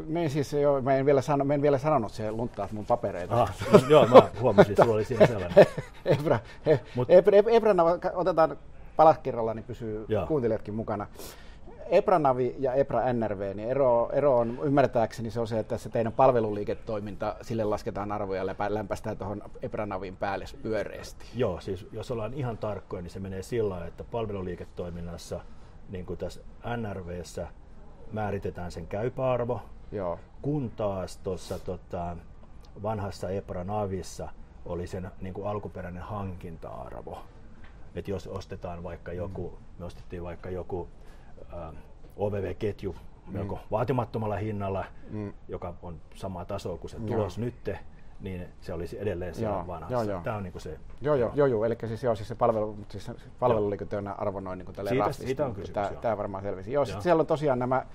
niin 0.08 0.30
siis 0.30 0.54
jo, 0.54 0.82
mä 0.82 0.96
en 0.96 1.06
vielä, 1.06 1.22
sano, 1.22 1.46
mä 1.46 1.54
en 1.54 1.62
vielä 1.62 1.78
sanonut, 1.78 2.12
se 2.12 2.32
lunttaat 2.32 2.72
mun 2.72 2.86
papereita. 2.86 3.42
Ah, 3.42 3.54
joo, 3.90 4.08
mä 4.08 4.30
huomasin, 4.42 4.76
sulla 4.76 4.94
oli 4.94 5.06
siinä 5.06 5.28
sellainen. 5.28 5.66
Ebra, 6.06 6.40
he, 6.66 6.80
Mut, 6.96 7.10
Ebra, 7.10 7.38
Ebra, 7.38 7.74
otetaan 8.14 8.58
palakirralla, 8.96 9.54
niin 9.54 9.64
pysyy 9.64 10.06
joo. 10.08 10.28
kuuntelijatkin 10.28 10.74
mukana. 10.74 11.08
Epranavi 11.90 12.56
ja 12.60 12.74
Epra 12.74 13.14
NRV, 13.14 13.56
niin 13.56 13.70
ero, 13.70 14.10
ero 14.14 14.38
on 14.38 14.60
ymmärtääkseni 14.64 15.32
se 15.32 15.40
on 15.40 15.48
se, 15.48 15.60
että 15.60 15.78
se 15.78 15.90
teidän 15.90 16.14
palveluliiketoiminta, 16.14 17.36
sille 17.42 17.64
lasketaan 17.64 18.12
arvoja 18.12 18.44
ja 18.44 18.56
lämpästään 18.70 19.18
tuohon 19.18 19.42
Epranavin 19.62 20.18
päälle 20.18 20.46
pyöreästi. 20.64 21.26
Joo, 21.36 21.62
siis 21.62 21.88
jos 21.92 22.12
ollaan 22.12 22.34
ihan 22.34 22.58
tarkkoja, 22.58 23.02
niin 23.02 23.12
se 23.12 23.20
menee 23.20 23.42
sillä 23.42 23.88
että 23.88 24.04
palveluliiketoiminnassa, 24.04 25.40
niin 25.90 26.06
kuin 26.06 26.18
tässä 26.18 26.42
NRVssä, 26.78 27.48
määritetään 28.12 28.72
sen 28.72 28.88
käypäarvo, 28.88 29.62
Joo. 29.92 30.20
kun 30.42 30.72
taas 30.76 31.18
tuossa 31.18 31.60
tota, 31.60 32.18
vanhassa 32.84 33.30
Epranavissa 33.30 34.30
oli 34.66 34.88
sen 34.88 35.12
niin 35.22 35.34
kuin 35.34 35.48
alkuperäinen 35.48 36.04
hankinta-arvo. 36.04 37.18
Et 37.96 38.08
jos 38.08 38.28
ostetaan 38.28 38.84
vaikka 38.84 39.14
joku, 39.14 39.50
mm. 39.50 39.66
me 39.80 39.86
ostettiin 39.86 40.24
vaikka 40.24 40.50
joku 40.50 40.88
äh, 41.54 41.74
OVV-ketju 42.18 42.96
mm. 43.28 43.34
melko 43.34 43.60
vaatimattomalla 43.72 44.36
hinnalla, 44.36 44.86
mm. 45.10 45.34
joka 45.48 45.74
on 45.82 46.02
sama 46.16 46.46
taso 46.46 46.78
kuin 46.78 46.92
se 46.92 47.00
tulos 47.00 47.38
nytte, 47.38 47.80
niin 48.22 48.48
se 48.62 48.74
olisi 48.74 49.02
edelleen 49.02 49.36
siellä 49.36 49.56
joo, 49.56 49.68
vanhassa. 49.68 49.94
Joo, 49.94 50.04
joo. 50.04 50.22
Tämä 50.24 50.36
on 50.36 50.44
niin 50.44 50.54
se... 50.58 50.78
Joo, 51.02 51.16
joo, 51.16 51.32
joo, 51.36 51.48
joo. 51.48 51.66
eli 51.66 51.78
siis, 51.88 52.04
joo, 52.04 52.16
siis 52.16 52.28
se 52.28 52.36
palvelu, 52.36 52.78
siis 52.90 53.12
palveluliikenteen 53.40 54.08
arvo 54.08 54.40
noin 54.40 54.60
niin 54.60 54.88
siitä, 54.90 55.12
siitä 55.12 55.46
on 55.46 55.54
kysymys, 55.54 55.70
tämä, 55.70 55.90
tämä 56.02 56.18
varmaan 56.18 56.44
selvisi. 56.44 56.72
Joo, 56.72 56.86
joo. 56.92 57.02
siellä 57.02 57.22
on 57.22 57.28
tosiaan 57.28 57.60
nämä, 57.60 57.86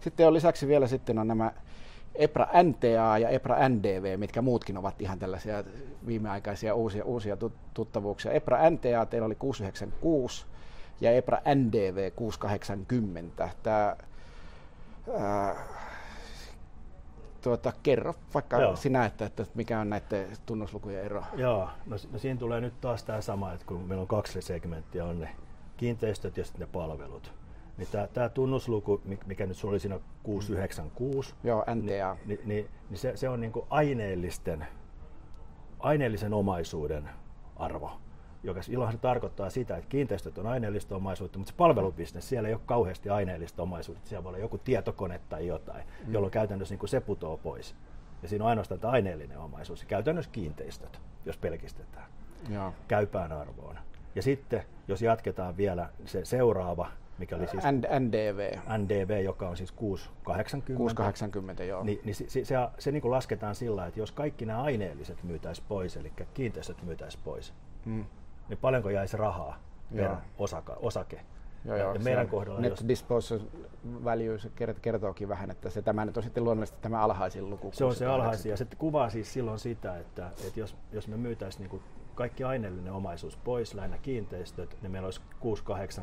sitten 0.00 0.26
on 0.26 0.34
lisäksi 0.34 0.68
vielä 0.68 0.86
sitten 0.86 1.18
on 1.18 1.28
nämä 1.28 1.52
EPRA 2.14 2.48
NTA 2.62 3.18
ja 3.18 3.28
EPRA 3.28 3.68
NDV, 3.68 4.18
mitkä 4.18 4.42
muutkin 4.42 4.78
ovat 4.78 5.02
ihan 5.02 5.18
tällaisia 5.18 5.64
viimeaikaisia 6.06 6.74
uusia, 6.74 7.04
uusia 7.04 7.36
tuttavuuksia. 7.74 8.32
EPRA 8.32 8.70
NTA 8.70 9.06
teillä 9.06 9.26
oli 9.26 9.34
696 9.34 10.46
ja 11.00 11.10
EPRA 11.10 11.40
NDV 11.54 12.10
680. 12.16 13.48
Tämä, 13.62 13.96
ää, 15.18 15.56
tuota, 17.46 17.72
kerro 17.82 18.14
vaikka 18.34 18.60
Joo. 18.60 18.76
sinä, 18.76 19.04
että, 19.04 19.26
että 19.26 19.46
mikä 19.54 19.80
on 19.80 19.90
näiden 19.90 20.28
tunnuslukujen 20.46 21.04
ero. 21.04 21.22
Joo, 21.34 21.68
no, 21.86 21.96
no 22.12 22.18
siinä 22.18 22.40
tulee 22.40 22.60
nyt 22.60 22.80
taas 22.80 23.04
tämä 23.04 23.20
sama, 23.20 23.52
että 23.52 23.66
kun 23.66 23.80
meillä 23.80 24.02
on 24.02 24.08
kaksi 24.08 24.42
segmenttiä, 24.42 25.04
on 25.04 25.20
ne 25.20 25.28
kiinteistöt 25.76 26.36
ja 26.36 26.44
sitten 26.44 26.60
ne 26.60 26.66
palvelut. 26.72 27.32
Niin 27.76 27.88
tämä, 27.92 28.06
tämä 28.06 28.28
tunnusluku, 28.28 29.00
mikä 29.26 29.46
nyt 29.46 29.64
oli 29.64 29.80
siinä 29.80 30.00
696, 30.22 31.34
Joo, 31.44 31.64
NTA. 31.74 31.74
Niin, 31.74 32.26
niin, 32.26 32.40
niin, 32.44 32.68
niin 32.90 32.98
se, 32.98 33.16
se 33.16 33.28
on 33.28 33.40
niin 33.40 33.52
kuin 33.52 33.66
aineellisten, 33.70 34.66
aineellisen 35.78 36.34
omaisuuden 36.34 37.08
arvo 37.56 38.00
joka 38.46 38.62
silloin 38.62 38.92
se 38.92 38.98
tarkoittaa 38.98 39.50
sitä, 39.50 39.76
että 39.76 39.88
kiinteistöt 39.88 40.38
on 40.38 40.46
aineellista 40.46 40.96
omaisuutta, 40.96 41.38
mutta 41.38 41.50
se 41.50 41.56
palvelubisnes, 41.56 42.28
siellä 42.28 42.48
ei 42.48 42.54
ole 42.54 42.62
kauheasti 42.66 43.10
aineellista 43.10 43.62
omaisuutta, 43.62 44.08
siellä 44.08 44.24
voi 44.24 44.30
olla 44.30 44.38
joku 44.38 44.58
tietokone 44.58 45.20
tai 45.28 45.46
jotain, 45.46 45.84
mm. 46.06 46.12
jolloin 46.12 46.30
käytännössä 46.30 46.72
niin 46.72 46.78
kuin 46.78 46.90
se 46.90 47.00
putoo 47.00 47.36
pois. 47.36 47.74
Ja 48.22 48.28
siinä 48.28 48.44
on 48.44 48.48
ainoastaan 48.48 48.80
tämä 48.80 48.92
aineellinen 48.92 49.38
omaisuus, 49.38 49.80
ja 49.80 49.86
käytännössä 49.86 50.30
kiinteistöt, 50.30 51.00
jos 51.24 51.36
pelkistetään, 51.36 52.06
Joo. 52.50 52.72
käypään 52.88 53.32
arvoon. 53.32 53.78
Ja 54.14 54.22
sitten, 54.22 54.62
jos 54.88 55.02
jatketaan 55.02 55.56
vielä 55.56 55.88
se 56.04 56.24
seuraava, 56.24 56.88
mikä 57.18 57.36
oli 57.36 57.46
siis 57.46 57.64
NDV. 58.00 58.58
NDV, 58.78 59.24
joka 59.24 59.48
on 59.48 59.56
siis 59.56 59.72
680. 59.72 60.78
680, 60.78 61.64
joo. 61.64 61.84
Niin, 61.84 62.00
niin 62.04 62.14
se, 62.14 62.24
se, 62.28 62.44
se, 62.44 62.54
se 62.78 62.92
niin 62.92 63.02
kuin 63.02 63.12
lasketaan 63.12 63.54
sillä, 63.54 63.86
että 63.86 64.00
jos 64.00 64.12
kaikki 64.12 64.46
nämä 64.46 64.62
aineelliset 64.62 65.22
myytäisiin 65.22 65.66
pois, 65.68 65.96
eli 65.96 66.12
kiinteistöt 66.34 66.82
myytäisiin 66.82 67.22
pois, 67.24 67.54
mm. 67.84 68.04
Niin 68.48 68.58
paljonko 68.58 68.90
jäisi 68.90 69.16
rahaa 69.16 69.58
per 69.96 70.10
osaka, 70.38 70.76
osake? 70.80 71.20
Joo, 71.64 71.76
joo, 71.76 71.94
ja 71.94 72.00
meidän 72.00 72.28
kohdalla... 72.28 72.60
Net 72.60 72.70
jos... 72.70 72.88
disposal 72.88 73.38
value 74.04 74.38
se 74.38 74.50
kertookin 74.82 75.28
vähän, 75.28 75.50
että 75.50 75.70
se 75.70 75.82
tämä 75.82 76.04
nyt 76.04 76.16
on 76.16 76.22
sitten 76.22 76.44
luonnollisesti 76.44 76.82
tämä 76.82 77.00
alhaisin 77.00 77.50
luku. 77.50 77.70
Se 77.72 77.84
on 77.84 77.94
se 77.94 78.06
alhaisin 78.06 78.50
ja 78.50 78.56
se 78.56 78.66
kuvaa 78.78 79.10
siis 79.10 79.32
silloin 79.32 79.58
sitä, 79.58 79.98
että, 79.98 80.30
että 80.46 80.60
jos, 80.60 80.76
jos 80.92 81.08
me 81.08 81.16
myytäisiin 81.16 81.68
niin 81.70 81.82
kaikki 82.14 82.44
aineellinen 82.44 82.92
omaisuus 82.92 83.36
pois, 83.36 83.74
lähinnä 83.74 83.98
kiinteistöt, 83.98 84.76
niin 84.82 84.92
meillä 84.92 85.06
olisi 85.06 85.20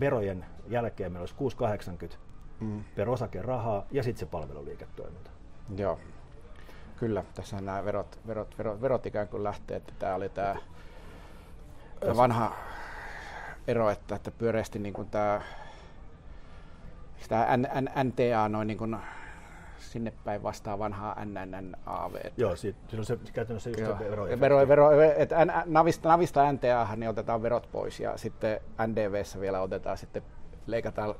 verojen 0.00 0.44
jälkeen 0.68 1.12
meillä 1.12 1.28
olisi 1.40 2.14
6-80 2.14 2.16
mm. 2.60 2.84
per 2.94 3.10
osake 3.10 3.42
rahaa 3.42 3.86
ja 3.90 4.02
sitten 4.02 4.20
se 4.20 4.26
palveluliiketoiminta. 4.26 5.30
Joo, 5.76 5.98
kyllä. 6.96 7.24
Tässä 7.34 7.60
nämä 7.60 7.84
verot, 7.84 8.20
verot, 8.26 8.58
verot, 8.58 8.80
verot 8.80 9.06
ikään 9.06 9.28
kuin 9.28 9.44
lähtee, 9.44 9.76
että 9.76 9.92
tämä 9.98 10.14
oli 10.14 10.28
tämä 10.28 10.56
vanha 12.16 12.56
ero, 13.68 13.90
että, 13.90 14.14
että 14.14 14.30
pyöreästi 14.30 14.78
niin 14.78 14.92
kuin 14.92 15.10
tämä, 15.10 15.40
tämä 17.28 17.46
NTA 18.04 18.48
noin 18.48 18.66
niin 18.66 18.78
kuin 18.78 18.96
sinne 19.78 20.12
päin 20.24 20.42
vastaa 20.42 20.78
vanhaa 20.78 21.24
NNNAV. 21.24 22.14
Joo, 22.36 22.56
siitä, 22.56 22.78
on 22.98 23.04
se 23.04 23.18
käytännössä 23.32 23.70
just 23.70 23.80
Joo. 23.80 23.98
vero, 23.98 24.40
vero, 24.40 24.68
vero 24.68 25.00
että 25.00 25.46
navista, 25.66 26.08
navista 26.08 26.52
NTA 26.52 26.88
niin 26.96 27.08
otetaan 27.08 27.42
verot 27.42 27.68
pois 27.72 28.00
ja 28.00 28.16
sitten 28.16 28.60
NDVssä 28.86 29.40
vielä 29.40 29.60
otetaan 29.60 29.98
sitten 29.98 30.22
leikataan 30.66 31.14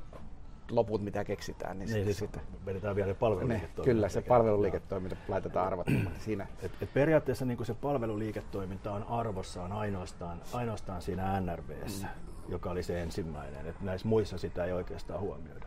loput, 0.71 1.01
mitä 1.01 1.23
keksitään. 1.23 1.79
Niin, 1.79 1.93
niin 1.93 2.05
siis 2.05 2.17
sitten 2.17 2.41
vedetään 2.65 2.95
vielä 2.95 3.13
palveluliiketoiminta. 3.13 3.81
Ne, 3.81 3.85
kyllä, 3.85 4.09
se 4.09 4.21
palveluliiketoiminta 4.21 5.15
laitetaan 5.27 5.67
arvottomaksi 5.67 6.23
siinä. 6.25 6.47
Et, 6.61 6.71
et 6.81 6.93
periaatteessa 6.93 7.45
niin 7.45 7.65
se 7.65 7.73
palveluliiketoiminta 7.73 8.91
on 8.91 9.03
arvossaan 9.03 9.71
ainoastaan, 9.71 10.41
ainoastaan 10.53 11.01
siinä 11.01 11.41
NRVssä. 11.41 12.07
Mm 12.07 12.33
joka 12.47 12.71
oli 12.71 12.83
se 12.83 13.01
ensimmäinen. 13.01 13.67
Että 13.67 13.85
näissä 13.85 14.07
muissa 14.07 14.37
sitä 14.37 14.65
ei 14.65 14.71
oikeastaan 14.71 15.19
huomioida. 15.19 15.65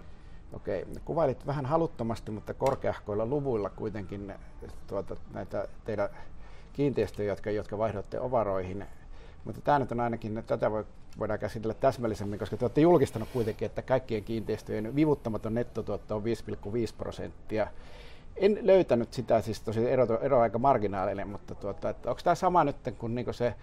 Okei, 0.53 0.87
kuvailit 1.05 1.47
vähän 1.47 1.67
haluttomasti, 1.67 2.31
mutta 2.31 2.55
korkeahkoilla 2.55 3.27
luvuilla 3.27 3.71
kuitenkin 3.71 4.35
tuota, 4.87 5.17
näitä 5.33 5.69
teidän 5.85 6.09
kiinteistöjä, 6.73 7.33
jotka, 7.33 7.51
jotka 7.51 7.79
vaihdotte 7.79 8.21
ovaroihin. 8.21 8.87
Mutta 9.45 9.61
tämä 9.61 9.79
nyt 9.79 9.93
on 9.93 10.01
ainakin, 10.01 10.45
tätä 10.47 10.71
voi, 10.71 10.85
voidaan 11.19 11.39
käsitellä 11.39 11.75
täsmällisemmin, 11.75 12.39
koska 12.39 12.57
te 12.57 12.65
olette 12.65 12.81
julkistanut 12.81 13.29
kuitenkin, 13.33 13.67
että 13.67 13.83
kaikkien 13.83 14.25
kiinteistöjen 14.25 14.97
vivuttamaton 14.97 15.55
nettotuotto 15.55 16.17
on 16.17 16.23
5,5 16.23 16.29
prosenttia. 16.99 17.67
En 18.37 18.59
löytänyt 18.63 19.13
sitä, 19.13 19.41
siis 19.41 19.61
tosi 19.61 19.91
ero, 19.91 20.21
ero 20.21 20.41
aika 20.41 20.59
marginaalinen, 20.59 21.29
mutta 21.29 21.55
tuota, 21.55 21.89
että 21.89 22.11
onko 22.11 22.21
tämä 22.25 22.35
sama 22.35 22.65
nyt 22.65 22.77
kuin, 22.99 23.15
niin 23.15 23.25
kuin 23.25 23.35
se 23.35 23.55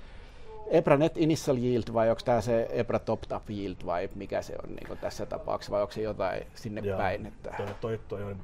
EPRA 0.68 0.97
Net 0.97 1.18
Initial 1.18 1.58
Yield 1.58 1.84
vai 1.93 2.10
onko 2.10 2.22
tämä 2.26 2.41
se 2.41 2.68
EPRA 2.72 2.99
Top 2.99 3.22
Top 3.22 3.49
Yield 3.49 3.76
vai 3.86 4.10
mikä 4.16 4.41
se 4.41 4.56
on 4.64 4.76
niin 4.76 4.97
tässä 4.97 5.26
tapauksessa 5.26 5.72
vai 5.72 5.82
onko 5.82 5.93
se 5.93 6.01
jotain 6.01 6.47
sinne 6.54 6.82
Joo, 6.82 6.97
päin? 6.97 7.26
Että... 7.26 7.54
Toi, 7.58 7.68
toi, 7.82 7.99
toi 8.08 8.24
on, 8.24 8.38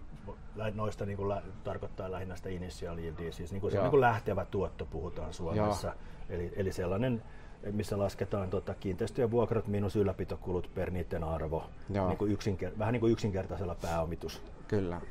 noista 0.73 1.05
niin 1.05 1.17
kuin 1.17 1.29
lä, 1.29 1.41
tarkoittaa 1.63 2.11
lähinnä 2.11 2.35
sitä 2.35 2.49
initial 2.49 2.97
yieldia, 2.97 3.31
siis 3.31 3.51
niin 3.51 3.61
kuin 3.61 3.71
se 3.71 3.79
niin 3.79 3.89
kuin 3.89 4.01
lähtevä 4.01 4.45
tuotto 4.45 4.85
puhutaan 4.85 5.33
Suomessa. 5.33 5.93
Eli, 6.29 6.53
eli 6.55 6.71
sellainen, 6.71 7.23
missä 7.71 7.97
lasketaan 7.97 8.49
tota, 8.49 8.73
kiinteistöjen 8.73 9.31
vuokrat 9.31 9.67
miinus 9.67 9.95
ylläpitokulut 9.95 10.69
per 10.75 10.91
niiden 10.91 11.23
arvo, 11.23 11.63
niin 12.07 12.17
kuin 12.17 12.31
yksinker- 12.37 12.79
vähän 12.79 12.91
niin 12.93 12.99
kuin 12.99 13.11
yksinkertaisella 13.11 13.75
pääomitus 13.75 14.41
Kyllä. 14.67 15.01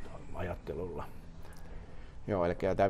Joo, 2.29 2.45
eli 2.45 2.55
tämä 2.55 2.89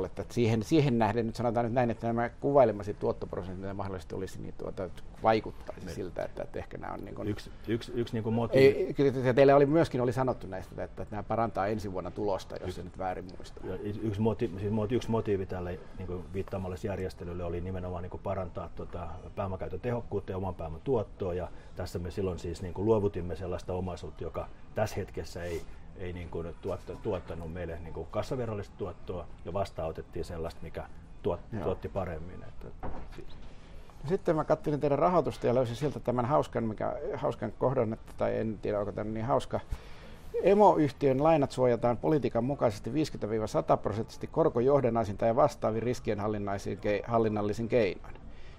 5,5, 0.00 0.06
että 0.06 0.24
siihen, 0.28 0.62
siihen 0.62 0.98
nähden 0.98 1.26
nyt 1.26 1.36
sanotaan 1.36 1.66
nyt 1.66 1.72
näin, 1.72 1.90
että 1.90 2.06
nämä 2.06 2.28
kuvailemasi 2.28 2.94
tuottoprosentit 2.94 3.76
mahdollisesti 3.76 4.14
olisi, 4.14 4.40
niin 4.40 4.54
tuota, 4.58 4.90
vaikuttaisi 5.22 5.86
Me. 5.86 5.92
siltä, 5.92 6.24
että, 6.24 6.42
että 6.42 6.58
ehkä 6.58 6.78
nämä 6.78 6.92
on 6.92 7.04
niin 7.04 7.14
kuin, 7.14 7.28
yksi, 7.28 7.50
yksi, 7.68 7.92
yksi 7.94 8.14
niin 8.14 8.22
kuin 8.22 8.34
motiivi. 8.34 8.94
Ei, 8.98 9.34
teille 9.34 9.54
oli 9.54 9.66
myöskin 9.66 10.00
oli 10.00 10.12
sanottu 10.12 10.46
näistä, 10.46 10.84
että, 10.84 11.02
että 11.02 11.16
nämä 11.16 11.22
parantaa 11.22 11.66
ensi 11.66 11.92
vuonna 11.92 12.10
tulosta, 12.10 12.56
jos 12.66 12.74
se 12.74 12.82
nyt 12.82 12.98
väärin 12.98 13.24
muista. 13.36 13.60
Yksi, 14.02 14.20
motiivi, 14.20 14.60
siis 14.60 14.72
yksi 14.90 15.10
motiivi 15.10 15.46
tälle 15.46 15.78
niin 15.98 16.06
kuin 16.06 16.24
viittaamalle 16.32 16.76
järjestelylle 16.84 17.44
oli 17.44 17.60
nimenomaan 17.60 18.02
niin 18.02 18.10
kuin 18.10 18.22
parantaa 18.22 18.70
tuota, 18.76 19.08
pääomakäytön 19.36 19.80
tehokkuutta 19.80 20.32
ja 20.32 20.36
oman 20.36 20.54
pääoman 20.54 20.80
tuottoa, 20.84 21.34
ja 21.34 21.48
tässä 21.76 21.98
me 21.98 22.10
silloin 22.10 22.38
siis 22.38 22.62
niin 22.62 22.74
kuin 22.74 22.86
luovutimme 22.86 23.36
sellaista 23.36 23.72
omaisuutta, 23.72 24.24
joka 24.24 24.48
tässä 24.74 24.96
hetkessä 24.96 25.44
ei 25.44 25.62
ei 26.00 26.12
niin 26.12 26.28
kuin 26.28 26.54
tuottanut 27.02 27.52
meille 27.52 27.78
niin 27.78 27.94
kuin 27.94 28.08
kassaverollista 28.10 28.74
tuottoa 28.78 29.26
ja 29.44 29.52
vastaanotettiin 29.52 30.24
sellaista, 30.24 30.60
mikä 30.62 30.84
tuot, 31.22 31.40
tuotti 31.64 31.88
paremmin. 31.88 32.44
Että, 32.48 32.88
sitten 34.08 34.36
mä 34.36 34.44
katselin 34.44 34.80
teidän 34.80 34.98
rahoitusta 34.98 35.46
ja 35.46 35.54
löysin 35.54 35.76
sieltä 35.76 36.00
tämän 36.00 36.24
hauskan, 36.24 36.64
mikä, 36.64 36.96
hauskan 37.14 37.52
kohdan, 37.58 37.92
että, 37.92 38.12
tai 38.16 38.38
en 38.38 38.58
tiedä 38.62 38.78
onko 38.78 38.92
tämä 38.92 39.10
niin 39.10 39.26
hauska. 39.26 39.60
Emoyhtiön 40.42 41.22
lainat 41.22 41.50
suojataan 41.50 41.96
politiikan 41.96 42.44
mukaisesti 42.44 42.90
50-100 42.90 42.94
prosenttisesti 43.82 44.26
korkojohdannaisin 44.26 45.16
tai 45.16 45.36
vastaavin 45.36 45.82
riskienhallinnallisin 45.82 47.68
keinoin. 47.68 48.14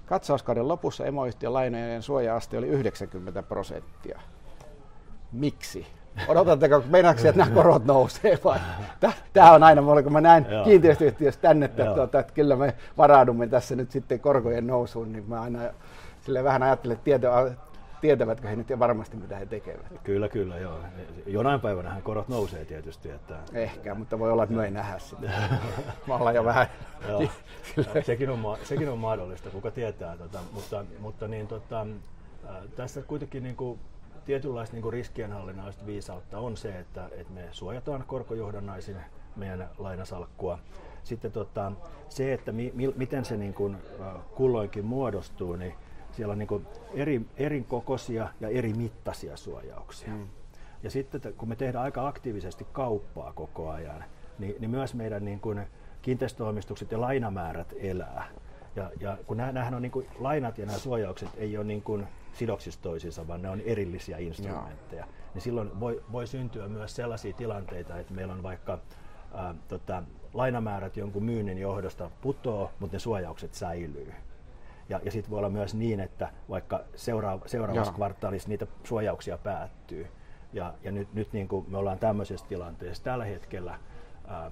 Katsauskauden 0.05 0.67
lopussa 0.67 1.05
emoyhtiön 1.05 1.53
lainojen 1.53 2.03
suoja-aste 2.03 2.57
oli 2.57 2.67
90 2.67 3.43
prosenttia. 3.43 4.19
Miksi? 5.31 5.87
Odotatteko, 6.27 6.83
meinaatko 6.89 7.27
että 7.27 7.43
nämä 7.43 7.55
korot 7.55 7.85
nousee 7.85 8.39
vai? 8.43 8.59
Tämä 9.33 9.51
on 9.51 9.63
aina, 9.63 9.81
kun 10.03 10.13
mä 10.13 10.21
näen 10.21 10.47
kiinteistöyhtiössä 10.63 11.41
tänne, 11.41 11.65
että, 11.65 11.85
tuota, 11.85 12.19
että 12.19 12.33
kyllä 12.33 12.55
me 12.55 12.73
varaudumme 12.97 13.47
tässä 13.47 13.75
nyt 13.75 13.91
sitten 13.91 14.19
korkojen 14.19 14.67
nousuun, 14.67 15.11
niin 15.11 15.23
mä 15.27 15.41
aina 15.41 15.59
sille 16.21 16.43
vähän 16.43 16.63
ajattelen, 16.63 16.93
että 16.93 17.03
tieto, 17.03 17.27
tietävätkö 18.01 18.47
he 18.47 18.55
nyt 18.55 18.69
ja 18.69 18.79
varmasti 18.79 19.17
mitä 19.17 19.37
he 19.37 19.45
tekevät. 19.45 19.85
Kyllä, 20.03 20.29
kyllä, 20.29 20.57
joo. 20.57 20.79
Jonain 21.25 21.59
päivänä 21.59 22.01
korot 22.03 22.27
nousee 22.27 22.65
tietysti. 22.65 23.09
Että... 23.09 23.35
Ehkä, 23.53 23.95
mutta 23.95 24.19
voi 24.19 24.31
olla, 24.31 24.43
että 24.43 24.55
me 24.55 24.65
ei 24.65 24.71
nähdä 24.71 24.99
sitä. 24.99 25.31
mä 26.07 26.15
ollaan 26.15 26.35
jo 26.35 26.45
vähän... 26.45 26.67
joo. 27.07 27.23
sekin, 28.05 28.29
on, 28.29 28.57
sekin 28.63 28.89
on 28.89 28.97
mahdollista, 28.97 29.49
kuka 29.49 29.71
tietää. 29.71 30.17
Tota, 30.17 30.39
mutta, 30.53 30.85
mutta 30.99 31.27
niin, 31.27 31.47
tota, 31.47 31.87
tässä 32.75 33.01
kuitenkin 33.01 33.43
niin 33.43 33.55
kuin 33.55 33.79
tietynlaista 34.25 34.75
niin 34.75 34.93
riskienhallinnallista 34.93 35.85
viisautta 35.85 36.39
on 36.39 36.57
se, 36.57 36.79
että, 36.79 37.09
että 37.11 37.33
me 37.33 37.47
suojataan 37.51 38.03
korkojohdannaisin 38.07 38.97
meidän 39.35 39.69
lainasalkkua. 39.77 40.59
Sitten 41.03 41.31
tota, 41.31 41.71
se, 42.09 42.33
että 42.33 42.51
mi, 42.51 42.71
mi, 42.75 42.93
miten 42.95 43.25
se 43.25 43.37
niin 43.37 43.53
kuin, 43.53 43.77
kulloinkin 44.35 44.85
muodostuu, 44.85 45.55
niin 45.55 45.73
siellä 46.11 46.31
on 46.31 46.37
niin 46.37 46.47
kuin 46.47 46.67
eri, 46.93 47.21
eri 47.37 47.65
kokoisia 47.67 48.29
ja 48.39 48.49
eri 48.49 48.73
mittaisia 48.73 49.37
suojauksia. 49.37 50.09
Mm. 50.09 50.27
Ja 50.83 50.91
sitten 50.91 51.21
kun 51.37 51.49
me 51.49 51.55
tehdään 51.55 51.83
aika 51.83 52.07
aktiivisesti 52.07 52.67
kauppaa 52.71 53.33
koko 53.33 53.69
ajan, 53.69 54.03
niin, 54.39 54.55
niin 54.59 54.71
myös 54.71 54.93
meidän 54.93 55.25
niin 55.25 55.39
kuin 55.39 55.61
kiinteistöomistukset 56.01 56.91
ja 56.91 57.01
lainamäärät 57.01 57.73
elää. 57.79 58.27
Ja, 58.75 58.91
ja 58.99 59.17
kun 59.25 59.37
nämä 59.37 59.71
on 59.75 59.81
niin 59.81 59.91
kuin, 59.91 60.07
lainat 60.19 60.57
ja 60.57 60.65
nämä 60.65 60.77
suojaukset 60.77 61.29
ei 61.37 61.57
ole 61.57 61.65
niin 61.65 61.81
kuin, 61.81 62.07
sidoksissa 62.33 62.81
toisiinsa, 62.81 63.27
vaan 63.27 63.41
ne 63.41 63.49
on 63.49 63.61
erillisiä 63.61 64.17
instrumentteja. 64.17 65.05
Joo. 65.05 65.13
Niin 65.33 65.41
silloin 65.41 65.79
voi, 65.79 66.03
voi 66.11 66.27
syntyä 66.27 66.67
myös 66.67 66.95
sellaisia 66.95 67.33
tilanteita, 67.33 67.97
että 67.97 68.13
meillä 68.13 68.33
on 68.33 68.43
vaikka 68.43 68.79
ää, 69.33 69.55
tota, 69.67 70.03
lainamäärät 70.33 70.97
jonkun 70.97 71.23
myynnin 71.23 71.57
johdosta 71.57 72.11
putoo, 72.21 72.71
mutta 72.79 72.95
ne 72.95 72.99
suojaukset 72.99 73.53
säilyy. 73.53 74.13
Ja, 74.89 74.99
ja 75.03 75.11
sitten 75.11 75.31
voi 75.31 75.37
olla 75.37 75.49
myös 75.49 75.75
niin, 75.75 75.99
että 75.99 76.29
vaikka 76.49 76.83
seuraava, 76.95 77.47
seuraavassa 77.47 77.91
Joo. 77.91 77.95
kvartaalissa 77.95 78.49
niitä 78.49 78.67
suojauksia 78.83 79.37
päättyy. 79.37 80.07
Ja, 80.53 80.73
ja 80.83 80.91
nyt, 80.91 81.13
nyt 81.13 81.33
niin 81.33 81.47
kuin 81.47 81.65
me 81.69 81.77
ollaan 81.77 81.99
tämmöisessä 81.99 82.45
tilanteessa 82.47 83.03
tällä 83.03 83.25
hetkellä, 83.25 83.79
ää, 84.27 84.51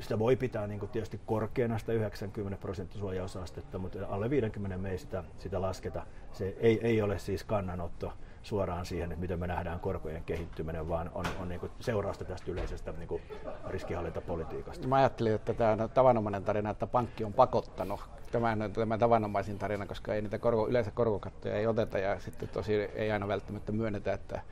sitä 0.00 0.18
voi 0.18 0.36
pitää 0.36 0.66
niin 0.66 0.80
kuin 0.80 0.90
tietysti 0.90 1.20
korkeana 1.26 1.78
sitä 1.78 1.92
90 1.92 2.60
prosenttia 2.60 3.00
suojausastetta, 3.00 3.78
mutta 3.78 3.98
alle 4.08 4.30
50 4.30 4.78
me 4.78 4.90
ei 4.90 4.98
sitä, 4.98 5.24
sitä 5.38 5.60
lasketa. 5.60 6.06
Se 6.32 6.56
ei, 6.60 6.80
ei 6.82 7.02
ole 7.02 7.18
siis 7.18 7.44
kannanotto 7.44 8.12
suoraan 8.42 8.86
siihen, 8.86 9.12
että 9.12 9.20
miten 9.20 9.38
me 9.38 9.46
nähdään 9.46 9.80
korkojen 9.80 10.24
kehittyminen, 10.24 10.88
vaan 10.88 11.10
on, 11.14 11.24
on 11.40 11.48
niin 11.48 11.60
kuin 11.60 11.72
seurausta 11.80 12.24
tästä 12.24 12.50
yleisestä 12.50 12.92
niin 12.92 13.08
kuin 13.08 13.22
riskihallintapolitiikasta. 13.66 14.88
Mä 14.88 14.96
ajattelin, 14.96 15.34
että 15.34 15.54
tämä 15.54 15.72
on 15.72 15.90
tavanomainen 15.90 16.44
tarina, 16.44 16.70
että 16.70 16.86
pankki 16.86 17.24
on 17.24 17.32
pakottanut 17.32 18.00
tämän, 18.32 18.72
tämän 18.72 18.98
tavanomaisin 18.98 19.58
tarina, 19.58 19.86
koska 19.86 20.14
ei 20.14 20.22
niitä 20.22 20.38
korko, 20.38 20.68
yleensä 20.68 20.90
korkokattoja 20.90 21.54
ei 21.54 21.66
oteta 21.66 21.98
ja 21.98 22.20
sitten 22.20 22.48
tosi 22.48 22.74
ei 22.74 23.12
aina 23.12 23.28
välttämättä 23.28 23.72
myönnetä, 23.72 24.12
että 24.12 24.42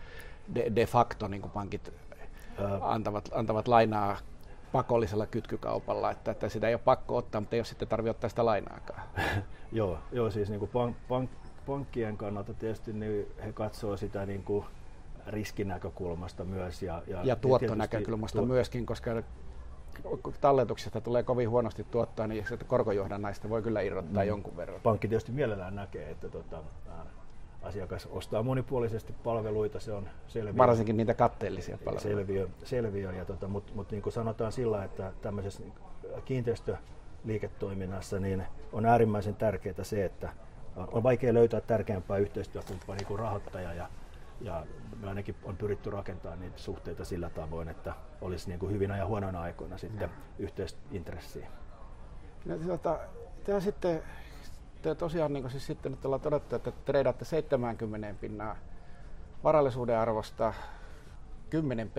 de, 0.55 0.72
de 0.74 0.87
facto 0.87 1.28
niin 1.28 1.43
kuin 1.43 1.53
pankit 1.53 1.93
antavat, 2.80 3.30
antavat 3.34 3.68
lainaa 3.68 4.16
pakollisella 4.73 5.27
kytkykaupalla, 5.27 6.11
että, 6.11 6.31
että 6.31 6.49
sitä 6.49 6.69
ei 6.69 6.75
ole 6.75 6.81
pakko 6.85 7.17
ottaa, 7.17 7.41
mutta 7.41 7.57
ei 7.57 7.61
ole 7.61 7.64
sitten 7.64 7.89
tarvitse 7.89 8.11
ottaa 8.11 8.31
sitä 8.31 8.45
lainaakaan. 8.45 9.03
joo, 9.73 9.99
joo, 10.12 10.31
siis 10.31 10.51
niin 10.51 10.59
kuin 10.59 10.71
pank, 10.71 10.97
pank, 11.09 11.31
pankkien 11.67 12.17
kannalta 12.17 12.55
tietysti 12.55 12.93
niin 12.93 13.27
he 13.45 13.53
katsoo 13.53 13.97
sitä 13.97 14.27
niin 14.27 14.43
kuin 14.43 14.64
riskinäkökulmasta 15.27 16.45
myös. 16.45 16.83
Ja, 16.83 17.03
ja, 17.07 17.21
ja 17.25 17.37
tuottonäkökulmasta 17.37 18.39
tuot... 18.39 18.49
myöskin, 18.49 18.87
koska 18.87 19.23
talletuksesta 20.41 21.01
tulee 21.01 21.23
kovin 21.23 21.51
huonosti 21.51 21.85
tuottaa, 21.85 22.27
niin 22.27 22.45
korkojohdannaista 22.67 23.49
voi 23.49 23.62
kyllä 23.62 23.81
irrottaa 23.81 24.23
mm. 24.23 24.29
jonkun 24.29 24.57
verran. 24.57 24.81
Pankki 24.81 25.09
tietysti 25.09 25.33
mielellään 25.33 25.75
näkee, 25.75 26.11
että 26.11 26.29
tota, 26.29 26.59
asiakas 27.67 28.07
ostaa 28.11 28.43
monipuolisesti 28.43 29.14
palveluita, 29.25 29.81
se 29.81 29.93
on 29.93 30.09
selviö. 30.27 30.57
Varsinkin 30.57 30.97
niitä 30.97 31.14
katteellisia 31.14 31.79
palveluita. 31.79 32.09
Selviö, 32.09 32.49
selviö 32.64 33.12
ja 33.12 33.25
tota, 33.25 33.49
mutta 33.49 33.73
mut 33.75 33.91
niin 33.91 34.03
kuin 34.03 34.12
sanotaan 34.12 34.53
sillä, 34.53 34.85
että 34.85 35.12
tämmöisessä 35.23 35.62
kiinteistöliiketoiminnassa 36.25 38.19
niin 38.19 38.43
on 38.73 38.87
äärimmäisen 38.87 39.35
tärkeää 39.35 39.83
se, 39.85 40.05
että 40.05 40.33
on 40.77 41.03
vaikea 41.03 41.35
löytää 41.35 41.61
tärkeämpää 41.61 42.17
yhteistyökumppania 42.17 43.07
kuin 43.07 43.19
rahoittaja 43.19 43.75
ja, 43.75 43.89
ja 44.41 44.67
me 45.01 45.09
ainakin 45.09 45.35
on 45.45 45.57
pyritty 45.57 45.91
rakentamaan 45.91 46.41
niitä 46.41 46.59
suhteita 46.59 47.05
sillä 47.05 47.31
tavoin, 47.31 47.69
että 47.69 47.95
olisi 48.21 48.49
niin 48.49 48.59
kuin 48.59 48.73
hyvinä 48.73 48.97
ja 48.97 49.07
huonoina 49.07 49.41
aikoina 49.41 49.79
sitten 49.79 50.11
yhteisintressiä. 50.39 51.49
No, 52.45 52.59
tuota, 52.59 52.99
tämä 53.45 53.61
sitten 53.61 54.03
te 54.87 54.95
tosiaan 54.95 55.32
niin 55.32 55.51
siis 55.51 55.66
sitten 55.66 55.93
nyt 55.93 56.05
ollaan 56.05 56.20
todettu, 56.20 56.57
että 56.57 56.72
treidaatte 56.84 57.24
70 57.24 58.14
pinnaa 58.20 58.57
varallisuuden 59.45 59.99
arvosta 59.99 60.55
10 61.51 61.91
p 61.91 61.97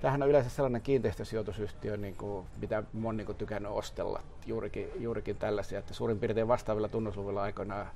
Tämähän 0.00 0.22
on 0.22 0.28
yleensä 0.28 0.50
sellainen 0.50 0.82
kiinteistösijoitusyhtiö, 0.82 1.96
niin 1.96 2.16
kuin, 2.16 2.46
mitä 2.60 2.82
olen 3.04 3.16
niin 3.16 3.36
tykännyt 3.38 3.72
ostella, 3.72 4.20
juurikin, 4.46 4.90
juurikin 4.96 5.36
tällaisia, 5.36 5.78
että 5.78 5.94
suurin 5.94 6.18
piirtein 6.18 6.48
vastaavilla 6.48 6.88
tunnusluvuilla 6.88 7.42
aikoinaan 7.42 7.86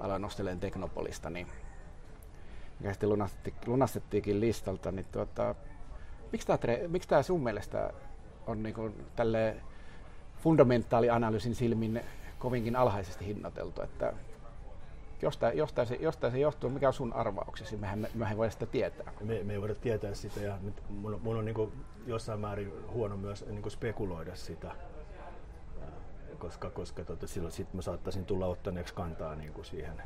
alan 0.00 0.24
ostelemaan 0.24 0.60
Teknopolista, 0.60 1.30
niin 1.30 1.46
mikä 2.80 2.92
sitten 2.92 3.08
lunastettiin, 3.08 3.54
lunastettiinkin 3.66 4.40
listalta, 4.40 4.92
niin 4.92 5.06
tuota, 5.12 5.54
miksi 6.32 6.46
tämä, 6.46 6.58
miksi 6.88 7.08
tämä 7.08 7.22
sun 7.22 7.42
mielestä 7.42 7.92
on 8.46 8.62
niin 8.62 8.74
kuin, 8.74 9.06
tälle 9.16 9.56
fundamentaalianalyysin 10.42 11.54
silmin 11.54 12.00
kovinkin 12.38 12.76
alhaisesti 12.76 13.26
hinnoiteltu, 13.26 13.82
että 13.82 14.12
jostain, 15.22 15.58
jostain, 15.58 15.88
se, 15.88 15.94
jostain 15.94 16.32
se 16.32 16.38
johtuu, 16.38 16.70
mikä 16.70 16.86
on 16.88 16.92
sun 16.92 17.12
arvauksesi, 17.12 17.76
mehän, 17.76 17.98
me, 17.98 18.10
mehän 18.14 18.42
ei 18.44 18.50
sitä 18.50 18.66
tietää. 18.66 19.12
Me, 19.20 19.42
me 19.42 19.52
ei 19.52 19.60
voida 19.60 19.74
tietää 19.74 20.14
sitä 20.14 20.40
ja 20.40 20.58
nyt 20.62 20.82
mun, 20.88 21.20
mun 21.22 21.36
on 21.36 21.44
niin 21.44 21.72
jossain 22.06 22.40
määrin 22.40 22.72
huono 22.92 23.16
myös 23.16 23.46
niin 23.46 23.70
spekuloida 23.70 24.36
sitä, 24.36 24.70
koska, 26.38 26.70
koska 26.70 27.04
tota, 27.04 27.26
silloin 27.26 27.52
sit 27.52 27.74
mä 27.74 27.82
saattaisin 27.82 28.24
tulla 28.24 28.46
ottaneeksi 28.46 28.94
kantaa 28.94 29.34
niin 29.34 29.52
kuin 29.52 29.64
siihen, 29.64 30.02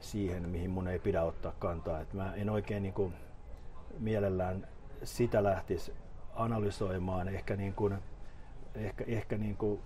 siihen, 0.00 0.48
mihin 0.48 0.70
mun 0.70 0.88
ei 0.88 0.98
pidä 0.98 1.22
ottaa 1.22 1.52
kantaa. 1.58 2.00
Et 2.00 2.12
mä 2.12 2.34
en 2.34 2.50
oikein 2.50 2.82
niin 2.82 2.94
kuin, 2.94 3.14
mielellään 3.98 4.68
sitä 5.04 5.42
lähtisi 5.42 5.94
analysoimaan. 6.34 7.28
Ehkä, 7.28 7.56
niin 7.56 7.74
kuin, 7.74 7.98
ehkä, 8.74 9.04
ehkä 9.06 9.38
niin 9.38 9.56
kuin, 9.56 9.80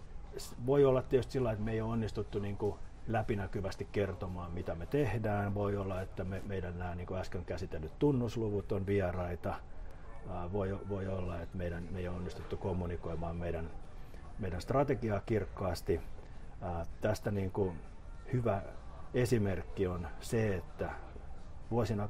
voi 0.66 0.84
olla 0.84 1.03
tietysti 1.03 1.32
sillä 1.32 1.53
että 1.53 1.64
me 1.64 1.72
ei 1.72 1.80
ole 1.80 1.93
onnistuttu 1.93 2.39
niin 2.39 2.57
kuin, 2.57 2.74
läpinäkyvästi 3.09 3.89
kertomaan, 3.93 4.53
mitä 4.53 4.74
me 4.74 4.86
tehdään. 4.86 5.55
Voi 5.55 5.76
olla, 5.76 6.01
että 6.01 6.24
me, 6.24 6.43
meidän 6.47 6.78
nämä 6.78 6.95
niin 6.95 7.07
kuin 7.07 7.20
äsken 7.20 7.45
käsitellyt 7.45 7.99
tunnusluvut 7.99 8.72
on 8.72 8.86
vieraita. 8.86 9.55
Voi, 10.53 10.78
voi 10.89 11.07
olla, 11.07 11.41
että 11.41 11.57
meidän, 11.57 11.89
me 11.91 11.99
ei 11.99 12.09
ole 12.09 12.16
onnistuttu 12.16 12.57
kommunikoimaan 12.57 13.36
meidän, 13.36 13.70
meidän 14.39 14.61
strategiaa 14.61 15.20
kirkkaasti. 15.20 16.01
Tästä 17.01 17.30
niin 17.30 17.51
kuin 17.51 17.80
hyvä 18.32 18.62
esimerkki 19.14 19.86
on 19.86 20.09
se, 20.20 20.55
että 20.55 20.91
vuosina 21.70 22.09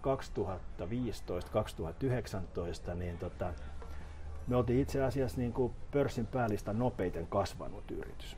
2015-2019 2.90 2.94
niin 2.94 3.18
tota, 3.18 3.52
me 4.48 4.56
oltiin 4.56 4.80
itse 4.80 5.02
asiassa 5.02 5.38
niin 5.38 5.52
kuin 5.52 5.72
pörssin 5.92 6.26
päällistä 6.26 6.72
nopeiten 6.72 7.26
kasvanut 7.26 7.90
yritys. 7.90 8.36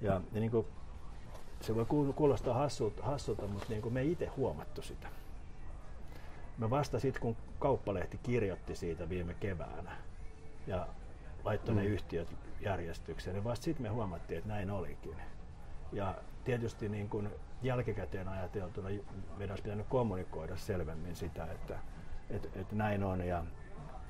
Ja, 0.00 0.20
ja 0.32 0.40
niin 0.40 0.50
kuin, 0.50 0.66
se 1.60 1.74
voi 1.74 1.86
kuulostaa 2.16 2.54
hassulta, 2.54 3.02
hassulta 3.02 3.46
mutta 3.46 3.66
niin 3.68 3.82
kuin 3.82 3.94
me 3.94 4.00
ei 4.00 4.12
itse 4.12 4.26
huomattu 4.26 4.82
sitä. 4.82 5.08
Me 6.58 6.70
vasta 6.70 7.00
sitten, 7.00 7.22
kun 7.22 7.36
kauppalehti 7.58 8.18
kirjoitti 8.22 8.74
siitä 8.74 9.08
viime 9.08 9.34
keväänä 9.34 9.96
ja 10.66 10.86
laittoi 11.44 11.74
mm. 11.74 11.80
ne 11.80 11.86
yhtiöt 11.86 12.28
järjestykseen, 12.60 13.34
niin 13.34 13.44
vasta 13.44 13.64
sitten 13.64 13.82
me 13.82 13.88
huomattiin, 13.88 14.38
että 14.38 14.48
näin 14.48 14.70
olikin. 14.70 15.16
Ja 15.92 16.14
tietysti 16.44 16.88
niin 16.88 17.08
kuin 17.08 17.30
jälkikäteen 17.62 18.28
ajateltuna 18.28 18.88
meidän 19.38 19.52
olisi 19.52 19.62
pitänyt 19.62 19.86
kommunikoida 19.88 20.56
selvemmin 20.56 21.16
sitä, 21.16 21.44
että, 21.44 21.78
että, 22.30 22.48
että 22.60 22.76
näin 22.76 23.04
on. 23.04 23.20
Ja 23.20 23.44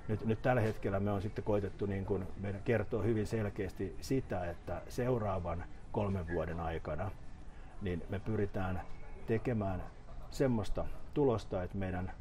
nyt, 0.08 0.24
nyt 0.24 0.42
tällä 0.42 0.62
hetkellä 0.62 1.00
me 1.00 1.10
on 1.10 1.22
sitten 1.22 1.44
koitettu 1.44 1.86
niin 1.86 2.04
kuin 2.04 2.26
meidän 2.40 2.62
kertoa 2.62 3.02
hyvin 3.02 3.26
selkeästi 3.26 3.96
sitä, 4.00 4.50
että 4.50 4.82
seuraavan 4.88 5.64
kolmen 5.92 6.26
vuoden 6.28 6.60
aikana 6.60 7.10
niin 7.82 8.02
me 8.08 8.18
pyritään 8.18 8.82
tekemään 9.26 9.82
semmoista 10.30 10.84
tulosta, 11.14 11.62
että 11.62 11.78
meidän 11.78 12.12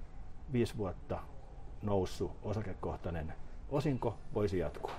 viisi 0.54 0.78
vuotta 0.78 1.20
noussut 1.82 2.32
osakekohtainen 2.44 3.34
osinko 3.70 4.18
voisi 4.34 4.60
jatkua. 4.60 4.94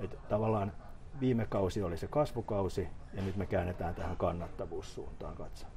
Että 0.00 0.16
tavallaan 0.28 0.72
viime 1.20 1.46
kausi 1.46 1.82
oli 1.82 1.96
se 1.96 2.06
kasvukausi 2.06 2.88
ja 3.14 3.22
nyt 3.22 3.36
me 3.36 3.46
käännetään 3.46 3.94
tähän 3.94 4.16
kannattavuussuuntaan 4.16 5.36
katsomaan. 5.36 5.76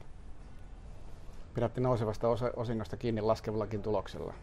Pidätte 1.53 1.81
nousevasta 1.81 2.27
osingosta 2.55 2.97
kiinni 2.97 3.21
laskevallakin 3.21 3.81
tuloksella. 3.81 4.33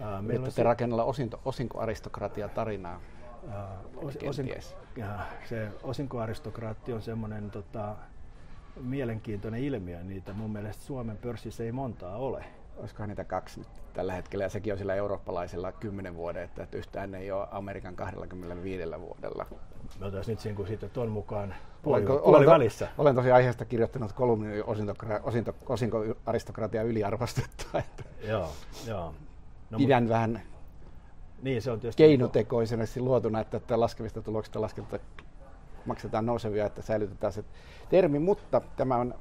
Ää, 0.00 0.22
meillä 0.22 0.46
Nyt 0.46 0.54
te 0.54 0.62
rakennella 0.62 1.04
osinto, 1.04 1.40
osinkoaristokratia 1.44 2.48
tarinaa. 2.48 3.00
Ää, 3.50 3.78
os, 3.96 4.18
osinko, 4.28 4.54
se 5.48 5.68
osinkoaristokraatti 5.82 6.92
on 6.92 7.02
semmoinen 7.02 7.50
tota, 7.50 7.96
mielenkiintoinen 8.80 9.64
ilmiö. 9.64 10.02
Niitä 10.02 10.32
mun 10.32 10.50
mielestä 10.50 10.84
Suomen 10.84 11.16
pörssissä 11.16 11.64
ei 11.64 11.72
montaa 11.72 12.16
ole. 12.16 12.44
Olisikohan 12.76 13.08
niitä 13.08 13.24
kaksi 13.24 13.60
nyt 13.60 13.68
tällä 13.94 14.12
hetkellä, 14.12 14.44
ja 14.44 14.48
sekin 14.48 14.72
on 14.72 14.78
sillä 14.78 14.94
eurooppalaisella 14.94 15.72
10 15.72 16.16
vuoden, 16.16 16.42
että 16.42 16.66
yhtään 16.72 17.14
ei 17.14 17.30
ole 17.30 17.46
Amerikan 17.50 17.96
25 17.96 18.84
vuodella. 19.00 19.46
Me 20.00 20.06
oltaisiin 20.06 20.38
nyt 20.44 20.56
niin 20.58 20.68
sitten 20.68 20.90
tuon 20.90 21.08
mukaan 21.08 21.54
puoli, 21.82 21.96
Olenko, 21.96 22.18
puoli 22.18 22.36
olen, 22.36 22.48
välissä. 22.48 22.88
Olen 22.98 23.14
tosi 23.14 23.32
aiheesta 23.32 23.64
kirjoittanut 23.64 24.12
kolumnin 24.12 24.64
osinko, 24.64 24.94
osinkoaristokratia 25.66 26.82
yliarvostettua. 26.82 27.80
Että 27.80 28.04
joo, 28.28 28.48
joo. 28.86 29.14
No, 29.70 29.78
Pidän 29.78 30.02
mutta, 30.02 30.14
vähän 30.14 30.42
niin, 31.42 31.62
se 31.62 31.70
on 31.70 31.80
keinotekoisena 31.96 32.84
luotuna, 32.98 33.40
että, 33.40 33.56
että 33.56 33.80
laskevista 33.80 34.22
tuloksista 34.22 34.60
lasketaan, 34.60 35.02
maksetaan 35.86 36.26
nousevia, 36.26 36.66
että 36.66 36.82
säilytetään 36.82 37.32
se 37.32 37.44
termi, 37.90 38.18
mutta 38.18 38.60
tämä 38.76 38.96
on 38.96 39.14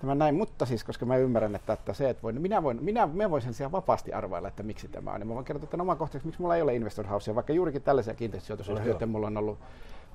tämä 0.00 0.14
näin, 0.14 0.34
mutta 0.34 0.66
siis, 0.66 0.84
koska 0.84 1.06
mä 1.06 1.16
ymmärrän, 1.16 1.54
että, 1.54 1.72
että 1.72 1.92
se, 1.92 2.10
että 2.10 2.22
voin, 2.22 2.40
minä, 2.40 2.62
voin, 2.62 2.84
minä, 2.84 3.06
minä 3.06 3.30
voisin 3.30 3.54
siellä 3.54 3.72
vapaasti 3.72 4.12
arvailla, 4.12 4.48
että 4.48 4.62
miksi 4.62 4.88
tämä 4.88 5.12
on. 5.12 5.20
Niin 5.20 5.28
mä 5.28 5.34
voin 5.34 5.44
kertoa 5.44 5.70
tämän 5.70 5.84
omakohtaisesti, 5.84 6.28
miksi 6.28 6.40
mulla 6.40 6.56
ei 6.56 6.62
ole 6.62 6.74
investor 6.74 7.06
housea, 7.06 7.34
vaikka 7.34 7.52
juurikin 7.52 7.82
tällaisia 7.82 8.14
kiinteistösijoitusyhtiöitä 8.14 9.06
mulla 9.06 9.26
on 9.26 9.36
ollut 9.36 9.58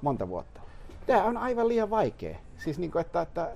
monta 0.02 0.28
vuotta. 0.28 0.62
Tämä 1.06 1.24
on 1.24 1.38
aivan 1.38 1.68
liian 1.68 1.90
vaikea. 1.90 2.38
Siis 2.58 2.80
niin 2.80 2.92
kuin, 2.92 3.02
että, 3.02 3.22
että 3.22 3.52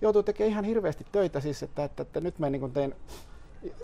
joutuu 0.00 0.22
tekemään 0.22 0.50
ihan 0.50 0.64
hirveästi 0.64 1.06
töitä, 1.12 1.40
siis 1.40 1.62
että, 1.62 1.84
että, 1.84 2.02
että 2.02 2.20
nyt 2.20 2.38
mä 2.38 2.50
niin 2.50 2.60
kuin 2.60 2.72
tein 2.72 2.94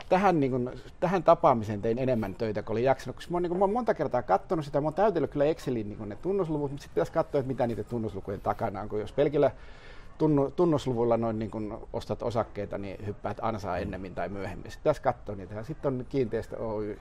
tähän, 0.09 0.41
niin 0.41 0.53
kuin, 0.53 0.71
tähän 1.01 1.23
tapaamiseen 1.23 1.83
tein 1.83 1.99
enemmän 1.99 2.35
töitä, 2.35 2.63
kun 2.63 2.73
olin 2.73 2.85
jaksanut. 2.85 3.17
Koska 3.17 3.31
mä, 3.31 3.37
oon, 3.37 3.43
niin 3.43 3.51
kuin, 3.51 3.59
mä 3.59 3.65
oon 3.65 3.73
monta 3.73 3.95
kertaa 3.95 4.23
katsonut 4.23 4.65
sitä, 4.65 4.81
mä 4.81 4.87
oon 4.87 4.95
täytellyt 4.95 5.31
kyllä 5.31 5.45
Excelin 5.45 5.89
niin 5.89 6.09
ne 6.09 6.17
tunnusluvut, 6.17 6.71
mutta 6.71 6.83
sitten 6.83 6.95
pitäisi 6.95 7.13
katsoa, 7.13 7.39
että 7.39 7.49
mitä 7.49 7.67
niiden 7.67 7.85
tunnuslukujen 7.85 8.41
takana 8.41 8.81
on. 8.81 8.89
Kun 8.89 9.01
jos 9.01 9.13
pelkillä 9.13 9.51
tunnu, 10.19 10.51
tunnusluvulla 10.51 11.17
noin 11.17 11.39
niin 11.39 11.51
kun 11.51 11.89
ostat 11.93 12.23
osakkeita, 12.23 12.79
niin 12.79 13.07
hyppäät 13.07 13.39
ansaa 13.43 13.79
ennemmin 13.79 14.15
tai 14.15 14.29
myöhemmin. 14.29 14.71
Sitten 14.71 14.83
pitäisi 14.83 15.03
katsoa 15.03 15.37
niitä. 15.37 15.63
Sitten 15.63 15.95
on 15.95 16.07
kiinteistö 16.09 16.57
Oy, 16.57 16.99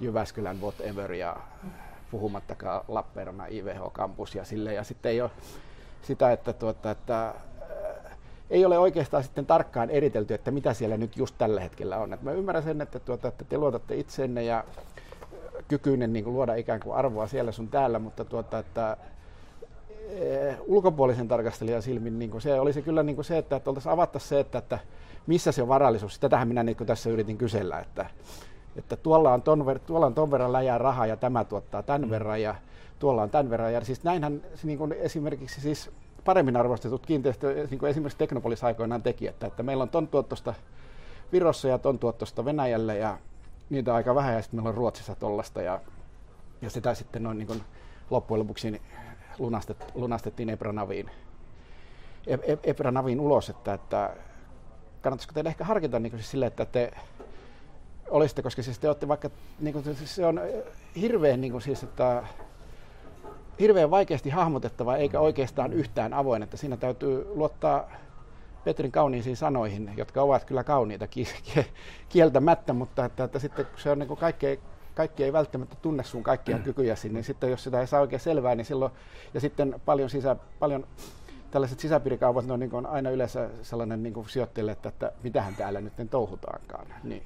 Jyväskylän 0.00 0.60
whatever 0.60 1.12
ja 1.12 1.36
puhumattakaan 2.10 2.84
Lappeenrannan 2.88 3.52
IVH-kampus 3.52 4.34
ja 4.34 4.44
sille. 4.44 4.74
Ja 4.74 4.84
sitten 4.84 5.12
ei 5.12 5.20
ole 5.20 5.30
sitä, 6.02 6.32
että, 6.32 6.52
tuota, 6.52 6.90
että 6.90 7.34
ei 8.54 8.64
ole 8.64 8.78
oikeastaan 8.78 9.22
sitten 9.22 9.46
tarkkaan 9.46 9.90
eritelty, 9.90 10.34
että 10.34 10.50
mitä 10.50 10.74
siellä 10.74 10.96
nyt 10.96 11.16
just 11.16 11.34
tällä 11.38 11.60
hetkellä 11.60 11.98
on. 11.98 12.12
Et 12.12 12.22
mä 12.22 12.32
ymmärrän 12.32 12.64
sen, 12.64 12.80
että, 12.80 12.98
tuota, 12.98 13.28
että 13.28 13.44
te 13.44 13.58
luotatte 13.58 13.96
itseenne 13.96 14.44
ja 14.44 14.64
kykyinen 15.68 16.12
niin 16.12 16.24
kuin 16.24 16.34
luoda 16.34 16.54
ikään 16.54 16.80
kuin 16.80 16.96
arvoa 16.96 17.26
siellä 17.26 17.52
sun 17.52 17.68
täällä, 17.68 17.98
mutta 17.98 18.24
tuota, 18.24 18.58
että 18.58 18.96
ulkopuolisen 20.66 21.28
tarkastelijan 21.28 21.82
silmin 21.82 22.18
niin 22.18 22.30
kuin 22.30 22.40
se 22.40 22.60
olisi 22.60 22.82
kyllä 22.82 23.02
niin 23.02 23.16
kuin 23.16 23.24
se, 23.24 23.38
että, 23.38 23.56
että 23.56 23.70
oltaisiin 23.70 23.92
avatta 23.92 24.18
se, 24.18 24.40
että, 24.40 24.58
että 24.58 24.78
missä 25.26 25.52
se 25.52 25.62
on 25.62 25.68
varallisuus. 25.68 26.18
Tätähän 26.18 26.48
minä 26.48 26.62
niin 26.62 26.76
kuin 26.76 26.86
tässä 26.86 27.10
yritin 27.10 27.38
kysellä, 27.38 27.78
että, 27.78 28.06
että 28.76 28.96
tuolla, 28.96 29.34
on 29.34 29.42
ton, 29.42 29.66
ver, 29.66 29.78
tuolla 29.78 30.06
on 30.06 30.14
ton 30.14 30.30
verran 30.30 30.52
läjää 30.52 30.78
rahaa 30.78 31.06
ja 31.06 31.16
tämä 31.16 31.44
tuottaa 31.44 31.82
tämän 31.82 32.02
mm. 32.02 32.10
verran 32.10 32.42
ja 32.42 32.54
tuolla 32.98 33.22
on 33.22 33.30
tämän 33.30 33.50
verran. 33.50 33.72
Ja 33.72 33.84
siis 33.84 34.04
näinhän 34.04 34.42
niin 34.62 34.78
kuin 34.78 34.92
esimerkiksi 34.92 35.60
siis 35.60 35.90
paremmin 36.24 36.56
arvostetut 36.56 37.06
kiinteistö, 37.06 37.66
niin 37.70 37.78
kuin 37.78 37.90
esimerkiksi 37.90 38.18
Teknopolis 38.18 38.64
aikoinaan 38.64 39.02
teki, 39.02 39.26
että, 39.26 39.46
että 39.46 39.62
meillä 39.62 39.82
on 39.82 39.88
ton 39.88 40.08
tuottosta 40.08 40.54
Virossa 41.32 41.68
ja 41.68 41.78
ton 41.78 41.98
tuottosta 41.98 42.44
Venäjälle 42.44 42.98
ja 42.98 43.18
niitä 43.70 43.90
on 43.90 43.96
aika 43.96 44.14
vähän 44.14 44.34
ja 44.34 44.42
sitten 44.42 44.58
meillä 44.58 44.68
on 44.68 44.74
Ruotsissa 44.74 45.14
tollasta 45.14 45.62
ja, 45.62 45.80
ja 46.62 46.70
sitä 46.70 46.94
sitten 46.94 47.22
noin 47.22 47.38
niin 47.38 47.46
kuin 47.46 47.62
loppujen 48.10 48.38
lopuksi 48.38 48.82
lunastet, 49.38 49.84
lunastettiin 49.94 50.50
Ebranaviin, 50.50 51.10
e, 52.26 52.34
e, 52.34 52.58
Ebranaviin 52.64 53.20
ulos, 53.20 53.50
että, 53.50 53.74
että 53.74 54.16
kannattaisiko 55.02 55.34
teidän 55.34 55.50
ehkä 55.50 55.64
harkita 55.64 56.00
niin 56.00 56.10
siis 56.10 56.30
sille, 56.30 56.46
että 56.46 56.64
te 56.64 56.90
olisitte, 58.10 58.42
koska 58.42 58.62
siis 58.62 58.78
te 58.78 58.88
olette 58.88 59.08
vaikka, 59.08 59.30
niin 59.60 59.72
kuin, 59.72 59.96
se 60.04 60.26
on 60.26 60.40
hirveän 61.00 61.40
niin 61.40 61.52
kuin 61.52 61.62
siis, 61.62 61.82
että 61.82 62.24
hirveän 63.60 63.90
vaikeasti 63.90 64.30
hahmotettava 64.30 64.96
eikä 64.96 65.20
oikeastaan 65.20 65.72
yhtään 65.72 66.14
avoin, 66.14 66.42
että 66.42 66.56
siinä 66.56 66.76
täytyy 66.76 67.26
luottaa 67.34 67.90
Petrin 68.64 68.92
kauniisiin 68.92 69.36
sanoihin, 69.36 69.90
jotka 69.96 70.22
ovat 70.22 70.44
kyllä 70.44 70.64
kauniita 70.64 71.06
kieltämättä, 72.08 72.72
mutta 72.72 73.04
että, 73.04 73.24
että 73.24 73.38
sitten 73.38 73.66
kun 73.66 73.80
se 73.80 73.90
on 73.90 73.98
niin 73.98 74.08
kuin 74.08 74.20
kaikkea, 74.20 74.56
kaikki 74.94 75.24
ei 75.24 75.32
välttämättä 75.32 75.76
tunne 75.82 76.02
sun 76.02 76.22
kaikkia 76.22 76.58
kykyjäsi, 76.58 77.08
niin 77.08 77.24
sitten 77.24 77.50
jos 77.50 77.64
sitä 77.64 77.80
ei 77.80 77.86
saa 77.86 78.00
oikein 78.00 78.20
selvää, 78.20 78.54
niin 78.54 78.64
silloin, 78.64 78.92
ja 79.34 79.40
sitten 79.40 79.80
paljon, 79.84 80.10
sisä, 80.10 80.36
paljon 80.58 80.86
tällaiset 81.50 81.80
sisäpiirikaupat, 81.80 82.46
ne 82.46 82.52
on, 82.52 82.60
niin 82.60 82.70
kuin 82.70 82.86
aina 82.86 83.10
yleensä 83.10 83.50
sellainen 83.62 84.02
niin 84.02 84.14
kuin 84.14 84.28
sijoittajille, 84.28 84.72
että, 84.72 84.88
että 84.88 85.12
mitähän 85.22 85.54
täällä 85.54 85.80
nyt 85.80 85.92
touhutaankaan. 86.10 86.86
Niin. 87.02 87.22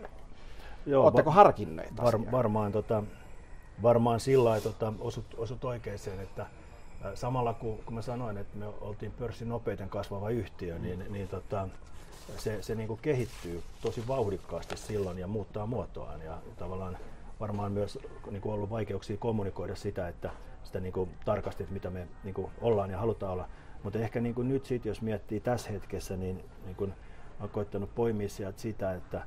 Joo, 0.86 1.04
Oletteko 1.04 1.30
harkinneet 1.30 1.96
var, 1.96 2.20
Varmaan, 2.32 2.72
tota, 2.72 3.02
varmaan 3.82 4.20
sillä 4.20 4.50
lailla 4.50 4.64
tota, 4.64 4.92
osut, 5.00 5.24
osut 5.36 5.64
oikeaan, 5.64 5.98
että 6.22 6.46
samalla 7.14 7.54
kun, 7.54 7.78
kun 7.84 7.94
mä 7.94 8.02
sanoin, 8.02 8.38
että 8.38 8.58
me 8.58 8.66
oltiin 8.80 9.12
pörssin 9.12 9.48
nopeiten 9.48 9.88
kasvava 9.88 10.30
yhtiö, 10.30 10.78
niin, 10.78 11.04
niin 11.08 11.28
tota, 11.28 11.68
se, 12.36 12.62
se 12.62 12.74
niin 12.74 12.88
kuin 12.88 13.00
kehittyy 13.02 13.62
tosi 13.82 14.08
vauhdikkaasti 14.08 14.76
silloin 14.76 15.18
ja 15.18 15.26
muuttaa 15.26 15.66
muotoaan. 15.66 16.20
Ja 16.20 16.38
tavallaan 16.56 16.98
varmaan 17.40 17.72
myös 17.72 17.98
niin 18.30 18.42
kuin 18.42 18.54
ollut 18.54 18.70
vaikeuksia 18.70 19.16
kommunikoida 19.16 19.76
sitä, 19.76 20.08
että 20.08 20.30
sitä 20.62 20.80
niin 20.80 20.92
kuin 20.92 21.10
tarkasti, 21.24 21.62
että 21.62 21.72
mitä 21.72 21.90
me 21.90 22.08
niin 22.24 22.34
kuin 22.34 22.50
ollaan 22.60 22.90
ja 22.90 22.98
halutaan 22.98 23.32
olla. 23.32 23.48
Mutta 23.82 23.98
ehkä 23.98 24.20
niin 24.20 24.34
kuin 24.34 24.48
nyt 24.48 24.66
sit, 24.66 24.84
jos 24.84 25.02
miettii 25.02 25.40
tässä 25.40 25.70
hetkessä, 25.70 26.16
niin, 26.16 26.44
niin 26.64 26.76
kuin 26.76 26.94
olen 27.40 27.50
koittanut 27.50 27.94
poimia 27.94 28.28
sieltä 28.28 28.60
sitä, 28.60 28.94
että 28.94 29.22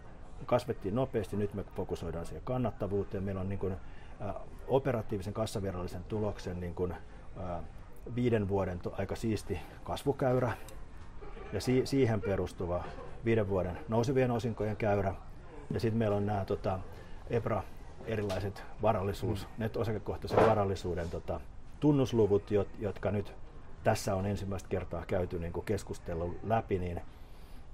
kasvettiin 0.46 0.96
nopeasti, 0.96 1.38
nyt 1.38 1.54
me 1.54 1.64
fokusoidaan 1.76 2.26
siihen 2.26 2.44
kannattavuuteen. 2.46 3.24
Meillä 3.24 3.42
on 3.42 3.50
niin 3.50 3.60
kuin, 3.60 3.76
operatiivisen 4.68 5.34
kassavirallisen 5.34 6.04
tuloksen 6.04 6.60
niin 6.60 6.76
kuin, 6.76 6.92
ä, 6.92 6.98
viiden 8.16 8.50
vuoden 8.50 8.80
aika 8.92 9.16
siisti 9.16 9.60
kasvukäyrä 9.84 10.52
ja 11.54 11.62
si, 11.62 11.82
siihen 11.86 12.22
perustuva 12.22 12.84
viiden 13.26 13.50
vuoden 13.50 13.78
nousevien 13.88 14.32
osinkojen 14.32 14.78
käyrä. 14.78 15.16
Ja 15.74 15.80
sitten 15.80 15.98
meillä 15.98 16.18
on 16.18 16.26
nämä 16.26 16.46
tota, 16.46 16.80
EPRA 17.30 17.64
erilaiset 18.06 18.64
varallisuus, 18.82 19.48
mm. 19.48 19.54
net-osakekohtaisen 19.58 20.48
varallisuuden 20.48 21.10
tota, 21.10 21.42
tunnusluvut, 21.80 22.52
jotka 22.80 23.12
nyt 23.12 23.34
tässä 23.84 24.16
on 24.16 24.26
ensimmäistä 24.26 24.70
kertaa 24.70 25.06
käyty 25.06 25.40
niin 25.40 25.54
kuin 25.54 25.66
keskustelu 25.66 26.36
läpi, 26.44 26.80
niin, 26.80 27.02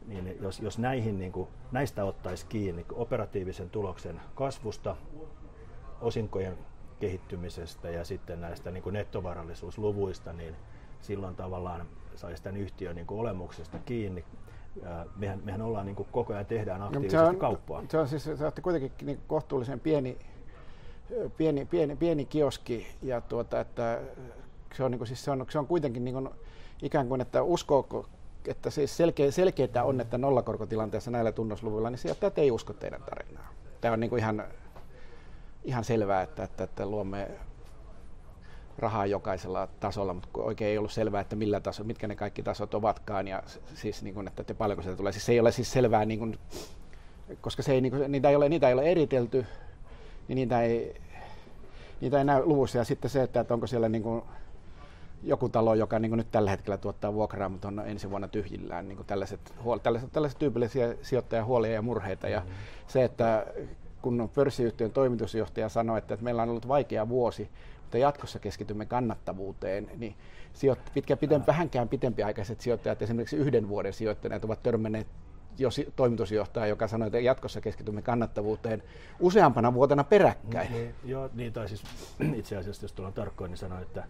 niin 0.07 0.37
jos, 0.41 0.59
jos 0.59 0.77
näihin, 0.79 1.19
niin 1.19 1.31
kuin, 1.31 1.47
näistä 1.71 2.05
ottaisi 2.05 2.45
kiinni 2.45 2.85
operatiivisen 2.93 3.69
tuloksen 3.69 4.21
kasvusta, 4.35 4.95
osinkojen 6.01 6.57
kehittymisestä 6.99 7.89
ja 7.89 8.05
sitten 8.05 8.41
näistä 8.41 8.71
niin 8.71 8.83
kuin 8.83 8.93
nettovarallisuusluvuista, 8.93 10.33
niin 10.33 10.55
silloin 11.01 11.35
tavallaan 11.35 11.87
saisi 12.15 12.43
tämän 12.43 12.61
yhtiön 12.61 12.95
niin 12.95 13.07
kuin 13.07 13.19
olemuksesta 13.19 13.79
kiinni. 13.79 14.25
Mehän, 15.15 15.41
mehän 15.43 15.61
ollaan 15.61 15.85
niin 15.85 15.95
kuin 15.95 16.07
koko 16.11 16.33
ajan 16.33 16.45
tehdään 16.45 16.81
aktiivisesti 16.81 17.17
se 17.17 17.23
on, 17.23 17.37
kauppaa. 17.37 17.83
Se 17.89 17.97
on 17.97 18.07
siis 18.07 18.23
se 18.23 18.45
on 18.45 18.51
kuitenkin 18.61 18.91
niin 19.01 19.19
kohtuullisen 19.27 19.79
pieni, 19.79 20.17
pieni, 21.37 21.65
pieni, 21.65 21.95
pieni 21.95 22.25
kioski 22.25 22.87
ja 23.01 23.21
tuota, 23.21 23.59
että 23.59 23.99
se 24.73 24.83
on, 24.83 24.91
niin 24.91 24.99
kuin, 24.99 25.07
siis 25.07 25.23
se 25.23 25.31
on, 25.31 25.45
se 25.49 25.59
on 25.59 25.67
kuitenkin 25.67 26.05
niin 26.05 26.13
kuin, 26.13 26.29
ikään 26.81 27.07
kuin, 27.07 27.21
että 27.21 27.43
uskooko, 27.43 28.05
että 28.47 28.69
siis 28.69 28.97
selkeä, 28.97 29.31
selkeää 29.31 29.83
on, 29.83 30.01
että 30.01 30.17
nollakorkotilanteessa 30.17 31.11
näillä 31.11 31.31
tunnusluvuilla, 31.31 31.89
niin 31.89 31.99
sijoittajat 31.99 32.37
ei 32.37 32.51
usko 32.51 32.73
teidän 32.73 33.03
tarinaa. 33.03 33.53
Tämä 33.81 33.93
on 33.93 33.99
niin 33.99 34.09
kuin 34.09 34.19
ihan, 34.19 34.43
ihan 35.67 35.83
selvää, 35.83 36.21
että, 36.21 36.43
että, 36.43 36.63
että 36.63 36.85
luomme 36.85 37.27
rahaa 38.77 39.05
jokaisella 39.05 39.67
tasolla, 39.79 40.13
mutta 40.13 40.29
oikein 40.33 40.71
ei 40.71 40.77
ollut 40.77 40.91
selvää, 40.91 41.21
että 41.21 41.35
millä 41.35 41.59
taso, 41.59 41.83
mitkä 41.83 42.07
ne 42.07 42.15
kaikki 42.15 42.43
tasot 42.43 42.73
ovatkaan, 42.73 43.27
ja 43.27 43.43
siis 43.75 44.03
niin 44.03 44.13
kuin, 44.13 44.27
että, 44.27 44.41
että 44.41 44.53
paljonko 44.53 44.81
sieltä 44.81 44.97
tulee. 44.97 45.11
Siis 45.11 45.25
se 45.25 45.31
ei 45.31 45.39
ole 45.39 45.51
siis 45.51 45.71
selvää, 45.71 46.05
niin 46.05 46.19
kuin, 46.19 46.39
koska 47.41 47.63
se 47.63 47.71
ei, 47.71 47.81
niin 47.81 47.91
kuin, 47.91 48.11
niitä, 48.11 48.29
ei 48.29 48.35
ole, 48.35 48.49
niitä 48.49 48.67
ei 48.67 48.73
ole 48.73 48.91
eritelty, 48.91 49.45
niin 50.27 50.35
niitä 50.35 50.61
ei, 50.61 51.01
niitä 52.01 52.17
ei 52.17 52.25
näy 52.25 52.45
luvussa. 52.45 52.77
Ja 52.77 52.83
sitten 52.83 53.11
se, 53.11 53.23
että, 53.23 53.39
että 53.39 53.53
onko 53.53 53.67
siellä 53.67 53.89
niin 53.89 54.03
kuin, 54.03 54.23
joku 55.23 55.49
talo, 55.49 55.73
joka 55.73 55.99
niin 55.99 56.17
nyt 56.17 56.31
tällä 56.31 56.49
hetkellä 56.49 56.77
tuottaa 56.77 57.13
vuokraa, 57.13 57.49
mutta 57.49 57.67
on 57.67 57.83
ensi 57.85 58.09
vuonna 58.09 58.27
tyhjillään. 58.27 58.87
Niin 58.87 58.99
tällaiset, 59.07 59.53
huol- 59.63 59.79
tällaiset, 59.79 60.11
tällaiset 60.11 60.39
tyypillisiä 60.39 60.95
sijoittajahuolia 61.01 61.71
ja 61.71 61.81
murheita. 61.81 62.27
Ja 62.27 62.39
mm. 62.39 62.51
se, 62.87 63.03
että 63.03 63.45
kun 64.01 64.29
pörssiyhtiön 64.35 64.91
toimitusjohtaja 64.91 65.69
sanoi, 65.69 65.97
että, 65.97 66.13
että 66.13 66.23
meillä 66.23 66.43
on 66.43 66.49
ollut 66.49 66.67
vaikea 66.67 67.09
vuosi, 67.09 67.49
mutta 67.81 67.97
jatkossa 67.97 68.39
keskitymme 68.39 68.85
kannattavuuteen, 68.85 69.91
niin 69.97 70.15
sijoit, 70.53 70.79
pitkä, 70.93 71.17
pitempi, 71.17 71.47
vähänkään 71.47 71.89
pitempiaikaiset 71.89 72.61
sijoittajat, 72.61 73.01
esimerkiksi 73.01 73.37
yhden 73.37 73.69
vuoden 73.69 73.93
sijoittajat, 73.93 74.45
ovat 74.45 74.63
törmänneet 74.63 75.07
jo 75.57 75.69
toimitusjohtaja, 75.95 76.67
joka 76.67 76.87
sanoi, 76.87 77.07
että 77.07 77.19
jatkossa 77.19 77.61
keskitymme 77.61 78.01
kannattavuuteen 78.01 78.83
useampana 79.19 79.73
vuotena 79.73 80.03
peräkkäin. 80.03 80.71
Niin, 80.71 80.95
joo, 81.05 81.29
niin 81.33 81.53
tai 81.53 81.67
siis 81.67 81.83
itse 82.39 82.57
asiassa, 82.57 82.83
jos 82.83 82.93
tullaan 82.93 83.13
tarkkoin, 83.13 83.49
niin 83.49 83.57
sanoi, 83.57 83.81
että 83.81 84.03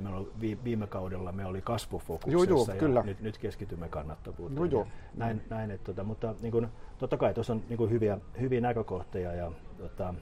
meillä 0.00 0.18
oli 0.18 0.58
viime 0.64 0.86
kaudella 0.86 1.32
me 1.32 1.46
oli 1.46 1.62
kasvufokuksessa 1.62 2.50
joo, 2.50 2.58
joo, 2.58 2.66
ja 2.68 2.80
kyllä. 2.80 3.02
Nyt, 3.02 3.20
nyt 3.20 3.38
keskitymme 3.38 3.88
kannattavuuteen. 3.88 4.56
Joo, 4.56 4.64
joo. 4.64 4.86
Näin, 5.14 5.42
näin, 5.50 5.70
että, 5.70 5.84
tota, 5.84 6.04
mutta 6.04 6.34
niin 6.40 6.52
kun, 6.52 6.68
totta 6.98 7.16
kai 7.16 7.34
tuossa 7.34 7.52
on 7.52 7.62
niin 7.68 7.76
kun 7.76 7.90
hyviä, 7.90 8.18
hyviä 8.40 8.60
näkökohtia 8.60 9.32
ja 9.32 9.52
tota, 9.78 10.14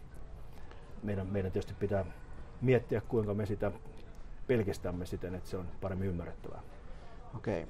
meidän, 1.03 1.27
meidän 1.27 1.53
tietysti 1.53 1.75
pitää 1.81 2.05
miettiä, 2.61 3.01
kuinka 3.01 3.35
me 3.35 3.47
sitä 3.47 3.73
pelkistämme 4.47 5.07
siten, 5.07 5.35
että 5.35 5.51
se 5.51 5.57
on 5.57 5.67
paremmin 5.81 6.09
ymmärrettävää. 6.09 6.61
Okei. 7.37 7.67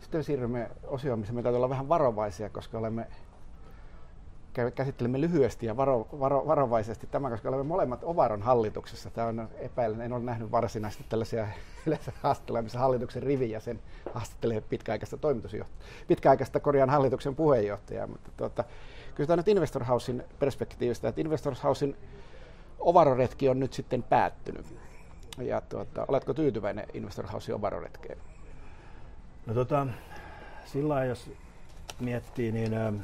Sitten 0.00 0.24
siirrymme 0.24 0.70
osioon, 0.86 1.18
missä 1.18 1.34
me 1.34 1.42
täytyy 1.42 1.56
olla 1.56 1.68
vähän 1.68 1.88
varovaisia, 1.88 2.50
koska 2.50 2.78
olemme 2.78 3.06
käsittelemme 4.74 5.20
lyhyesti 5.20 5.66
ja 5.66 5.76
varo, 5.76 6.08
varo, 6.20 6.46
varovaisesti 6.46 7.06
tämä, 7.06 7.30
koska 7.30 7.48
olemme 7.48 7.64
molemmat 7.64 8.04
Ovaron 8.04 8.42
hallituksessa. 8.42 9.10
Tämä 9.10 9.26
on 9.28 9.48
epäilen, 9.58 10.00
en 10.00 10.12
ole 10.12 10.22
nähnyt 10.22 10.50
varsinaisesti 10.50 11.04
tällaisia 11.08 11.48
yleensä 11.86 12.12
haastatteluja, 12.22 12.62
missä 12.62 12.78
hallituksen 12.78 13.22
rivi 13.22 13.50
ja 13.50 13.60
sen 13.60 13.80
haastattelee 14.14 14.60
pitkäaikaista 14.60 15.16
toimitusjohtajaa, 15.16 15.82
pitkäaikaista 16.06 16.60
korjaan 16.60 16.90
hallituksen 16.90 17.36
puheenjohtajaa. 17.36 18.06
Mutta 18.06 18.30
tuota, 18.36 18.64
tämä 19.26 19.36
nyt 19.36 19.48
Investor 19.48 19.84
Housein 19.84 20.22
perspektiivistä, 20.38 21.08
että 21.08 21.20
Investor 21.20 21.54
Housein 21.64 21.96
Ovaroretki 22.78 23.48
on 23.48 23.60
nyt 23.60 23.72
sitten 23.72 24.02
päättynyt. 24.02 24.66
Ja 25.38 25.60
tuota, 25.60 26.04
oletko 26.08 26.34
tyytyväinen 26.34 26.86
Investor 26.94 27.26
Housein 27.26 27.56
Ovaroretkeen? 27.56 28.18
No 29.46 29.54
tota, 29.54 29.86
sillä 30.64 31.04
jos 31.04 31.30
miettii, 32.00 32.52
niin 32.52 32.74
ähm, 32.74 32.96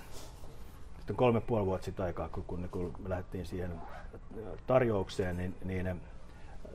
sitten 1.07 1.17
kolme 1.17 1.41
puoli 1.41 1.67
vuotta 1.67 1.85
sitten 1.85 2.05
aikaa, 2.05 2.29
kun, 2.29 2.69
kun 2.71 2.95
me 2.99 3.09
lähdettiin 3.09 3.47
siihen 3.47 3.71
tarjoukseen, 4.67 5.37
niin, 5.37 5.55
niin 5.65 6.01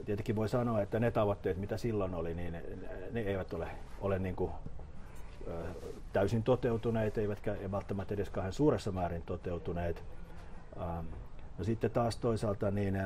tietenkin 0.05 0.35
voi 0.35 0.49
sanoa, 0.49 0.81
että 0.81 0.99
ne 0.99 1.11
tavoitteet, 1.11 1.57
mitä 1.57 1.77
silloin 1.77 2.13
oli, 2.13 2.33
niin 2.33 2.53
ne, 2.53 2.63
ne 3.11 3.19
eivät 3.19 3.53
ole, 3.53 3.67
ole 4.01 4.19
niin 4.19 4.35
kuin, 4.35 4.51
täysin 6.13 6.43
toteutuneet, 6.43 7.17
eivätkä 7.17 7.55
välttämättä 7.71 8.13
edes 8.13 8.29
kahden 8.29 8.53
suuressa 8.53 8.91
määrin 8.91 9.21
toteutuneet. 9.21 10.03
No 11.57 11.63
sitten 11.63 11.91
taas 11.91 12.17
toisaalta 12.17 12.71
niin 12.71 12.97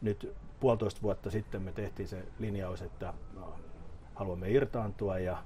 nyt 0.00 0.34
puolitoista 0.60 1.02
vuotta 1.02 1.30
sitten 1.30 1.62
me 1.62 1.72
tehtiin 1.72 2.08
se 2.08 2.24
linjaus, 2.38 2.82
että 2.82 3.14
no, 3.34 3.54
haluamme 4.14 4.50
irtaantua 4.50 5.18
ja 5.18 5.42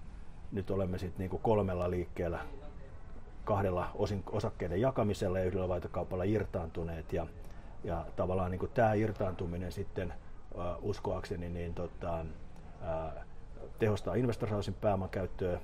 nyt 0.53 0.71
olemme 0.71 0.99
sitten 0.99 1.29
niin 1.31 1.41
kolmella 1.43 1.91
liikkeellä 1.91 2.39
kahdella 3.47 3.89
osin, 3.95 4.23
osakkeiden 4.33 4.81
jakamisella 4.81 5.39
ja 5.39 5.45
yhdellä 5.45 5.69
vaihtokaupalla 5.69 6.25
irtaantuneet. 6.25 7.13
Ja, 7.13 7.27
ja 7.85 8.07
tavallaan 8.17 8.51
niin 8.51 8.71
tämä 8.75 8.95
irtaantuminen 8.95 9.73
sitten 9.73 10.15
uh, 10.55 10.63
uskoakseni 10.83 11.49
niin 11.49 11.75
tota, 11.75 12.21
uh, 12.21 13.23
tehostaa 13.79 14.15
investorhausin 14.15 14.75
pääoman 14.75 15.09
käyttöä, 15.09 15.61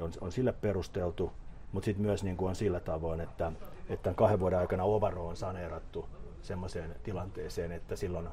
on, 0.00 0.12
on 0.20 0.32
sille 0.32 0.52
perusteltu, 0.52 1.32
mutta 1.72 1.84
sitten 1.84 2.06
myös 2.06 2.24
niin 2.24 2.36
kuin 2.36 2.48
on 2.48 2.56
sillä 2.56 2.80
tavoin, 2.80 3.20
että, 3.20 3.52
että 3.88 4.02
tämän 4.02 4.16
kahden 4.16 4.40
vuoden 4.40 4.58
aikana 4.58 4.84
Ovaro 4.84 5.28
on 5.28 5.36
saneerattu 5.36 6.08
semmoiseen 6.42 6.96
tilanteeseen, 7.02 7.72
että 7.72 7.96
silloin 7.96 8.28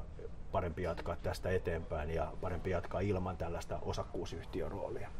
parempi 0.52 0.82
jatkaa 0.82 1.16
tästä 1.16 1.50
eteenpäin 1.50 2.10
ja 2.10 2.32
parempi 2.40 2.70
jatkaa 2.70 3.00
ilman 3.00 3.36
tällaista 3.36 3.78
osakkuusyhtiöroolia. 3.82 5.10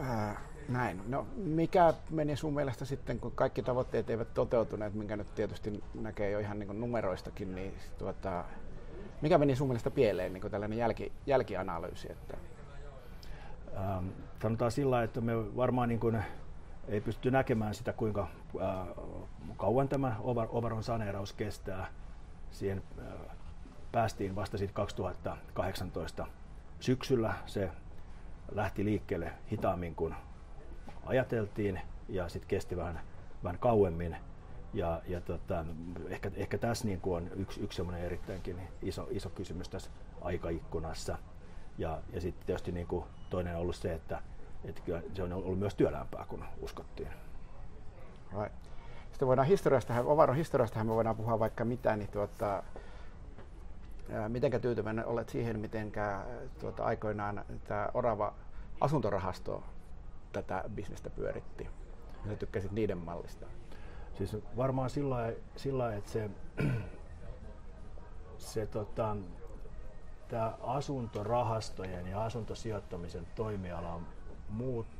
Ää, 0.00 0.40
näin. 0.68 1.02
No, 1.06 1.26
mikä 1.36 1.94
meni 2.10 2.36
sun 2.36 2.54
mielestä 2.54 2.84
sitten, 2.84 3.20
kun 3.20 3.32
kaikki 3.32 3.62
tavoitteet 3.62 4.10
eivät 4.10 4.34
toteutuneet, 4.34 4.94
minkä 4.94 5.16
nyt 5.16 5.34
tietysti 5.34 5.84
näkee 5.94 6.30
jo 6.30 6.38
ihan 6.38 6.58
niin 6.58 6.80
numeroistakin, 6.80 7.54
niin 7.54 7.74
tuota, 7.98 8.44
mikä 9.20 9.38
meni 9.38 9.56
sun 9.56 9.68
mielestä 9.68 9.90
pieleen, 9.90 10.32
niin 10.32 10.50
tällainen 10.50 10.78
jälki, 10.78 11.12
jälkianalyysi? 11.26 12.12
Että... 12.12 12.36
Ähm, 13.76 14.06
sanotaan 14.42 14.70
sillä 14.70 15.02
että 15.02 15.20
me 15.20 15.56
varmaan 15.56 15.88
niin 15.88 16.00
kuin 16.00 16.22
ei 16.88 17.00
pysty 17.00 17.30
näkemään 17.30 17.74
sitä, 17.74 17.92
kuinka 17.92 18.28
äh, 18.60 18.88
kauan 19.56 19.88
tämä 19.88 20.16
Ovaron 20.50 20.82
saneeraus 20.82 21.32
kestää. 21.32 21.86
Siihen 22.50 22.82
äh, 22.98 23.04
päästiin 23.92 24.36
vasta 24.36 24.58
sitten 24.58 24.74
2018 24.74 26.26
syksyllä. 26.80 27.34
Se 27.46 27.70
lähti 28.52 28.84
liikkeelle 28.84 29.32
hitaammin 29.52 29.94
kuin 29.94 30.14
ajateltiin 31.06 31.80
ja 32.08 32.28
sitten 32.28 32.48
kesti 32.48 32.76
vähän, 32.76 33.00
vähän 33.44 33.58
kauemmin. 33.58 34.16
Ja, 34.74 35.02
ja 35.08 35.20
tota, 35.20 35.64
ehkä, 36.08 36.30
ehkä 36.34 36.58
tässä 36.58 36.84
niin 36.84 37.00
kuin 37.00 37.16
on 37.16 37.30
yksi, 37.36 37.60
yksi 37.60 37.82
erittäinkin 38.04 38.60
iso, 38.82 39.06
iso 39.10 39.30
kysymys 39.30 39.68
tässä 39.68 39.90
aikaikkunassa. 40.20 41.18
Ja, 41.78 41.98
ja 42.12 42.20
sitten 42.20 42.46
tietysti 42.46 42.72
niin 42.72 42.86
kuin 42.86 43.04
toinen 43.30 43.54
on 43.54 43.60
ollut 43.60 43.76
se, 43.76 43.92
että, 43.92 44.22
että 44.64 44.82
kyllä 44.84 45.02
se 45.14 45.22
on 45.22 45.32
ollut 45.32 45.58
myös 45.58 45.74
työlämpää 45.74 46.24
kuin 46.28 46.44
uskottiin. 46.60 47.08
Right. 48.40 48.54
Sitten 49.10 49.28
voidaan 49.28 49.48
historiasta, 49.48 49.94
Ovaron 50.04 50.36
historiasta 50.36 50.84
me 50.84 50.94
voidaan 50.94 51.16
puhua 51.16 51.38
vaikka 51.38 51.64
mitä, 51.64 51.96
niin 51.96 52.10
tuota, 52.10 52.62
mitenkä 54.28 54.58
tyytyväinen 54.58 55.06
olet 55.06 55.28
siihen, 55.28 55.60
miten 55.60 55.92
tuota, 56.60 56.84
aikoinaan 56.84 57.44
tämä 57.64 57.88
Orava 57.94 58.34
asuntorahasto 58.80 59.64
tätä 60.32 60.64
bisnestä 60.74 61.10
pyöritti? 61.10 61.68
Mitä 62.24 62.36
tykkäsit 62.36 62.72
niiden 62.72 62.98
mallista? 62.98 63.46
Siis 64.14 64.36
varmaan 64.56 64.90
sillä 64.90 65.14
lailla, 65.14 65.94
että 65.94 66.10
se, 66.10 66.30
se 68.38 68.66
tota, 68.66 69.16
tämä 70.28 70.52
asuntorahastojen 70.60 72.06
ja 72.06 72.24
asuntosijoittamisen 72.24 73.26
toimiala 73.34 73.94
on 73.94 74.06
muuttunut 74.48 74.98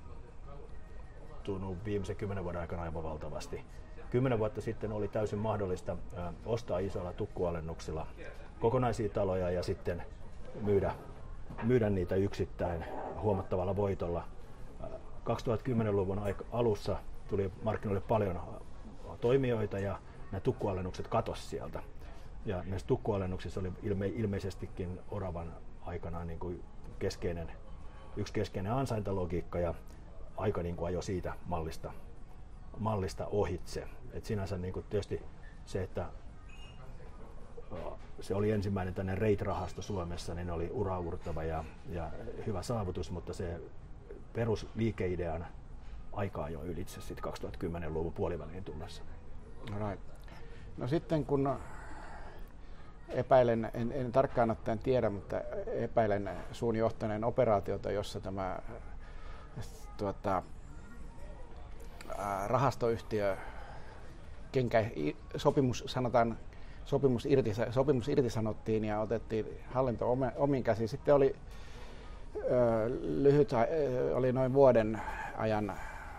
viimeisen 1.84 2.16
kymmenen 2.16 2.44
vuoden 2.44 2.60
aikana 2.60 2.82
aivan 2.82 3.02
valtavasti. 3.02 3.64
Kymmenen 4.10 4.38
vuotta 4.38 4.60
sitten 4.60 4.92
oli 4.92 5.08
täysin 5.08 5.38
mahdollista 5.38 5.96
ostaa 6.46 6.78
isoilla 6.78 7.12
tukkualennuksilla 7.12 8.06
kokonaisia 8.60 9.08
taloja 9.08 9.50
ja 9.50 9.62
sitten 9.62 10.02
myydä, 10.60 10.94
myydä 11.62 11.90
niitä 11.90 12.14
yksittäin 12.14 12.84
huomattavalla 13.20 13.76
voitolla. 13.76 14.24
2010-luvun 15.28 16.20
alussa 16.52 16.96
tuli 17.28 17.52
markkinoille 17.62 18.00
paljon 18.08 18.40
toimijoita 19.20 19.78
ja 19.78 19.98
nämä 20.32 20.40
tukkualennukset 20.40 21.08
katosi 21.08 21.42
sieltä. 21.42 21.82
Ja 22.46 22.62
näissä 22.66 22.88
tukkualennuksissa 22.88 23.60
oli 23.60 23.72
ilme, 23.82 24.06
ilmeisestikin 24.06 25.00
Oravan 25.10 25.52
aikana 25.82 26.24
niin 26.24 26.38
kuin 26.38 26.64
keskeinen, 26.98 27.52
yksi 28.16 28.32
keskeinen 28.32 28.72
ansaintalogiikka 28.72 29.58
ja 29.58 29.74
aika 30.36 30.62
niin 30.62 30.76
kuin 30.76 30.86
ajoi 30.86 31.02
siitä 31.02 31.34
mallista, 31.46 31.92
mallista 32.78 33.26
ohitse. 33.26 33.88
Et 34.12 34.24
sinänsä 34.24 34.58
niin 34.58 34.72
kuin 34.72 34.86
tietysti 34.90 35.22
se, 35.66 35.82
että 35.82 36.06
se 38.20 38.34
oli 38.34 38.50
ensimmäinen 38.50 38.94
tänne 38.94 39.14
REIT-rahasto 39.14 39.82
Suomessa, 39.82 40.34
niin 40.34 40.50
oli 40.50 40.70
uraurtava 40.72 41.42
ja, 41.42 41.64
ja 41.88 42.10
hyvä 42.46 42.62
saavutus, 42.62 43.10
mutta 43.10 43.32
se 43.32 43.60
perusliikeidean 44.32 45.46
aikaa 46.12 46.48
jo 46.48 46.62
ylitse 46.62 47.00
sitten 47.00 47.32
2010-luvun 47.32 48.12
puoliväliin 48.12 48.64
tunnessa. 48.64 49.02
Right. 49.88 50.02
No 50.76 50.88
sitten 50.88 51.24
kun 51.24 51.58
epäilen, 53.08 53.70
en, 53.74 53.92
en 53.92 54.12
tarkkaan 54.12 54.50
ottaen 54.50 54.78
tiedä, 54.78 55.10
mutta 55.10 55.40
epäilen 55.66 56.30
suun 56.52 56.76
johtaneen 56.76 57.24
operaatiota, 57.24 57.90
jossa 57.90 58.20
tämä 58.20 58.58
tuota, 59.96 60.42
rahastoyhtiö 62.46 63.36
kenkä, 64.52 64.84
sopimus, 65.36 65.84
sanotaan, 65.86 66.38
sopimus, 66.88 67.26
irti, 67.26 67.54
sopimus 67.70 68.08
irtisanottiin 68.08 68.84
ja 68.84 69.00
otettiin 69.00 69.46
hallinto 69.70 70.16
omiin 70.36 70.64
käsiin. 70.64 70.88
Sitten 70.88 71.14
oli 71.14 71.36
lyhyt, 73.02 73.50
oli 74.14 74.32
noin 74.32 74.52
vuoden 74.52 75.00
ajan 75.36 75.72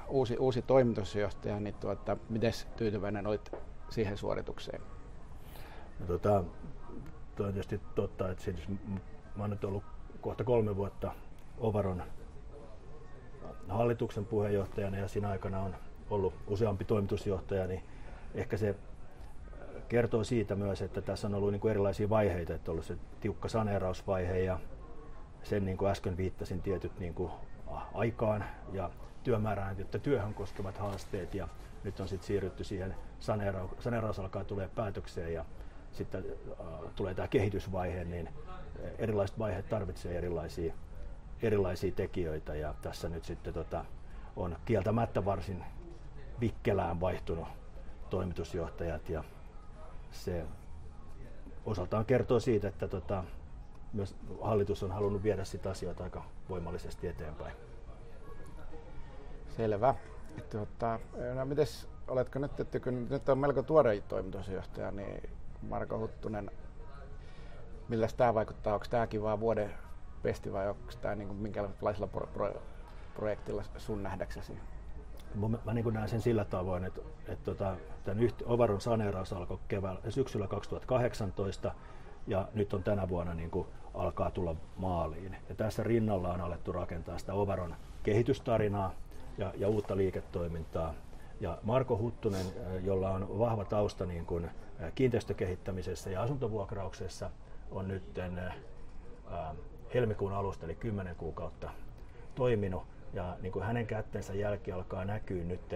uusi, 0.08 0.38
uusi 0.38 0.62
toimitusjohtaja, 0.62 1.60
niin 1.60 1.76
tuota, 1.76 2.18
miten 2.30 2.52
tyytyväinen 2.76 3.28
olit 3.28 3.52
siihen 3.90 4.18
suoritukseen? 4.18 4.82
No, 6.00 6.06
tota, 6.08 6.44
tuo 7.36 7.46
on 7.46 7.54
tietysti 7.54 7.82
totta, 7.96 8.32
että 8.32 8.44
siis 8.44 8.68
mä 9.36 9.44
oon 9.44 9.50
nyt 9.50 9.64
ollut 9.64 9.84
kohta 10.22 10.44
kolme 10.44 10.76
vuotta 10.76 11.12
Ovaron 11.58 12.04
hallituksen 13.68 14.26
puheenjohtajana 14.26 14.98
ja 14.98 15.08
siinä 15.08 15.30
aikana 15.30 15.62
on 15.62 15.76
ollut 16.10 16.34
useampi 16.48 16.86
toimitusjohtaja, 16.86 17.68
niin 17.68 17.84
ehkä 18.34 18.58
se 18.58 18.76
kertoo 19.90 20.24
siitä 20.24 20.56
myös, 20.56 20.82
että 20.82 21.02
tässä 21.02 21.28
on 21.28 21.36
ollut 21.36 21.52
niin 21.52 21.60
kuin 21.60 21.72
erilaisia 21.72 22.10
vaiheita, 22.10 22.54
että 22.54 22.72
on 22.72 22.74
ollut 22.74 22.86
se 22.86 22.98
tiukka 23.20 23.48
saneerausvaihe 23.48 24.40
ja 24.40 24.60
sen 25.44 25.66
niin 25.66 25.78
kuin 25.78 25.92
äsken 25.92 26.18
viittasin 26.18 26.62
tietyt 26.62 27.00
niin 27.00 27.14
kuin 27.14 27.32
aikaan 27.94 28.44
ja 28.72 28.90
työmäärään, 29.24 29.76
että 29.80 30.00
työhön 30.00 30.34
koskevat 30.34 30.78
haasteet. 30.78 31.34
Ja 31.34 31.48
nyt 31.84 32.00
on 32.00 32.08
sitten 32.08 32.28
siirrytty 32.28 32.64
siihen, 32.64 32.96
saneeraus, 33.20 33.72
saneeraus 33.80 34.20
alkaa 34.20 34.44
tulee 34.44 34.70
päätökseen 34.76 35.34
ja 35.34 35.46
sitten 35.92 36.26
äh, 36.52 36.68
tulee 36.96 37.14
tämä 37.14 37.28
kehitysvaihe, 37.28 38.04
niin 38.04 38.30
erilaiset 38.98 39.40
vaiheet 39.40 39.70
tarvitsevat 39.70 40.18
erilaisia, 40.18 40.74
erilaisia 41.42 41.92
tekijöitä. 41.92 42.56
Ja 42.56 42.76
tässä 42.82 43.10
nyt 43.10 43.26
sitten 43.26 43.54
tota, 43.54 43.86
on 44.36 44.58
kieltämättä 44.66 45.26
varsin 45.26 45.64
vikkelään 46.42 47.00
vaihtunut 47.00 47.48
toimitusjohtajat 48.10 49.10
ja 49.10 49.24
se 50.12 50.46
osaltaan 51.66 52.06
kertoo 52.06 52.40
siitä, 52.40 52.68
että 52.68 52.88
tota, 52.88 53.24
myös 53.94 54.16
hallitus 54.42 54.84
on 54.84 54.92
halunnut 54.92 55.24
viedä 55.24 55.44
sitä 55.44 55.70
asioita 55.70 56.04
aika 56.04 56.24
voimallisesti 56.50 57.08
eteenpäin. 57.08 57.54
Selvä. 59.58 59.96
Tuota, 60.50 61.00
no 61.36 61.46
mites, 61.46 61.88
oletko 62.08 62.40
nyt, 62.40 62.60
että 62.60 62.80
kun 62.80 63.08
nyt 63.10 63.30
on 63.30 63.38
melko 63.38 63.64
tuore 63.64 64.02
toimitusjohtaja, 64.08 64.92
niin 64.92 65.30
Marko 65.62 66.00
Huttunen, 66.00 66.52
millä 67.90 68.08
tämä 68.18 68.34
vaikuttaa? 68.34 68.74
Onko 68.74 68.86
tämäkin 68.90 69.24
vaan 69.24 69.40
vuoden 69.40 69.74
pesti 70.24 70.54
vai 70.54 70.70
onko 70.70 70.92
tämä 71.02 71.16
niin 71.16 71.36
minkälaisella 71.36 72.08
pro- 72.08 72.30
pro- 72.34 72.62
projektilla 73.16 73.64
sun 73.78 74.04
nähdäksesi? 74.04 74.54
Mä, 75.36 75.58
mä 75.66 75.74
niin 75.74 75.94
näen 75.94 76.10
sen 76.10 76.22
sillä 76.22 76.46
tavoin, 76.46 76.84
että, 76.84 77.02
että 77.28 77.46
tota, 77.46 77.76
tämän 78.04 78.24
yhti- 78.24 78.44
Ovaron 78.48 78.82
saneeraus 78.82 79.34
alkoi 79.34 79.60
keväällä, 79.68 80.02
syksyllä 80.10 80.48
2018 80.48 81.72
ja 82.28 82.48
nyt 82.54 82.74
on 82.74 82.84
tänä 82.84 83.10
vuonna 83.10 83.34
niin 83.34 83.52
kuin 83.52 83.68
alkaa 83.94 84.32
tulla 84.32 84.56
maaliin. 84.78 85.36
Ja 85.50 85.56
tässä 85.56 85.84
rinnalla 85.84 86.34
on 86.34 86.42
alettu 86.42 86.72
rakentaa 86.72 87.18
sitä 87.18 87.34
Ovaron 87.34 87.76
kehitystarinaa 88.04 88.92
ja, 89.38 89.54
ja 89.58 89.68
uutta 89.68 89.98
liiketoimintaa. 89.98 90.94
Ja 91.40 91.58
Marko 91.64 91.98
Huttunen, 91.98 92.46
jolla 92.84 93.10
on 93.10 93.40
vahva 93.40 93.66
tausta 93.66 94.06
niin 94.06 94.26
kuin 94.26 94.50
kiinteistökehittämisessä 94.96 96.10
ja 96.10 96.22
asuntovuokrauksessa, 96.22 97.32
on 97.72 97.88
nyt 97.88 98.04
helmikuun 99.94 100.34
alusta, 100.34 100.66
eli 100.66 100.76
10 100.76 101.16
kuukautta 101.16 101.70
toiminut. 102.36 102.84
Ja 103.14 103.38
niin 103.42 103.52
kuin 103.52 103.66
hänen 103.66 103.88
kättensä 103.88 104.34
jälki 104.34 104.72
alkaa 104.72 105.06
näkyä 105.06 105.44
nyt 105.44 105.76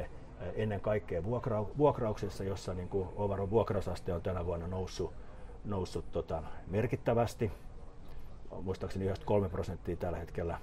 ennen 0.56 0.82
kaikkea 0.82 1.24
vuokra- 1.24 1.78
vuokrauksessa, 1.78 2.44
jossa 2.44 2.74
niin 2.74 2.90
kuin 2.90 3.10
Ovaron 3.16 3.50
vuokrausaste 3.50 4.14
on 4.14 4.22
tänä 4.22 4.46
vuonna 4.46 4.68
noussut, 4.68 5.14
noussut 5.66 6.12
tota, 6.12 6.44
merkittävästi. 6.68 7.52
Muistaakseni 8.62 9.06
93 9.06 9.50
prosenttia 9.50 9.96
tällä 9.96 10.18
hetkellä 10.18 10.60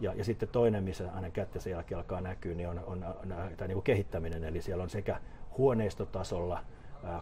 ja, 0.00 0.14
ja 0.14 0.24
sitten 0.24 0.48
toinen, 0.48 0.84
missä 0.84 1.10
hänen 1.10 1.32
kättensä 1.32 1.70
jälkeen 1.70 1.98
alkaa 1.98 2.20
näkyä, 2.20 2.54
niin 2.54 2.68
on, 2.68 2.78
on, 2.86 3.04
on 3.04 3.34
tämä 3.56 3.68
niin 3.68 3.82
kehittäminen. 3.82 4.44
Eli 4.44 4.62
siellä 4.62 4.82
on 4.82 4.90
sekä 4.90 5.20
huoneistotasolla 5.58 6.64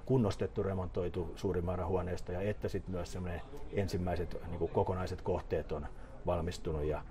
kunnostettu, 0.06 0.62
remontoitu 0.62 1.32
suuri 1.36 1.62
määrä 1.62 1.86
huoneistoja, 1.86 2.40
että 2.40 2.68
sitten 2.68 2.94
myös 2.94 3.18
ensimmäiset 3.72 4.36
niin 4.48 4.58
kuin 4.58 4.70
kokonaiset 4.70 5.22
kohteet 5.22 5.72
on 5.72 5.86
valmistunut 6.26 6.84
ja 6.84 7.02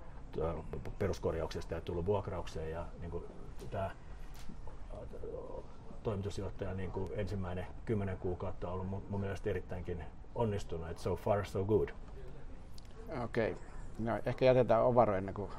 peruskorjauksesta 0.99 1.73
ja 1.73 1.81
tullut 1.81 2.05
vuokraukseen. 2.05 2.71
Ja 2.71 2.85
niin 3.01 3.11
kuin 3.11 3.23
tämä 3.71 3.91
toimitusjohtaja 6.03 6.73
niin 6.73 6.91
kuin 6.91 7.11
ensimmäinen 7.15 7.67
kymmenen 7.85 8.17
kuukautta 8.17 8.67
on 8.67 8.73
ollut 8.73 8.87
mun, 8.87 9.03
mun 9.09 9.19
mielestä 9.19 9.49
erittäinkin 9.49 10.03
onnistunut, 10.35 10.89
että 10.89 11.03
so 11.03 11.15
far 11.15 11.45
so 11.45 11.65
good. 11.65 11.89
Okei. 13.23 13.51
Okay. 13.51 13.63
No, 13.99 14.19
ehkä 14.25 14.45
jätetään 14.45 14.83
Ovaro 14.83 15.15
ennen 15.15 15.33
kuin 15.33 15.51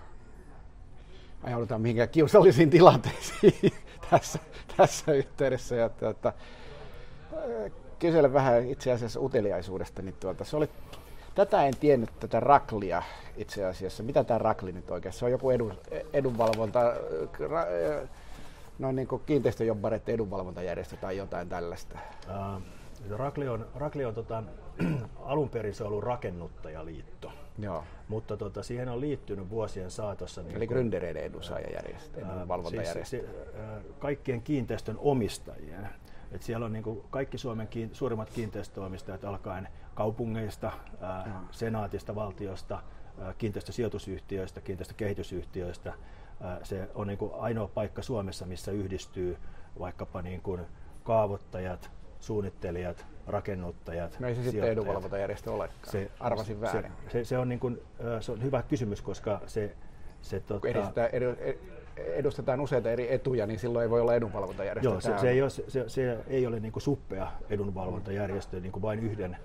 ajaudutaan 1.43 1.81
mihinkään 1.81 2.09
kiusallisiin 2.09 2.71
tilanteisiin 2.71 3.73
tässä, 4.11 4.39
tässä 4.77 5.13
yhteydessä. 5.13 5.77
Ja, 5.77 5.89
tuota, 5.89 6.33
kysellä 7.99 8.33
vähän 8.33 8.67
itse 8.67 8.93
asiassa 8.93 9.21
uteliaisuudesta. 9.21 10.03
Niin 10.03 10.15
tuota, 10.21 10.45
se 10.45 10.57
oli, 10.57 10.69
tätä 11.37 11.67
en 11.67 11.77
tiennyt, 11.81 12.11
tätä 12.21 12.41
raklia 12.41 13.03
itse 13.37 13.65
asiassa. 13.65 14.03
Mitä 14.03 14.25
tämä 14.25 14.39
rakli 14.39 14.73
nyt 14.73 14.91
oikein? 14.91 15.13
Se 15.13 15.25
on 15.25 15.31
joku 15.31 15.51
edun, 15.51 15.75
edunvalvonta, 16.13 16.81
ra, 17.51 17.65
noin 18.79 18.97
niin 18.97 19.09
kuin 19.09 19.23
kiinteistöjobbareiden 19.27 20.15
edunvalvontajärjestö 20.15 20.97
tai 20.97 21.17
jotain 21.17 21.49
tällaista. 21.49 21.99
Uh, 22.29 22.63
Rakli 23.11 23.49
on, 23.49 23.67
Rakli 23.75 24.05
on 24.05 24.15
tota, 24.15 24.43
alun 25.23 25.49
perin 25.49 25.75
se 25.75 25.85
on 25.85 25.91
ollut 25.91 26.05
rakennuttajaliitto. 26.05 27.33
Joo. 27.59 27.85
Mutta 28.09 28.37
tota, 28.37 28.63
siihen 28.63 28.89
on 28.89 29.01
liittynyt 29.01 29.51
vuosien 29.51 29.91
saatossa... 29.91 30.43
Niin 30.43 30.57
Eli 30.57 30.67
Gründereiden 30.67 31.23
edunsaajajärjestö, 31.23 32.21
edunvalvontajärjestö. 32.21 33.05
Siis, 33.05 33.27
siis, 33.27 33.37
kaikkien 33.99 34.43
kiinteistön 34.43 34.97
omistajien. 34.99 35.89
Et 36.37 36.43
siellä 36.43 36.67
on 36.67 36.73
niin 36.73 36.83
kuin 36.83 37.03
kaikki 37.11 37.39
Suomen 37.39 37.69
kiin, 37.69 37.91
suurimmat 37.93 38.31
kiinteistöomistajat 38.31 39.25
alkaen 39.25 39.69
kaupungeista, 39.95 40.73
ää, 41.01 41.41
senaatista, 41.51 42.15
valtiosta, 42.15 42.83
ää, 43.21 43.35
kiinteistösijoitusyhtiöistä, 43.39 44.61
kiinteistökehitysyhtiöistä. 44.61 45.95
Ää, 46.41 46.61
se 46.63 46.89
on 46.95 47.07
niin 47.07 47.19
kuin 47.19 47.33
ainoa 47.39 47.69
paikka 47.69 48.03
Suomessa, 48.03 48.47
missä 48.47 48.73
yhdistyy 48.73 49.37
vaikkapa 49.79 50.23
niin 50.23 50.43
kuin 50.43 50.61
kaavoittajat, 51.05 51.91
suunnittelijat, 52.21 53.07
rakennuttajat. 53.27 54.21
No 54.21 54.29
ei 54.29 54.35
se 54.35 54.43
sitten 54.43 54.71
edunvalvontajärjestö 54.71 55.53
olekaan. 55.53 55.93
Se, 55.93 56.11
Arvasin 56.21 56.61
väärin. 56.61 56.93
Se, 57.05 57.11
se, 57.11 57.25
se, 57.25 57.39
on 57.39 57.49
niin 57.49 57.61
kuin, 57.61 57.83
se 58.21 58.33
on 58.33 58.43
hyvä 58.43 58.63
kysymys, 58.63 59.03
koska 59.03 59.41
se... 59.47 59.77
se 60.23 60.41
tota... 60.41 60.69
edustetaan 61.97 62.61
useita 62.61 62.91
eri 62.91 63.15
etuja, 63.15 63.47
niin 63.47 63.59
silloin 63.59 63.83
ei 63.83 63.91
voi 63.91 64.01
olla 64.01 64.15
edunvalvontajärjestö. 64.15 64.91
Joo, 64.91 65.01
se, 65.01 65.19
se, 65.19 65.31
ei 65.31 65.43
ole, 65.43 65.51
se, 65.51 65.89
se 65.89 66.19
ei 66.27 66.47
ole 66.47 66.61
niin 66.61 66.73
kuin 66.73 66.83
suppea 66.83 67.33
edunvalvontajärjestö 67.51 68.61
niin 68.61 68.73
kuin 68.73 68.83
vain 68.83 69.01
yhden 69.01 69.37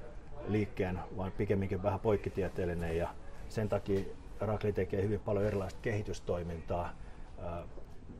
liikkeen, 0.47 0.99
vaan 1.17 1.31
pikemminkin 1.31 1.83
vähän 1.83 1.99
poikkitieteellinen 1.99 2.97
ja 2.97 3.09
sen 3.49 3.69
takia 3.69 3.99
Rakli 4.39 4.73
tekee 4.73 5.01
hyvin 5.01 5.19
paljon 5.19 5.45
erilaista 5.45 5.79
kehitystoimintaa. 5.81 6.89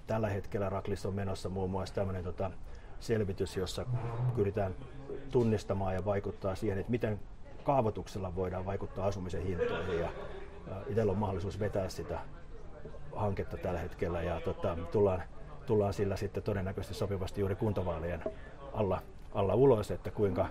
Tällä 0.07 0.29
hetkellä 0.29 0.69
Raklissa 0.69 1.07
on 1.07 1.15
menossa 1.15 1.49
muun 1.49 1.69
muassa 1.69 1.95
tämmöinen 1.95 2.23
tota, 2.23 2.51
selvitys, 2.99 3.57
jossa 3.57 3.85
pyritään 4.35 4.75
tunnistamaan 5.31 5.93
ja 5.93 6.05
vaikuttaa 6.05 6.55
siihen, 6.55 6.77
että 6.77 6.91
miten 6.91 7.19
kaavoituksella 7.63 8.35
voidaan 8.35 8.65
vaikuttaa 8.65 9.07
asumisen 9.07 9.43
hintoihin. 9.43 9.99
Ja, 9.99 10.09
itsellä 10.87 11.11
on 11.11 11.17
mahdollisuus 11.17 11.59
vetää 11.59 11.89
sitä 11.89 12.19
hanketta 13.15 13.57
tällä 13.57 13.79
hetkellä 13.79 14.21
ja 14.21 14.41
tota, 14.41 14.77
tullaan, 14.91 15.23
tullaan 15.65 15.93
sillä 15.93 16.15
sitten 16.15 16.43
todennäköisesti 16.43 16.95
sopivasti 16.95 17.41
juuri 17.41 17.55
kuntavaalien 17.55 18.23
alla, 18.73 19.01
alla 19.33 19.55
ulos, 19.55 19.91
että 19.91 20.11
kuinka 20.11 20.47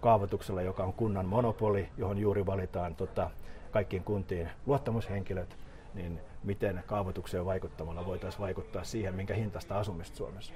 kaavoituksella, 0.00 0.62
joka 0.62 0.84
on 0.84 0.92
kunnan 0.92 1.26
monopoli, 1.26 1.88
johon 1.96 2.18
juuri 2.18 2.46
valitaan 2.46 2.94
tota, 2.94 3.30
kaikkiin 3.70 4.04
kuntiin 4.04 4.50
luottamushenkilöt, 4.66 5.56
niin 5.94 6.20
miten 6.44 6.82
kaavoitukseen 6.86 7.46
vaikuttamalla 7.46 8.06
voitaisiin 8.06 8.40
vaikuttaa 8.40 8.84
siihen, 8.84 9.14
minkä 9.14 9.34
hintasta 9.34 9.78
asumista 9.78 10.16
Suomessa. 10.16 10.54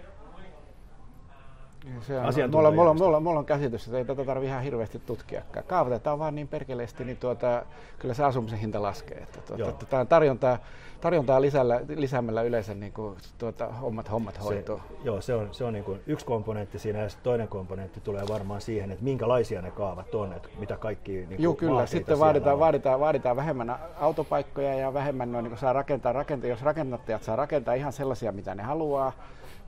Se 2.00 2.18
on, 2.18 2.50
mulla, 2.50 2.70
mulla, 2.70 2.94
mulla, 2.94 3.20
mulla, 3.20 3.38
on 3.38 3.44
käsitys, 3.44 3.86
että 3.86 3.98
ei 3.98 4.04
tätä 4.04 4.24
tarvitse 4.24 4.50
ihan 4.50 4.62
hirveästi 4.62 4.98
tutkiakaan. 5.06 5.66
Kaavoitetaan 5.66 6.18
vaan 6.18 6.34
niin 6.34 6.48
perkeleesti, 6.48 7.04
niin 7.04 7.16
tuota, 7.16 7.64
kyllä 7.98 8.14
se 8.14 8.24
asumisen 8.24 8.58
hinta 8.58 8.82
laskee. 8.82 9.18
Että, 9.18 9.40
tuota, 9.40 9.68
että 9.68 9.86
tämä 9.86 10.04
tarjontaa, 10.04 10.58
tarjontaa 11.00 11.40
lisällä, 11.40 11.80
lisäämällä 11.96 12.42
yleensä 12.42 12.74
niin 12.74 12.92
kuin, 12.92 13.16
tuota, 13.38 13.66
hommat, 13.66 14.10
hommat 14.10 14.44
hoituu. 14.44 14.78
Se, 14.78 14.94
joo, 15.04 15.20
se 15.20 15.34
on, 15.34 15.48
se 15.52 15.64
on 15.64 15.72
niin 15.72 15.84
kuin 15.84 16.00
yksi 16.06 16.26
komponentti 16.26 16.78
siinä 16.78 16.98
ja 16.98 17.08
toinen 17.22 17.48
komponentti 17.48 18.00
tulee 18.00 18.22
varmaan 18.28 18.60
siihen, 18.60 18.90
että 18.90 19.04
minkälaisia 19.04 19.62
ne 19.62 19.70
kaavat 19.70 20.14
on, 20.14 20.32
että 20.32 20.48
mitä 20.58 20.76
kaikki 20.76 21.12
niin 21.12 21.42
Joo, 21.42 21.54
kyllä. 21.54 21.86
Sitten 21.86 22.18
vaaditaan, 22.18 22.58
vaaditaan, 22.58 23.00
vaaditaan 23.00 23.36
vähemmän 23.36 23.76
autopaikkoja 24.00 24.74
ja 24.74 24.94
vähemmän 24.94 25.32
noin, 25.32 25.44
niin 25.44 25.58
saa 25.58 25.72
rakentaa, 25.72 26.12
rakentaa, 26.12 26.50
jos 26.50 26.62
rakennuttajat 26.62 27.22
saa 27.22 27.36
rakentaa 27.36 27.74
ihan 27.74 27.92
sellaisia, 27.92 28.32
mitä 28.32 28.54
ne 28.54 28.62
haluaa, 28.62 29.12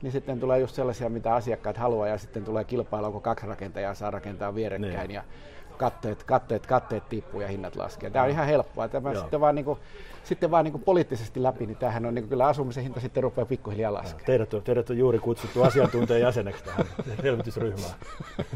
niin 0.01 0.11
sitten 0.11 0.39
tulee 0.39 0.59
just 0.59 0.75
sellaisia, 0.75 1.09
mitä 1.09 1.35
asiakkaat 1.35 1.77
haluaa, 1.77 2.07
ja 2.07 2.17
sitten 2.17 2.43
tulee 2.43 2.63
kilpailu, 2.63 3.11
kun 3.11 3.21
kaksi 3.21 3.47
rakentajaa 3.47 3.93
saa 3.93 4.11
rakentaa 4.11 4.55
vierekkäin, 4.55 5.07
niin. 5.07 5.15
ja 5.15 5.23
katteet, 5.77 6.23
katteet, 6.23 6.65
katteet 6.65 7.09
tippuu 7.09 7.41
ja 7.41 7.47
hinnat 7.47 7.75
laskee. 7.75 8.09
Tämä 8.09 8.25
on 8.25 8.31
ihan 8.31 8.47
helppoa. 8.47 8.87
Tämä 8.87 9.15
sitten 9.15 9.39
vaan, 9.39 9.55
niin 9.55 9.65
kuin, 9.65 9.79
sitten 10.23 10.51
vaan 10.51 10.63
niin 10.63 10.71
kuin 10.71 10.83
poliittisesti 10.83 11.43
läpi, 11.43 11.65
niin 11.65 11.77
tämähän 11.77 12.05
on 12.05 12.15
niin 12.15 12.23
kuin, 12.23 12.29
kyllä 12.29 12.47
asumisen 12.47 12.83
hinta 12.83 12.99
sitten 12.99 13.23
rupeaa 13.23 13.45
pikkuhiljaa 13.45 13.93
laskemaan. 13.93 14.25
Teidät 14.25 14.53
on, 14.53 14.61
teidät 14.61 14.89
on 14.89 14.97
juuri 14.97 15.19
kutsuttu 15.19 15.63
asiantuntijan 15.63 16.21
jäseneksi 16.21 16.63
tähän 16.63 16.85
selvitysryhmään. 17.21 17.93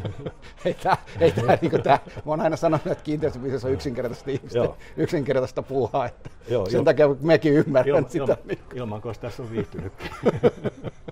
ei 0.66 0.74
tämä, 0.74 0.98
ei 1.20 1.32
tämä, 1.32 1.58
niin 1.62 1.72
kuin 1.72 1.84
tämä, 1.84 2.00
mä 2.16 2.22
oon 2.26 2.42
aina 2.42 2.56
sanonut, 2.56 2.88
että 2.88 3.04
kiinteistöbisnes 3.04 3.66
on 3.66 3.72
yksinkertaisesti 3.72 4.34
ihmisten 4.34 4.70
yksinkertaista 4.98 5.62
puuhaa, 5.62 6.06
että 6.06 6.30
Joo, 6.50 6.70
sen 6.70 6.86
takia 6.86 7.08
mekin 7.22 7.54
ymmärrän 7.54 8.10
sitä. 8.10 8.24
Ilman, 8.24 8.38
niin. 8.48 8.60
ilman 8.74 9.02
tässä 9.22 9.44
on 9.44 9.52
viihtynytkin. 9.52 10.10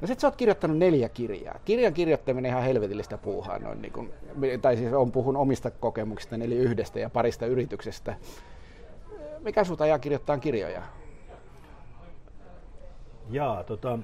No 0.00 0.06
sit 0.06 0.20
sä 0.20 0.26
oot 0.26 0.36
kirjoittanut 0.36 0.78
neljä 0.78 1.08
kirjaa. 1.08 1.58
Kirjan 1.64 1.94
kirjoittaminen 1.94 2.50
ihan 2.50 2.62
helvetillistä 2.62 3.18
puuhaa, 3.18 3.58
noin 3.58 3.82
niin 3.82 3.92
kuin, 3.92 4.12
tai 4.62 4.76
siis 4.76 4.92
on 4.92 5.12
puhun 5.12 5.36
omista 5.36 5.70
kokemuksista, 5.70 6.36
eli 6.36 6.56
yhdestä 6.56 7.00
ja 7.00 7.10
parista 7.10 7.46
yrityksestä. 7.46 8.16
Mikä 9.40 9.64
sut 9.64 9.80
ajaa 9.80 9.98
kirjoittaa 9.98 10.38
kirjoja? 10.38 10.82
Jaa, 13.30 13.64
tota, 13.64 13.98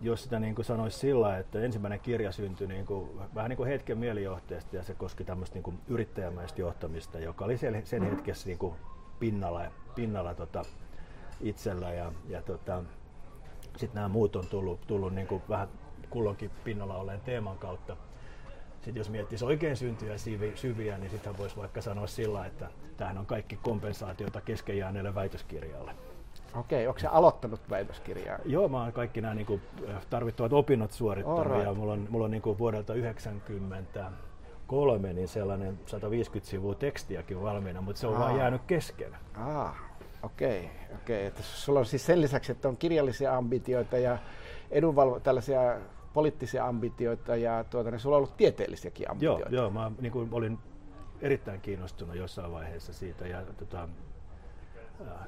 jos 0.00 0.22
sitä 0.22 0.40
niin 0.40 0.54
kuin 0.54 0.64
sanoisi 0.64 0.98
sillä, 0.98 1.38
että 1.38 1.60
ensimmäinen 1.60 2.00
kirja 2.00 2.32
syntyi 2.32 2.66
niin 2.66 2.86
kuin, 2.86 3.08
vähän 3.34 3.48
niin 3.48 3.56
kuin 3.56 3.68
hetken 3.68 3.98
mielijohteesta 3.98 4.76
ja 4.76 4.82
se 4.82 4.94
koski 4.94 5.24
tämmöistä 5.24 5.54
niin 5.56 5.62
kuin 5.62 5.78
yrittäjämäistä 5.88 6.60
johtamista, 6.60 7.18
joka 7.18 7.44
oli 7.44 7.58
sen, 7.58 7.82
sen 7.86 8.02
hetkessä 8.02 8.48
niin 8.48 8.58
kuin 8.58 8.74
pinnalla, 9.18 9.62
pinnalla 9.94 10.34
tota, 10.34 10.64
itsellä 11.40 11.92
ja, 11.92 12.12
ja 12.28 12.42
tota, 12.42 12.82
sitten 13.76 13.94
nämä 13.94 14.08
muut 14.08 14.36
on 14.36 14.46
tullut, 14.46 14.80
tullut 14.86 15.14
niin 15.14 15.26
kuin 15.26 15.42
vähän 15.48 15.68
kulloinkin 16.10 16.50
pinnalla 16.64 16.96
olleen 16.96 17.20
teeman 17.20 17.58
kautta. 17.58 17.96
Sitten 18.74 19.00
jos 19.00 19.10
miettisi 19.10 19.44
oikein 19.44 19.76
syntyjä 19.76 20.14
syviä, 20.54 20.98
niin 20.98 21.10
sitten 21.10 21.38
voisi 21.38 21.56
vaikka 21.56 21.80
sanoa 21.80 22.06
sillä, 22.06 22.46
että 22.46 22.68
tämähän 22.96 23.18
on 23.18 23.26
kaikki 23.26 23.56
kompensaatiota 23.56 24.40
kesken 24.40 24.78
jääneelle 24.78 25.14
väitöskirjalle. 25.14 25.94
Okei, 26.54 26.86
onko 26.86 27.00
se 27.00 27.06
aloittanut 27.06 27.60
väitöskirjaa? 27.70 28.38
Joo, 28.44 28.68
mä 28.68 28.82
oon 28.82 28.92
kaikki 28.92 29.20
nämä 29.20 29.34
niin 29.34 29.46
kuin, 29.46 29.62
tarvittavat 30.10 30.52
opinnot 30.52 30.92
suorittanut 30.92 31.46
right. 31.46 31.64
ja 31.64 31.74
mulla 31.74 31.92
on, 31.92 32.06
mulla 32.10 32.24
on 32.24 32.30
niin 32.30 32.42
kuin 32.42 32.58
vuodelta 32.58 32.94
90 32.94 34.12
kolme, 34.66 35.12
niin 35.12 35.28
sellainen 35.28 35.78
150 35.86 36.50
sivua 36.50 36.74
tekstiäkin 36.74 37.42
valmiina, 37.42 37.80
mutta 37.80 38.00
se 38.00 38.06
on 38.06 38.14
Aa. 38.14 38.20
vaan 38.20 38.36
jäänyt 38.36 38.62
kesken. 38.66 39.16
Aa. 39.36 39.76
Okei, 40.22 40.70
okei. 40.94 41.26
Että 41.26 41.42
sulla 41.42 41.78
on 41.78 41.86
siis 41.86 42.06
sen 42.06 42.20
lisäksi, 42.20 42.52
että 42.52 42.68
on 42.68 42.76
kirjallisia 42.76 43.36
ambitioita 43.36 43.98
ja 43.98 44.18
edunvalvo, 44.70 45.20
tällaisia 45.20 45.78
poliittisia 46.12 46.66
ambitioita 46.66 47.36
ja 47.36 47.64
tuota, 47.70 47.90
niin 47.90 48.00
sulla 48.00 48.16
on 48.16 48.22
ollut 48.22 48.36
tieteellisiäkin 48.36 49.10
ambitioita. 49.10 49.48
Joo, 49.50 49.62
joo 49.62 49.70
mä 49.70 49.92
niin 50.00 50.12
kuin, 50.12 50.28
olin 50.32 50.58
erittäin 51.20 51.60
kiinnostunut 51.60 52.16
jossain 52.16 52.52
vaiheessa 52.52 52.92
siitä 52.92 53.26
ja 53.26 53.42
tota, 53.42 53.88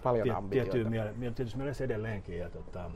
Paljon 0.03 0.22
tie, 0.22 0.32
ambitioita. 0.32 0.72
Tietysti 1.34 1.59
mielessä 1.59 1.84
edelleenkin 1.84 2.38
ja 2.38 2.51
tota, 2.51 2.90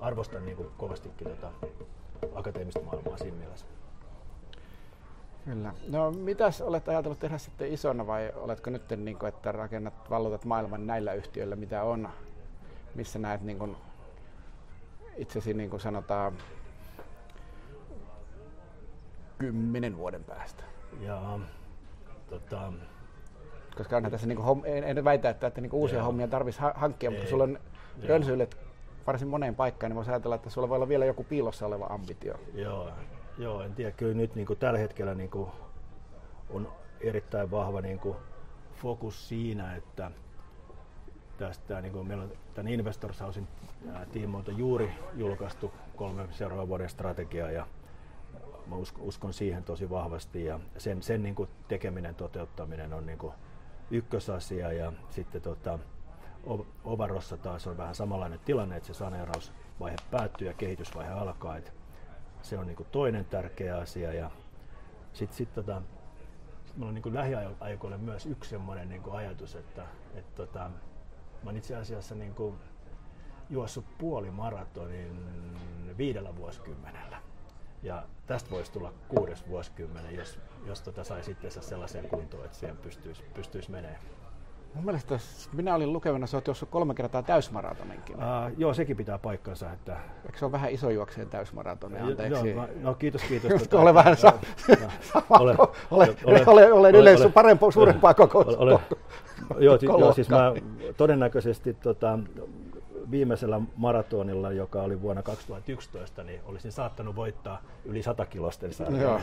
arvostan 0.00 0.44
niin 0.44 0.56
kuin, 0.56 0.68
kovastikin 0.76 1.28
tota, 1.28 1.50
akateemista 2.34 2.80
maailmaa 2.82 3.18
siinä 3.18 3.36
mielessä. 3.36 3.66
Kyllä. 5.44 5.74
No 5.88 6.10
mitäs 6.10 6.60
olet 6.60 6.88
ajatellut 6.88 7.18
tehdä 7.18 7.38
sitten 7.38 7.72
isona 7.72 8.06
vai 8.06 8.32
oletko 8.36 8.70
nyt 8.70 8.82
niin 8.96 9.18
kuin, 9.18 9.28
että 9.28 9.52
rakennat, 9.52 10.10
vallotat 10.10 10.44
maailman 10.44 10.86
näillä 10.86 11.12
yhtiöillä, 11.12 11.56
mitä 11.56 11.82
on? 11.82 12.08
Missä 12.94 13.18
näet 13.18 13.42
niin 13.42 13.58
kuin, 13.58 13.76
itsesi 15.16 15.54
niin 15.54 15.70
kuin 15.70 15.80
sanotaan 15.80 16.32
kymmenen 19.38 19.96
vuoden 19.96 20.24
päästä? 20.24 20.64
Ja, 21.00 21.38
tota, 22.30 22.72
Koska 23.76 23.96
onhan 23.96 24.12
tässä, 24.12 24.26
niin 24.26 24.38
kuin, 24.42 24.62
en, 24.64 24.84
en 24.84 25.04
väitä, 25.04 25.30
että, 25.30 25.46
että 25.46 25.60
niin 25.60 25.70
kuin 25.70 25.80
uusia 25.80 25.98
joo. 25.98 26.06
hommia 26.06 26.28
tarvitsisi 26.28 26.66
hankkia, 26.74 27.10
Ei. 27.10 27.16
mutta 27.16 27.30
sulla 27.30 27.44
on 27.44 27.58
rönsyilet 28.06 28.56
varsin 29.06 29.28
moneen 29.28 29.54
paikkaan, 29.54 29.90
niin 29.90 29.96
voisi 29.96 30.10
ajatella, 30.10 30.34
että 30.34 30.50
sulla 30.50 30.68
voi 30.68 30.76
olla 30.76 30.88
vielä 30.88 31.04
joku 31.04 31.24
piilossa 31.24 31.66
oleva 31.66 31.86
ambitio. 31.86 32.34
Joo, 32.54 32.90
Joo, 33.38 33.62
en 33.62 33.74
tiedä. 33.74 33.90
Kyllä 33.90 34.14
nyt 34.14 34.34
niin 34.34 34.46
kuin 34.46 34.58
tällä 34.58 34.78
hetkellä 34.78 35.14
niin 35.14 35.30
kuin 35.30 35.50
on 36.50 36.72
erittäin 37.00 37.50
vahva 37.50 37.80
niin 37.80 37.98
kuin 37.98 38.16
fokus 38.82 39.28
siinä, 39.28 39.76
että 39.76 40.10
tästä, 41.38 41.80
niin 41.80 41.92
kuin 41.92 42.06
meillä 42.06 42.24
on 42.24 42.32
tämän 42.54 42.72
Investors 42.72 43.20
Housein 43.20 43.48
tiimoilta 44.12 44.50
juuri 44.50 44.92
julkaistu 45.14 45.72
kolme 45.96 46.28
seuraavan 46.30 46.68
vuoden 46.68 46.88
strategiaa 46.88 47.50
ja 47.50 47.66
mä 48.66 48.76
uskon 48.98 49.32
siihen 49.32 49.64
tosi 49.64 49.90
vahvasti 49.90 50.44
ja 50.44 50.60
sen, 50.78 51.02
sen 51.02 51.22
niin 51.22 51.34
kuin 51.34 51.48
tekeminen, 51.68 52.14
toteuttaminen 52.14 52.92
on 52.92 53.06
niin 53.06 53.18
kuin 53.18 53.32
ykkösasia 53.90 54.72
ja 54.72 54.92
sitten 55.10 55.42
tota, 55.42 55.78
Ovarossa 56.84 57.36
taas 57.36 57.66
on 57.66 57.76
vähän 57.76 57.94
samanlainen 57.94 58.40
tilanne, 58.44 58.76
että 58.76 58.86
se 58.86 58.94
saneerausvaihe 58.94 59.96
päättyy 60.10 60.46
ja 60.46 60.54
kehitysvaihe 60.54 61.10
alkaa. 61.12 61.56
Että 61.56 61.70
se 62.42 62.58
on 62.58 62.66
niin 62.66 62.86
toinen 62.92 63.24
tärkeä 63.24 63.78
asia 63.78 64.12
ja 64.12 64.30
sitten 65.12 65.36
sit, 65.36 65.54
tota, 65.54 65.82
Mulla 66.76 66.88
on 66.88 66.94
niin 66.94 67.14
lähiaikoille 67.14 67.98
myös 67.98 68.26
yksi 68.26 68.50
semmoinen 68.50 68.88
niin 68.88 69.02
ajatus, 69.10 69.56
että, 69.56 69.86
että 70.14 70.32
tota, 70.34 70.58
mä 71.42 71.46
oon 71.46 71.56
itse 71.56 71.76
asiassa 71.76 72.14
niin 72.14 72.34
kuin 72.34 72.54
juossut 73.50 73.84
puolimaratonin 73.98 75.26
viidellä 75.98 76.36
vuosikymmenellä. 76.36 77.22
Ja 77.82 78.02
tästä 78.26 78.50
voisi 78.50 78.72
tulla 78.72 78.92
kuudes 79.08 79.48
vuosikymmenen, 79.48 80.16
jos, 80.16 80.38
jos 80.66 80.82
tota 80.82 81.04
saisi 81.04 81.30
itsensä 81.30 81.60
sellaiseen 81.60 82.08
kuntoon, 82.08 82.44
että 82.44 82.58
siihen 82.58 82.76
pystyisi, 82.76 83.22
pystyisi 83.34 83.70
menemään. 83.70 84.00
Mun 84.74 84.84
mielestä 84.84 85.18
minä 85.52 85.74
olin 85.74 85.92
lukevana, 85.92 86.26
että 86.38 86.50
olet 86.50 86.70
kolme 86.70 86.94
kertaa 86.94 87.22
täysmaratoninkin. 87.22 88.16
Uh, 88.16 88.22
joo, 88.58 88.74
sekin 88.74 88.96
pitää 88.96 89.18
paikkansa. 89.18 89.72
Että... 89.72 89.96
Eikö 90.26 90.38
se 90.38 90.44
ole 90.44 90.52
vähän 90.52 90.70
isojuokseen 90.70 91.28
täysmaratoni? 91.28 91.98
Anteeksi. 91.98 92.50
Joo, 92.50 92.66
no 92.80 92.94
kiitos, 92.94 93.22
kiitos. 93.22 93.62
tota, 93.62 93.80
ole 93.80 93.94
vähän 93.94 94.16
sa- 94.16 94.32
sama, 95.12 95.38
olen, 95.90 96.94
yleensä 96.94 97.28
parempaa, 97.28 97.70
suurempaa 97.70 98.14
koko. 98.14 98.38
Ole, 98.38 98.80
joo, 99.58 99.78
joo, 99.82 100.12
siis 100.12 100.28
mä 100.28 100.52
todennäköisesti 100.96 101.74
tota, 101.74 102.18
viimeisellä 103.10 103.60
maratonilla, 103.76 104.52
joka 104.52 104.82
oli 104.82 105.02
vuonna 105.02 105.22
2011, 105.22 106.24
niin 106.24 106.40
olisin 106.44 106.72
saattanut 106.72 107.16
voittaa 107.16 107.62
yli 107.84 108.02
100 108.02 108.26
kilosten 108.26 108.72
sarjaa. 108.72 109.20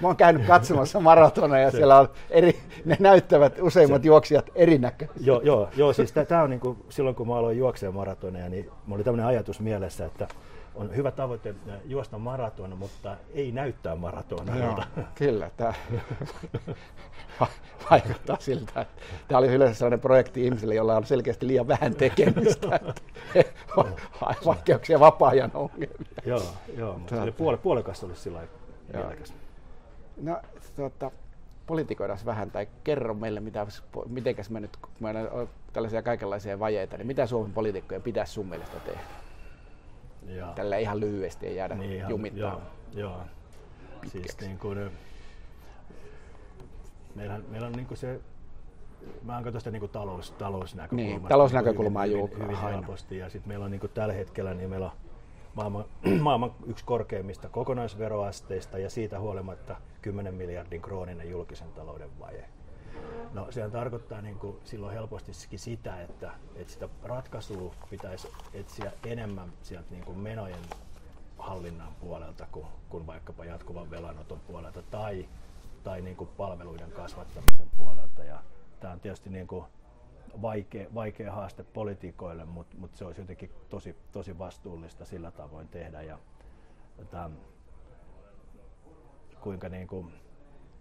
Mä 0.00 0.08
oon 0.08 0.16
käynyt 0.16 0.46
katsomassa 0.46 1.00
maratoneja 1.00 1.64
ja 1.64 1.70
siellä 1.70 1.98
on 1.98 2.08
eri, 2.30 2.60
ne 2.84 2.96
näyttävät 3.00 3.58
useimmat 3.60 4.02
se, 4.02 4.06
juoksijat 4.06 4.50
erinäköisiä. 4.54 5.26
Joo, 5.26 5.40
joo, 5.40 5.68
joo 5.76 5.92
siis 5.92 6.12
tämä 6.12 6.42
on 6.42 6.50
niin 6.50 6.60
kuin, 6.60 6.78
silloin 6.88 7.16
kun 7.16 7.28
mä 7.28 7.36
aloin 7.36 7.58
juoksea 7.58 7.92
maratoneja, 7.92 8.48
niin 8.48 8.64
mulla 8.64 8.96
oli 8.96 9.04
tämmöinen 9.04 9.26
ajatus 9.26 9.60
mielessä, 9.60 10.06
että 10.06 10.28
on 10.78 10.96
hyvä 10.96 11.10
tavoite 11.10 11.54
juosta 11.84 12.18
maraton, 12.18 12.78
mutta 12.78 13.16
ei 13.34 13.52
näyttää 13.52 13.96
maratonilta. 13.96 14.58
Joo, 14.96 15.04
kyllä, 15.14 15.50
tämä 15.56 15.74
vaikuttaa 17.90 18.36
siltä, 18.40 18.80
että 18.80 19.02
tämä 19.28 19.38
oli 19.38 19.46
yleensä 19.46 19.78
sellainen 19.78 20.00
projekti 20.00 20.44
ihmisille, 20.44 20.74
jolla 20.74 20.96
on 20.96 21.06
selkeästi 21.06 21.46
liian 21.46 21.68
vähän 21.68 21.94
tekemistä. 21.94 22.80
Vaikeuksia 24.46 25.00
vapaa-ajan 25.00 25.50
ongelmia. 25.54 26.22
Joo, 26.26 26.42
joo 26.76 26.98
mutta 26.98 27.22
oli 27.22 27.32
puole, 27.32 27.56
puolekas 27.56 28.04
olisi 28.04 28.22
sillä 28.22 28.40
mielekäs. 28.92 29.34
No, 30.22 30.40
tuota, 30.76 31.10
politikoidaan 31.66 32.18
vähän 32.24 32.50
tai 32.50 32.68
kerro 32.84 33.14
meille, 33.14 33.40
mitä, 33.40 33.66
mitenkäs 34.08 34.50
me 34.50 34.60
nyt, 34.60 34.76
kun 34.76 34.90
meillä 35.00 35.20
on 35.30 35.48
tällaisia 35.72 36.02
kaikenlaisia 36.02 36.58
vajeita, 36.58 36.96
niin 36.96 37.06
mitä 37.06 37.26
Suomen 37.26 37.52
poliitikkojen 37.52 38.02
pitäisi 38.02 38.32
sun 38.32 38.46
mielestä 38.46 38.80
tehdä? 38.80 39.00
Joo. 40.28 40.52
Tällä 40.52 40.76
ihan 40.76 41.00
lyhyesti 41.00 41.46
ei 41.46 41.56
jäädä 41.56 41.74
niin, 41.74 41.92
ihan, 41.92 42.10
jumittaa. 42.10 42.60
Joo, 42.94 43.10
joo. 43.10 43.20
Siis 44.06 44.40
niin 44.40 44.58
kuin, 44.58 44.90
meillä, 47.14 47.40
meillä 47.48 47.66
on 47.66 47.72
niin 47.72 47.86
kuin 47.86 47.98
se 47.98 48.20
mä 49.22 49.34
oon 49.34 49.52
sitä 49.58 49.70
niin 49.70 49.88
talous, 49.88 50.30
talousnäkökulmasta. 50.30 51.18
Niin, 51.18 51.28
talousnäkökulmaa 51.28 52.04
hyvin, 52.04 52.30
hyvin, 52.30 52.42
hyvin 52.42 52.58
helposti. 52.58 53.18
Ja 53.18 53.30
sitten 53.30 53.48
meillä 53.48 53.64
on 53.64 53.70
niin 53.70 53.80
kuin 53.80 53.92
tällä 53.94 54.14
hetkellä 54.14 54.54
niin 54.54 54.70
meillä 54.70 54.86
on 54.86 54.92
maailman, 55.54 55.84
maailman 56.20 56.52
yksi 56.66 56.84
korkeimmista 56.84 57.48
kokonaisveroasteista 57.48 58.78
ja 58.78 58.90
siitä 58.90 59.20
huolimatta 59.20 59.76
10 60.02 60.34
miljardin 60.34 60.82
krooninen 60.82 61.30
julkisen 61.30 61.72
talouden 61.72 62.10
vaje. 62.20 62.44
No 63.32 63.52
sehän 63.52 63.70
tarkoittaa 63.70 64.22
niin 64.22 64.38
kuin 64.38 64.56
silloin 64.64 64.94
helposti 64.94 65.32
sitä, 65.56 66.02
että, 66.02 66.32
että 66.54 66.72
sitä 66.72 66.88
ratkaisua 67.02 67.74
pitäisi 67.90 68.28
etsiä 68.54 68.92
enemmän 69.06 69.52
sieltä 69.62 69.90
niin 69.90 70.04
kuin 70.04 70.18
menojen 70.18 70.62
hallinnan 71.38 71.94
puolelta 72.00 72.46
kuin, 72.52 72.66
kuin 72.88 73.06
vaikkapa 73.06 73.44
jatkuvan 73.44 73.90
velanoton 73.90 74.40
puolelta 74.40 74.82
tai, 74.82 75.28
tai 75.84 76.02
niin 76.02 76.16
kuin 76.16 76.30
palveluiden 76.36 76.92
kasvattamisen 76.92 77.70
puolelta. 77.76 78.24
Ja 78.24 78.42
tämä 78.80 78.92
on 78.92 79.00
tietysti 79.00 79.30
niin 79.30 79.46
kuin 79.46 79.64
vaikea, 80.42 80.86
vaikea 80.94 81.32
haaste 81.32 81.62
politiikoille, 81.62 82.44
mutta, 82.44 82.76
mutta 82.78 82.98
se 82.98 83.04
olisi 83.04 83.20
jotenkin 83.20 83.50
tosi, 83.68 83.96
tosi 84.12 84.38
vastuullista 84.38 85.04
sillä 85.04 85.30
tavoin 85.30 85.68
tehdä. 85.68 86.02
Ja, 86.02 86.18
että, 86.98 87.30
kuinka 89.40 89.68
niin 89.68 89.86
kuin, 89.86 90.12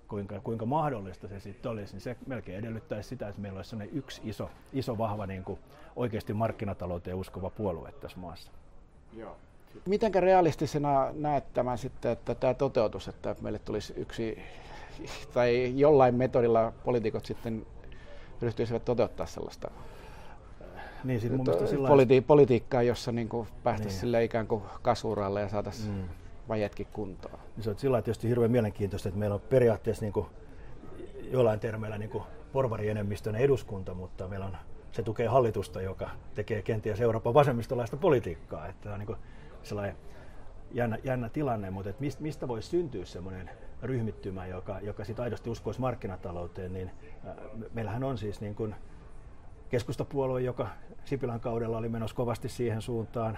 kuinka, 0.07 0.39
kuinka 0.39 0.65
mahdollista 0.65 1.27
se 1.27 1.39
sitten 1.39 1.71
olisi, 1.71 1.93
niin 1.93 2.01
se 2.01 2.17
melkein 2.27 2.59
edellyttäisi 2.59 3.09
sitä, 3.09 3.27
että 3.27 3.41
meillä 3.41 3.57
olisi 3.57 3.75
yksi 3.91 4.21
iso, 4.25 4.49
iso 4.73 4.97
vahva 4.97 5.25
niin 5.25 5.43
kuin 5.43 5.59
oikeasti 5.95 6.33
markkinatalouteen 6.33 7.17
uskova 7.17 7.49
puolue 7.49 7.91
tässä 7.91 8.19
maassa. 8.19 8.51
Joo. 9.17 9.35
Mitenkä 9.85 10.19
realistisena 10.19 11.11
näet 11.13 11.53
tämän 11.53 11.77
sitten, 11.77 12.11
että 12.11 12.35
tämä 12.35 12.53
toteutus, 12.53 13.07
että 13.07 13.35
meille 13.41 13.59
tulisi 13.59 13.93
yksi 13.97 14.43
tai 15.33 15.73
jollain 15.75 16.15
metodilla 16.15 16.73
poliitikot 16.83 17.25
sitten 17.25 17.65
ryhtyisivät 18.41 18.85
toteuttaa 18.85 19.25
sellaista 19.25 19.71
niin, 21.03 21.21
sit 21.21 21.31
mun 21.31 21.47
politi- 21.87 22.21
politiikkaa, 22.21 22.83
jossa 22.83 23.11
niin 23.11 23.29
päästäisiin 23.63 23.85
niin. 23.87 23.99
sille 23.99 24.23
ikään 24.23 24.47
kuin 24.47 24.63
kasvuralle 24.81 25.41
ja 25.41 25.49
saataisiin 25.49 25.93
mm 25.93 26.26
vajetkin 26.47 26.87
kuntoon. 26.93 27.39
Niin 27.55 27.63
se 27.63 27.69
on 27.69 27.79
sillä 27.79 28.01
tietysti 28.01 28.29
hirveän 28.29 28.51
mielenkiintoista, 28.51 29.09
että 29.09 29.19
meillä 29.19 29.33
on 29.33 29.41
periaatteessa 29.41 30.05
niin 30.05 30.13
kuin, 30.13 30.27
jollain 31.31 31.59
termeillä 31.59 31.97
niin 31.97 32.21
porvarienemmistön 32.51 33.35
eduskunta, 33.35 33.93
mutta 33.93 34.27
meillä 34.27 34.45
on, 34.45 34.57
se 34.91 35.03
tukee 35.03 35.27
hallitusta, 35.27 35.81
joka 35.81 36.09
tekee 36.35 36.61
kenties 36.61 37.01
Euroopan 37.01 37.33
vasemmistolaista 37.33 37.97
politiikkaa. 37.97 38.67
Että 38.67 38.93
on 38.93 38.99
niin 38.99 39.07
kuin 39.07 39.19
sellainen 39.63 39.95
jännä, 40.71 40.97
jännä 41.03 41.29
tilanne, 41.29 41.69
mutta 41.69 41.89
että 41.89 42.01
mistä, 42.01 42.21
mistä 42.21 42.47
voisi 42.47 42.69
syntyä 42.69 43.05
semmoinen 43.05 43.49
ryhmittymä, 43.81 44.47
joka, 44.47 44.79
joka 44.79 45.05
sit 45.05 45.19
aidosti 45.19 45.49
uskoisi 45.49 45.79
markkinatalouteen, 45.79 46.73
niin 46.73 46.91
äh, 47.27 47.35
meillähän 47.73 48.03
on 48.03 48.17
siis 48.17 48.41
niin 48.41 48.55
kuin 48.55 48.75
keskustapuolue, 49.69 50.41
joka 50.41 50.67
Sipilän 51.05 51.39
kaudella 51.39 51.77
oli 51.77 51.89
menossa 51.89 52.15
kovasti 52.15 52.49
siihen 52.49 52.81
suuntaan, 52.81 53.37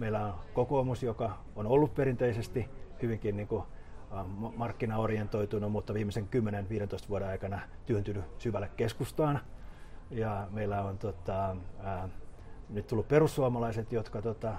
Meillä 0.00 0.26
on 0.26 0.34
kokoomus, 0.54 1.02
joka 1.02 1.38
on 1.56 1.66
ollut 1.66 1.94
perinteisesti 1.94 2.68
hyvinkin 3.02 3.36
niin 3.36 3.48
kuin, 3.48 3.62
markkinaorientoitunut, 4.56 5.72
mutta 5.72 5.94
viimeisen 5.94 6.28
10-15 7.04 7.08
vuoden 7.08 7.28
aikana 7.28 7.60
työntynyt 7.86 8.24
syvälle 8.38 8.70
keskustaan. 8.76 9.40
Ja 10.10 10.48
meillä 10.50 10.82
on 10.84 10.98
tota, 10.98 11.56
ää, 11.82 12.08
nyt 12.68 12.86
tullut 12.86 13.08
perussuomalaiset, 13.08 13.92
jotka 13.92 14.22
tota, 14.22 14.54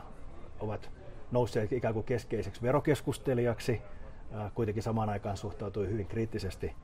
ovat 0.59 0.89
nousseet 1.31 1.71
ikään 1.71 1.93
kuin 1.93 2.03
keskeiseksi 2.03 2.61
verokeskustelijaksi, 2.61 3.81
ää, 4.31 4.51
kuitenkin 4.55 4.83
samaan 4.83 5.09
aikaan 5.09 5.37
suhtautui 5.37 5.87
hyvin 5.87 6.07
kriittisesti 6.07 6.75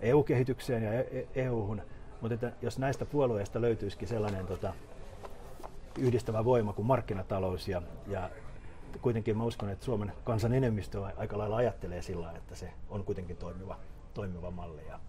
EU-kehitykseen 0.00 0.82
ja 0.82 0.90
EU-hun. 1.34 1.80
E 1.80 1.82
mutta 2.20 2.34
että 2.34 2.52
jos 2.62 2.78
näistä 2.78 3.06
puolueista 3.06 3.60
löytyisikin 3.60 4.08
sellainen 4.08 4.46
tota, 4.46 4.72
yhdistävä 6.00 6.44
voima 6.44 6.72
kuin 6.72 6.86
markkinatalous 6.86 7.68
ja, 7.68 7.82
ja 8.06 8.30
kuitenkin 9.02 9.36
mä 9.36 9.44
uskon, 9.44 9.68
että 9.70 9.84
Suomen 9.84 10.12
kansan 10.24 10.52
enemmistö 10.52 11.04
aika 11.16 11.38
lailla 11.38 11.56
ajattelee 11.56 12.02
sillä 12.02 12.32
että 12.32 12.54
se 12.54 12.72
on 12.88 13.04
kuitenkin 13.04 13.36
toimiva, 13.36 13.78
toimiva 14.14 14.50
malli 14.50 14.86
ja, 14.86 15.00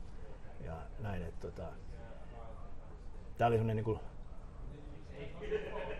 ja 0.65 0.73
näin. 0.99 1.23
Että, 1.23 1.47
tota, 1.47 1.67
tämä 3.37 3.47
oli 3.47 3.57
sellainen 3.57 3.85
niin 3.85 3.99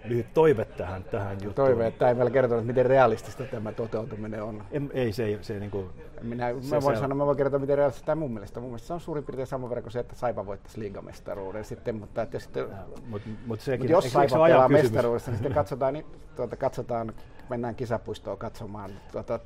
lyhyt 0.06 0.34
toive 0.34 0.66
tähän, 0.66 1.04
tähän 1.04 1.32
juttuun. 1.32 1.54
Toive, 1.54 1.88
että 1.88 2.10
ei 2.10 2.16
vielä 2.16 2.30
kertonut, 2.30 2.66
miten 2.66 2.86
realistista 2.86 3.44
tämä 3.44 3.72
toteutuminen 3.72 4.44
on. 4.44 4.64
En, 4.72 4.92
ei, 4.94 5.14
se 5.14 5.24
ei 5.24 5.38
se, 5.42 5.60
niin 5.60 5.72
kuin, 5.72 5.90
Minä, 6.22 6.54
se, 6.62 6.76
mä 6.76 6.82
voin 6.82 6.96
se 6.96 7.02
sanoa, 7.02 7.16
mä 7.16 7.26
voin 7.26 7.38
kertoa, 7.38 7.60
miten 7.60 7.78
realistista 7.78 8.06
tämä 8.06 8.20
mun 8.20 8.34
mielestä. 8.34 8.60
Mun 8.60 8.70
mielestä 8.70 8.88
se 8.88 8.94
on 8.94 9.00
suurin 9.00 9.24
piirtein 9.24 9.48
sama 9.48 9.70
verran 9.70 9.84
kuin 9.84 9.92
se, 9.92 10.00
että 10.00 10.16
Saipa 10.16 10.46
voittaisi 10.46 10.80
liigamestaruuden 10.80 11.66
sitten, 11.66 11.96
mutta, 11.96 12.22
että 12.22 12.40
sitten, 12.40 12.70
ja, 12.70 12.78
mut, 13.08 13.22
mut 13.46 13.62
sekin, 13.62 13.80
mutta 13.80 13.92
jos 13.92 14.14
Saipa 14.14 14.48
pelaa 14.48 14.70
mestaruudessa, 14.70 15.32
niin 15.32 15.38
sitten 15.38 15.54
katsotaan, 15.54 15.94
niin, 15.94 16.06
tuota, 16.36 16.56
katsotaan, 16.56 17.14
mennään 17.50 17.76
kisapuistoon 17.76 18.38
katsomaan 18.38 18.92
tuota, 19.12 19.40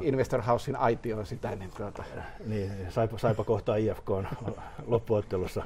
Investor 0.00 0.42
Housein 0.42 0.76
aitioon 0.76 1.26
sitä, 1.26 1.56
niin 1.56 1.70
tuota. 1.76 2.04
Niin, 2.46 2.72
Saipa, 2.88 3.18
Saipa 3.18 3.44
kohtaa 3.44 3.76
IFK 3.76 4.10
on 4.10 4.28
loppuottelussa. 4.86 5.64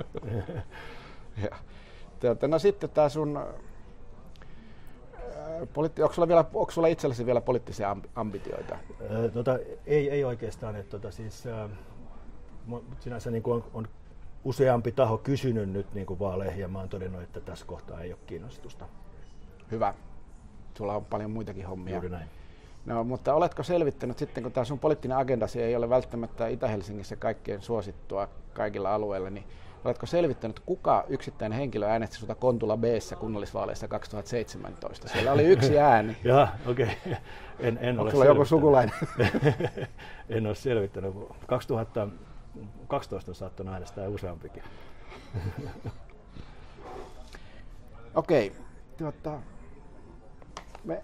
ja, 1.43 1.57
tuota, 2.29 2.49
no 2.49 2.59
sitten 2.59 2.91
tämä 2.91 3.09
sun 3.09 3.39
Poliitti, 5.73 6.03
onko, 6.03 6.15
sulla 6.15 6.29
vielä, 6.29 6.45
onko 6.55 6.71
sulla 6.71 6.89
itsellesi 6.89 7.27
vielä 7.27 7.41
poliittisia 7.41 7.97
ambitioita? 8.15 8.79
Tota, 9.33 9.59
ei, 9.87 10.11
ei 10.11 10.25
oikeastaan. 10.25 10.77
Että, 10.77 10.91
tota, 10.91 11.11
siis, 11.11 11.47
äh, 11.47 11.71
sinänsä 13.01 13.31
niin 13.31 13.43
kuin 13.43 13.55
on, 13.55 13.65
on 13.75 13.89
useampi 14.45 14.93
taho 14.93 15.19
kysynyt 15.19 15.71
nyt 15.71 15.95
niin 15.95 16.07
kuin 16.07 16.19
vaaleihin 16.19 16.61
ja 16.61 16.69
mä 16.69 16.79
oon 16.79 16.89
todennut, 16.89 17.23
että 17.23 17.41
tässä 17.41 17.67
kohtaa 17.67 18.01
ei 18.01 18.13
ole 18.13 18.19
kiinnostusta. 18.27 18.89
Hyvä. 19.71 19.95
Sulla 20.79 20.97
on 20.97 21.05
paljon 21.05 21.31
muitakin 21.31 21.67
hommia. 21.67 21.95
Juuri 21.95 22.09
näin. 22.09 22.29
No, 22.87 23.05
mutta 23.05 23.35
oletko 23.35 23.63
selvittänyt 23.63 24.19
sitten, 24.19 24.43
kun 24.43 24.53
tämä 24.53 24.65
sun 24.65 24.79
poliittinen 24.79 25.17
agendasi 25.17 25.63
ei 25.63 25.77
ole 25.77 25.89
välttämättä 25.89 26.49
Itä-Helsingissä 26.49 27.17
kaikkien 27.17 27.63
suosittua 27.63 28.29
kaikilla 28.53 28.95
alueilla, 28.95 29.31
niin 29.31 29.45
oletko 29.85 30.07
selvittänyt, 30.07 30.61
kuka 30.61 31.05
yksittäinen 31.09 31.59
henkilö 31.59 31.87
äänesti 31.87 32.17
sinulta 32.17 32.35
Kontula 32.35 32.77
b 32.77 32.85
kunnallisvaaleissa 33.19 33.89
2017? 33.89 35.09
Siellä 35.09 35.33
oli 35.33 35.45
yksi 35.45 35.79
ääni. 35.79 36.17
Joo, 36.25 36.49
okei. 36.67 36.85
Okay. 37.07 37.17
En, 37.61 37.79
en 37.81 38.01
ole 38.01 38.11
sulla 38.11 38.25
joku 38.25 38.45
sukulainen? 38.45 38.95
en 40.29 40.47
ole 40.47 40.55
selvittänyt. 40.55 41.15
2012 41.47 43.31
on 43.31 43.35
saattanut 43.35 43.73
äänestää 43.75 44.09
useampikin. 44.09 44.63
Okei. 48.15 48.47
Okay. 48.47 48.63
Tuota, 48.97 49.39
me 50.85 51.03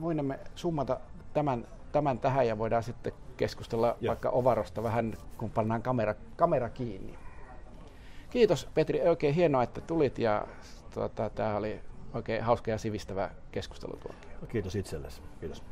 voimme 0.00 0.38
summata 0.54 1.00
tämän, 1.34 1.66
tämän 1.92 2.18
tähän 2.18 2.46
ja 2.46 2.58
voidaan 2.58 2.82
sitten 2.82 3.12
keskustella 3.36 3.96
Joo. 4.00 4.10
vaikka 4.10 4.30
Ovarosta 4.30 4.82
vähän, 4.82 5.16
kun 5.38 5.50
pannaan 5.50 5.82
kamera, 5.82 6.14
kamera 6.36 6.68
kiinni. 6.68 7.18
Kiitos 8.30 8.68
Petri, 8.74 9.08
oikein 9.08 9.34
hienoa, 9.34 9.62
että 9.62 9.80
tulit 9.80 10.18
ja 10.18 10.46
tuota, 10.94 11.30
tämä 11.30 11.56
oli 11.56 11.80
oikein 12.14 12.42
hauska 12.42 12.70
ja 12.70 12.78
sivistävä 12.78 13.30
keskustelu. 13.52 13.98
Kiitos 14.48 14.76
itsellesi. 14.76 15.22
Kiitos. 15.40 15.62